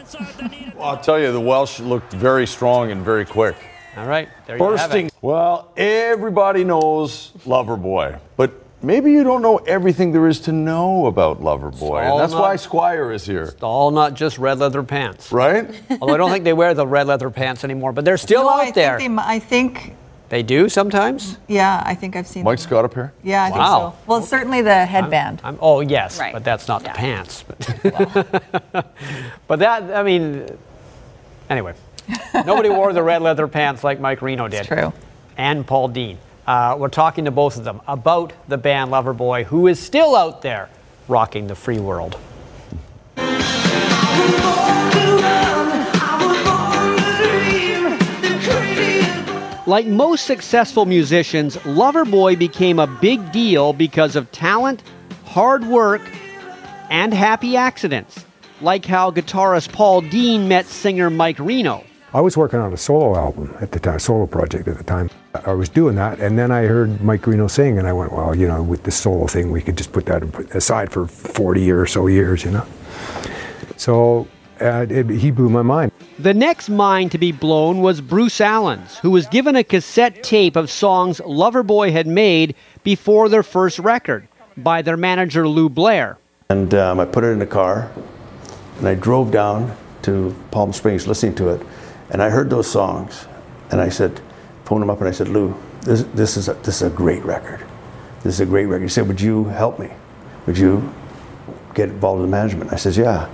well, 0.75 0.89
I'll 0.89 1.01
tell 1.01 1.19
you, 1.19 1.31
the 1.31 1.41
Welsh 1.41 1.79
looked 1.79 2.13
very 2.13 2.47
strong 2.47 2.91
and 2.91 3.03
very 3.03 3.25
quick. 3.25 3.55
All 3.97 4.07
right, 4.07 4.29
there 4.47 4.57
Bursting. 4.57 4.97
you 4.97 5.03
have 5.03 5.05
it. 5.07 5.13
Well, 5.21 5.73
everybody 5.75 6.63
knows 6.63 7.31
Loverboy, 7.45 8.19
but 8.37 8.53
maybe 8.81 9.11
you 9.11 9.25
don't 9.25 9.41
know 9.41 9.57
everything 9.57 10.13
there 10.13 10.27
is 10.27 10.39
to 10.41 10.53
know 10.53 11.07
about 11.07 11.41
Loverboy, 11.41 12.09
and 12.09 12.19
that's 12.19 12.31
not, 12.31 12.41
why 12.41 12.55
Squire 12.55 13.11
is 13.11 13.25
here. 13.25 13.43
It's 13.43 13.61
all 13.61 13.91
not 13.91 14.13
just 14.13 14.37
red 14.37 14.59
leather 14.59 14.81
pants, 14.81 15.31
right? 15.33 15.69
Although 15.99 16.13
I 16.13 16.17
don't 16.17 16.31
think 16.31 16.45
they 16.45 16.53
wear 16.53 16.73
the 16.73 16.87
red 16.87 17.07
leather 17.07 17.29
pants 17.29 17.65
anymore, 17.65 17.91
but 17.91 18.05
they're 18.05 18.17
still 18.17 18.43
no, 18.43 18.49
out 18.49 18.67
I 18.67 18.71
there. 18.71 18.97
Think 18.97 19.17
they, 19.17 19.23
I 19.23 19.39
think. 19.39 19.95
They 20.31 20.43
do 20.43 20.69
sometimes. 20.69 21.37
Yeah, 21.49 21.83
I 21.85 21.93
think 21.93 22.15
I've 22.15 22.25
seen. 22.25 22.45
Mike's 22.45 22.65
got 22.65 22.85
a 22.85 22.89
pair. 22.89 23.11
Yeah, 23.21 23.43
I 23.43 23.49
wow. 23.51 23.89
think 23.89 23.99
so. 23.99 24.03
Well, 24.07 24.21
certainly 24.21 24.61
the 24.61 24.85
headband. 24.85 25.41
I'm, 25.43 25.55
I'm, 25.55 25.59
oh 25.61 25.81
yes, 25.81 26.21
right. 26.21 26.31
but 26.31 26.45
that's 26.45 26.69
not 26.69 26.83
yeah. 26.83 26.93
the 26.93 26.97
pants. 26.97 27.43
But, 28.71 28.95
but 29.47 29.59
that, 29.59 29.83
I 29.93 30.03
mean, 30.03 30.57
anyway, 31.49 31.73
nobody 32.45 32.69
wore 32.69 32.93
the 32.93 33.03
red 33.03 33.21
leather 33.21 33.45
pants 33.49 33.83
like 33.83 33.99
Mike 33.99 34.21
Reno 34.21 34.47
did. 34.47 34.59
It's 34.59 34.67
true. 34.69 34.93
And 35.35 35.67
Paul 35.67 35.89
Dean. 35.89 36.17
Uh, 36.47 36.77
we're 36.79 36.87
talking 36.87 37.25
to 37.25 37.31
both 37.31 37.57
of 37.57 37.65
them 37.65 37.81
about 37.85 38.31
the 38.47 38.57
band 38.57 38.89
Loverboy, 38.89 39.43
who 39.43 39.67
is 39.67 39.81
still 39.81 40.15
out 40.15 40.41
there 40.41 40.69
rocking 41.09 41.47
the 41.47 41.55
free 41.55 41.79
world. 41.79 42.17
Like 49.71 49.87
most 49.87 50.25
successful 50.25 50.85
musicians, 50.85 51.55
Loverboy 51.59 52.37
became 52.37 52.77
a 52.77 52.87
big 52.87 53.31
deal 53.31 53.71
because 53.71 54.17
of 54.17 54.29
talent, 54.33 54.83
hard 55.23 55.63
work, 55.63 56.01
and 56.89 57.13
happy 57.13 57.55
accidents. 57.55 58.25
Like 58.59 58.83
how 58.83 59.11
guitarist 59.11 59.71
Paul 59.71 60.01
Dean 60.01 60.49
met 60.49 60.65
singer 60.65 61.09
Mike 61.09 61.39
Reno. 61.39 61.85
I 62.13 62.19
was 62.19 62.35
working 62.35 62.59
on 62.59 62.73
a 62.73 62.77
solo 62.77 63.15
album 63.15 63.55
at 63.61 63.71
the 63.71 63.79
time, 63.79 63.99
solo 63.99 64.27
project 64.27 64.67
at 64.67 64.77
the 64.77 64.83
time. 64.83 65.09
I 65.45 65.53
was 65.53 65.69
doing 65.69 65.95
that, 65.95 66.19
and 66.19 66.37
then 66.37 66.51
I 66.51 66.63
heard 66.63 67.01
Mike 67.01 67.25
Reno 67.25 67.47
sing, 67.47 67.77
and 67.77 67.87
I 67.87 67.93
went, 67.93 68.11
well, 68.11 68.35
you 68.35 68.49
know, 68.49 68.61
with 68.61 68.83
the 68.83 68.91
solo 68.91 69.25
thing, 69.25 69.51
we 69.51 69.61
could 69.61 69.77
just 69.77 69.93
put 69.93 70.05
that 70.07 70.21
aside 70.53 70.91
for 70.91 71.07
40 71.07 71.71
or 71.71 71.85
so 71.85 72.07
years, 72.07 72.43
you 72.43 72.51
know. 72.51 72.65
So 73.77 74.27
uh, 74.59 74.85
it, 74.89 75.09
he 75.09 75.31
blew 75.31 75.47
my 75.47 75.61
mind. 75.61 75.90
The 76.21 76.35
next 76.35 76.69
mind 76.69 77.13
to 77.13 77.17
be 77.17 77.31
blown 77.31 77.81
was 77.81 77.99
Bruce 77.99 78.41
Allen's, 78.41 78.99
who 78.99 79.09
was 79.09 79.25
given 79.25 79.55
a 79.55 79.63
cassette 79.63 80.21
tape 80.21 80.55
of 80.55 80.69
songs 80.69 81.19
Loverboy 81.19 81.91
had 81.91 82.05
made 82.05 82.53
before 82.83 83.27
their 83.27 83.41
first 83.41 83.79
record 83.79 84.27
by 84.55 84.83
their 84.83 84.97
manager 84.97 85.47
Lou 85.47 85.67
Blair. 85.67 86.19
And 86.49 86.75
um, 86.75 86.99
I 86.99 87.05
put 87.05 87.23
it 87.23 87.29
in 87.29 87.39
the 87.39 87.47
car, 87.47 87.91
and 88.77 88.87
I 88.87 88.93
drove 88.93 89.31
down 89.31 89.75
to 90.03 90.35
Palm 90.51 90.73
Springs 90.73 91.07
listening 91.07 91.33
to 91.37 91.49
it, 91.49 91.65
and 92.11 92.21
I 92.21 92.29
heard 92.29 92.51
those 92.51 92.69
songs, 92.69 93.25
and 93.71 93.81
I 93.81 93.89
said, 93.89 94.21
phoned 94.65 94.83
him 94.83 94.91
up, 94.91 94.99
and 94.99 95.07
I 95.07 95.11
said, 95.13 95.27
Lou, 95.27 95.55
this, 95.81 96.03
this, 96.13 96.37
is, 96.37 96.49
a, 96.49 96.53
this 96.53 96.83
is 96.83 96.83
a 96.83 96.91
great 96.91 97.25
record. 97.25 97.65
This 98.21 98.35
is 98.35 98.41
a 98.41 98.45
great 98.45 98.67
record. 98.67 98.83
He 98.83 98.89
said, 98.89 99.07
would 99.07 99.19
you 99.21 99.45
help 99.45 99.79
me? 99.79 99.89
Would 100.45 100.59
you 100.59 100.93
get 101.73 101.89
involved 101.89 102.23
in 102.23 102.29
management? 102.29 102.71
I 102.71 102.75
says, 102.75 102.95
yeah. 102.95 103.27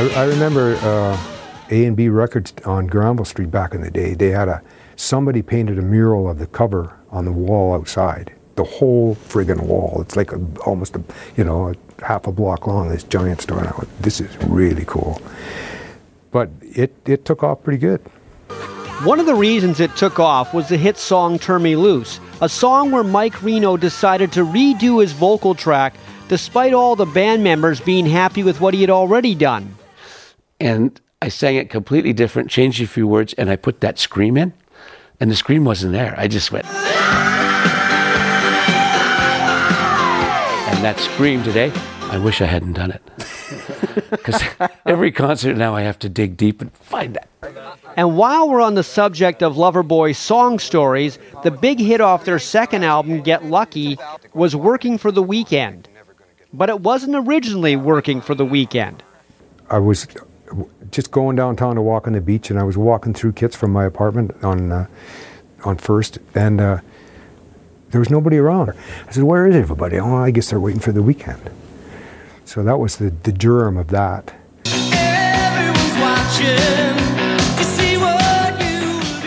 I, 0.00 0.08
I 0.14 0.24
remember 0.24 0.76
uh, 0.76 1.20
A 1.70 1.84
and 1.84 1.94
B 1.94 2.08
Records 2.08 2.54
on 2.64 2.86
Granville 2.86 3.26
Street 3.26 3.50
back 3.50 3.74
in 3.74 3.82
the 3.82 3.90
day. 3.90 4.14
They 4.14 4.30
had 4.30 4.48
a 4.48 4.62
somebody 4.96 5.42
painted 5.42 5.78
a 5.78 5.82
mural 5.82 6.26
of 6.26 6.38
the 6.38 6.46
cover 6.46 6.96
on 7.10 7.26
the 7.26 7.32
wall 7.32 7.74
outside. 7.74 8.32
The 8.54 8.64
whole 8.64 9.14
friggin' 9.14 9.60
wall. 9.60 10.00
It's 10.00 10.16
like 10.16 10.32
a, 10.32 10.40
almost 10.64 10.96
a 10.96 11.02
you 11.36 11.44
know 11.44 11.68
a 11.68 12.02
half 12.02 12.26
a 12.26 12.32
block 12.32 12.66
long. 12.66 12.88
This 12.88 13.02
giant 13.02 13.42
store. 13.42 13.58
And 13.58 13.68
I 13.68 13.72
went, 13.72 14.02
this 14.02 14.22
is 14.22 14.34
really 14.44 14.86
cool. 14.86 15.20
But 16.30 16.48
it 16.62 16.96
it 17.04 17.26
took 17.26 17.42
off 17.42 17.62
pretty 17.62 17.78
good. 17.78 18.00
One 19.04 19.20
of 19.20 19.26
the 19.26 19.34
reasons 19.34 19.80
it 19.80 19.94
took 19.96 20.18
off 20.18 20.54
was 20.54 20.70
the 20.70 20.78
hit 20.78 20.96
song 20.96 21.38
Turn 21.38 21.62
Me 21.62 21.76
Loose, 21.76 22.20
a 22.40 22.48
song 22.48 22.90
where 22.90 23.04
Mike 23.04 23.42
Reno 23.42 23.76
decided 23.76 24.32
to 24.32 24.46
redo 24.46 25.02
his 25.02 25.12
vocal 25.12 25.54
track 25.54 25.92
despite 26.28 26.72
all 26.72 26.96
the 26.96 27.04
band 27.04 27.44
members 27.44 27.80
being 27.80 28.06
happy 28.06 28.42
with 28.42 28.62
what 28.62 28.72
he 28.72 28.80
had 28.80 28.88
already 28.88 29.34
done 29.34 29.76
and 30.60 31.00
I 31.22 31.28
sang 31.28 31.56
it 31.56 31.70
completely 31.70 32.12
different, 32.12 32.50
changed 32.50 32.82
a 32.82 32.86
few 32.86 33.06
words, 33.06 33.34
and 33.34 33.50
I 33.50 33.56
put 33.56 33.80
that 33.80 33.98
scream 33.98 34.36
in, 34.36 34.52
and 35.18 35.30
the 35.30 35.36
scream 35.36 35.64
wasn't 35.64 35.92
there. 35.92 36.14
I 36.16 36.28
just 36.28 36.52
went. 36.52 36.66
and 36.66 36.74
that 40.84 40.98
scream 40.98 41.42
today, 41.42 41.72
I 42.10 42.18
wish 42.18 42.40
I 42.40 42.46
hadn't 42.46 42.74
done 42.74 42.92
it. 42.92 43.02
Because 44.10 44.42
every 44.86 45.10
concert 45.10 45.56
now 45.56 45.74
I 45.74 45.82
have 45.82 45.98
to 46.00 46.08
dig 46.08 46.36
deep 46.36 46.60
and 46.60 46.72
find 46.72 47.16
that. 47.16 47.28
And 47.96 48.16
while 48.16 48.48
we're 48.48 48.60
on 48.60 48.74
the 48.74 48.84
subject 48.84 49.42
of 49.42 49.54
Loverboy 49.54 50.14
song 50.14 50.58
stories, 50.58 51.18
the 51.42 51.50
big 51.50 51.80
hit 51.80 52.00
off 52.00 52.24
their 52.24 52.38
second 52.38 52.84
album, 52.84 53.22
Get 53.22 53.46
Lucky, 53.46 53.98
was 54.32 54.54
Working 54.54 54.98
for 54.98 55.10
the 55.10 55.22
Weekend. 55.22 55.88
But 56.52 56.68
it 56.68 56.80
wasn't 56.80 57.16
originally 57.16 57.76
working 57.76 58.20
for 58.20 58.34
the 58.34 58.44
weekend. 58.44 59.02
I 59.68 59.78
was 59.78 60.06
just 60.90 61.10
going 61.10 61.36
downtown 61.36 61.76
to 61.76 61.82
walk 61.82 62.06
on 62.06 62.14
the 62.14 62.20
beach, 62.20 62.50
and 62.50 62.58
I 62.58 62.62
was 62.62 62.76
walking 62.76 63.14
through 63.14 63.32
Kits 63.32 63.56
from 63.56 63.72
my 63.72 63.84
apartment 63.84 64.32
on 64.42 64.72
uh, 64.72 64.86
on 65.64 65.76
First, 65.76 66.18
and 66.34 66.60
uh, 66.60 66.78
there 67.90 68.00
was 68.00 68.10
nobody 68.10 68.38
around. 68.38 68.70
I 69.06 69.12
said, 69.12 69.24
"Where 69.24 69.46
is 69.46 69.54
everybody?" 69.54 69.98
Oh, 69.98 70.16
I 70.16 70.30
guess 70.30 70.50
they're 70.50 70.60
waiting 70.60 70.80
for 70.80 70.92
the 70.92 71.02
weekend. 71.02 71.50
So 72.44 72.62
that 72.64 72.78
was 72.78 72.96
the, 72.96 73.10
the 73.10 73.32
germ 73.32 73.76
of 73.76 73.88
that. 73.88 74.34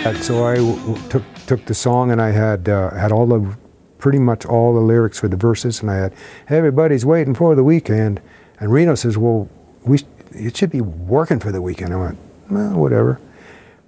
And 0.06 0.18
so 0.22 0.46
I 0.46 0.56
w- 0.56 0.98
took 1.10 1.24
took 1.48 1.66
the 1.66 1.74
song, 1.74 2.12
and 2.12 2.22
I 2.22 2.32
had 2.32 2.68
uh, 2.68 2.92
had 2.92 3.12
all 3.12 3.26
the 3.26 3.56
pretty 3.98 4.20
much 4.20 4.46
all 4.46 4.74
the 4.74 4.82
lyrics 4.82 5.20
for 5.20 5.30
the 5.30 5.38
verses, 5.38 5.82
and 5.82 5.90
I 5.90 5.96
had 5.96 6.14
everybody's 6.50 7.06
waiting 7.06 7.34
for 7.34 7.56
the 7.56 7.64
weekend. 7.64 8.20
And 8.60 8.72
Reno 8.72 8.96
says, 8.96 9.18
"Well, 9.18 9.48
we 9.86 10.00
it 10.34 10.58
should 10.58 10.72
be 10.72 10.82
working 10.82 11.40
for 11.40 11.52
the 11.52 11.62
weekend." 11.62 11.94
I 11.94 11.98
went, 11.98 12.18
"Well, 12.50 12.74
whatever." 12.74 13.20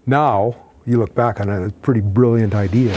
Now 0.06 0.56
you 0.86 1.00
look 1.00 1.16
back 1.16 1.39
on 1.39 1.50
it, 1.50 1.66
it's 1.66 1.72
a 1.72 1.80
pretty 1.82 2.02
brilliant 2.02 2.54
idea. 2.54 2.93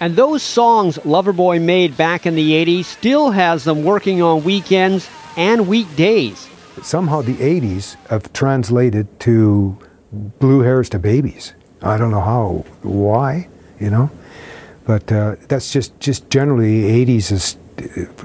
And 0.00 0.14
those 0.14 0.42
songs 0.42 0.96
Loverboy 0.98 1.60
made 1.60 1.96
back 1.96 2.24
in 2.24 2.36
the 2.36 2.52
80s 2.52 2.84
still 2.86 3.32
has 3.32 3.64
them 3.64 3.82
working 3.82 4.22
on 4.22 4.44
weekends 4.44 5.08
and 5.36 5.66
weekdays. 5.68 6.48
Somehow 6.82 7.22
the 7.22 7.34
'80s 7.34 7.96
have 8.08 8.32
translated 8.32 9.06
to 9.20 9.76
blue 10.12 10.60
hairs 10.60 10.88
to 10.90 10.98
babies. 10.98 11.52
I 11.82 11.98
don't 11.98 12.12
know 12.12 12.20
how, 12.20 12.64
why, 12.82 13.48
you 13.80 13.90
know, 13.90 14.10
but 14.84 15.10
uh, 15.10 15.36
that's 15.48 15.72
just 15.72 15.98
just 15.98 16.30
generally 16.30 16.82
'80s 16.82 17.32
is 17.32 17.56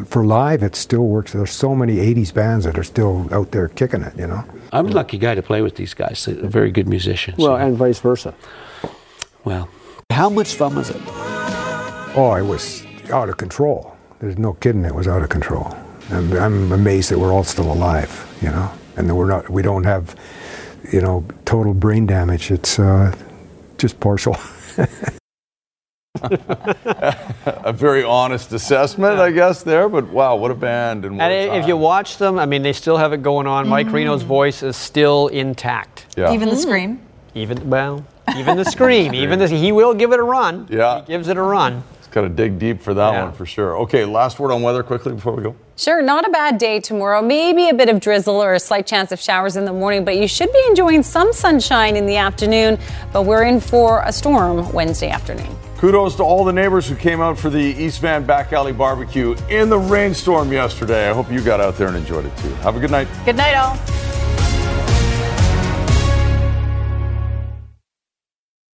for 0.06 0.26
live. 0.26 0.64
It 0.64 0.76
still 0.76 1.06
works. 1.08 1.34
There's 1.34 1.52
so 1.52 1.76
many 1.76 1.98
'80s 1.98 2.34
bands 2.34 2.66
that 2.66 2.78
are 2.78 2.84
still 2.84 3.28
out 3.34 3.52
there 3.52 3.68
kicking 3.70 4.04
it, 4.04 4.16
you 4.18 4.28
know. 4.28 4.44
I'm 4.72 4.88
a 4.88 4.92
lucky 4.92 5.18
guy 5.18 5.36
to 5.36 5.42
play 5.42 5.62
with 5.62 5.76
these 5.76 5.94
guys. 5.94 6.26
They're 6.26 6.36
very 6.50 6.72
good 6.72 6.88
musicians. 6.88 7.38
Well, 7.38 7.56
and 7.56 7.78
vice 7.78 8.00
versa. 8.00 8.34
Well, 9.46 9.70
How 10.10 10.30
much 10.30 10.56
fun 10.56 10.76
was 10.76 10.90
it? 10.90 11.02
Oh, 12.16 12.36
it 12.38 12.44
was 12.46 12.86
out 13.12 13.30
of 13.30 13.38
control. 13.38 13.96
There's 14.20 14.38
no 14.38 14.54
kidding. 14.54 14.86
It 14.86 14.94
was 14.96 15.08
out 15.08 15.22
of 15.24 15.30
control. 15.30 15.76
And 16.10 16.34
I'm 16.34 16.72
amazed 16.72 17.10
that 17.12 17.20
we're 17.20 17.34
all 17.34 17.44
still 17.44 17.72
alive, 17.72 18.12
you 18.42 18.50
know, 18.50 18.72
and 18.98 19.10
that 19.10 19.16
we're 19.16 19.28
not. 19.28 19.50
We 19.50 19.62
don't 19.62 19.84
have, 19.86 20.16
you 20.92 21.02
know, 21.02 21.26
total 21.46 21.74
brain 21.74 22.06
damage. 22.06 22.52
It's 22.52 22.78
uh, 22.80 23.16
just 23.78 24.00
partial. 24.00 24.36
a 27.46 27.74
very 27.74 28.04
honest 28.04 28.52
assessment, 28.54 29.20
I 29.20 29.32
guess, 29.32 29.64
there. 29.64 29.90
But 29.90 30.08
wow, 30.10 30.36
what 30.36 30.52
a 30.52 30.56
band 30.56 31.06
and 31.06 31.18
what 31.18 31.24
And 31.24 31.50
a 31.52 31.54
i- 31.54 31.60
if 31.60 31.68
you 31.68 31.78
watch 31.78 32.18
them, 32.18 32.40
I 32.40 32.46
mean, 32.46 32.62
they 32.64 32.74
still 32.74 32.98
have 32.98 33.14
it 33.14 33.22
going 33.22 33.48
on. 33.48 33.68
Mike 33.68 33.88
mm-hmm. 33.88 33.96
Reno's 33.96 34.24
voice 34.24 34.64
is 34.64 34.76
still 34.78 35.28
intact. 35.28 36.06
Yeah. 36.18 36.34
Even 36.34 36.50
the 36.50 36.56
scream. 36.56 37.02
Even 37.36 37.70
well, 37.70 38.06
even 38.38 38.58
the 38.58 38.66
scream, 38.66 39.14
even 39.24 39.40
the 39.40 39.48
he 39.48 39.72
will 39.72 39.94
give 39.94 40.12
it 40.12 40.20
a 40.20 40.24
run. 40.24 40.68
Yeah. 40.70 41.02
he 41.02 41.08
gives 41.08 41.28
it 41.28 41.38
a 41.38 41.42
run. 41.42 41.84
It's 41.98 42.08
got 42.08 42.22
to 42.22 42.30
dig 42.30 42.60
deep 42.60 42.82
for 42.82 42.94
that 42.94 43.14
Yeah. 43.14 43.24
one 43.26 43.34
for 43.34 43.46
sure. 43.46 43.78
Okay, 43.80 44.06
last 44.06 44.40
word 44.40 44.52
on 44.52 44.62
weather 44.62 44.84
quickly 44.84 45.14
before 45.14 45.34
we 45.36 45.44
go. 45.44 45.56
Sure, 45.76 46.04
not 46.04 46.28
a 46.28 46.30
bad 46.30 46.60
day 46.60 46.80
tomorrow. 46.80 47.20
Maybe 47.20 47.68
a 47.68 47.74
bit 47.74 47.90
of 47.90 48.00
drizzle 48.00 48.36
or 48.36 48.54
a 48.54 48.60
slight 48.60 48.86
chance 48.86 49.12
of 49.12 49.20
showers 49.20 49.56
in 49.56 49.66
the 49.66 49.74
morning, 49.74 50.06
but 50.06 50.18
you 50.18 50.28
should 50.28 50.54
be 50.54 50.64
enjoying 50.68 51.02
some 51.02 51.34
sunshine 51.34 51.96
in 51.96 52.06
the 52.06 52.16
afternoon. 52.16 52.78
But 53.12 53.24
we're 53.24 53.44
in 53.44 53.60
for 53.60 54.04
a 54.06 54.12
storm 54.12 54.72
Wednesday 54.72 55.10
afternoon. 55.10 55.56
Kudos 55.78 56.16
to 56.18 56.24
all 56.24 56.46
the 56.46 56.54
neighbors 56.54 56.88
who 56.88 56.96
came 56.96 57.22
out 57.22 57.40
for 57.40 57.50
the 57.50 57.60
East 57.60 58.02
Van 58.02 58.24
Back 58.24 58.54
Alley 58.54 58.72
Barbecue 58.72 59.36
in 59.50 59.68
the 59.70 59.80
rainstorm 59.80 60.54
yesterday. 60.54 61.10
I 61.10 61.14
hope 61.14 61.32
you 61.32 61.42
got 61.42 61.60
out 61.60 61.76
there 61.76 61.88
and 61.88 61.98
enjoyed 61.98 62.26
it 62.26 62.38
too. 62.38 62.54
Have 62.56 62.78
a 62.78 62.80
good 62.80 62.92
night. 62.92 63.08
Good 63.26 63.36
night, 63.36 63.56
all. 63.56 64.23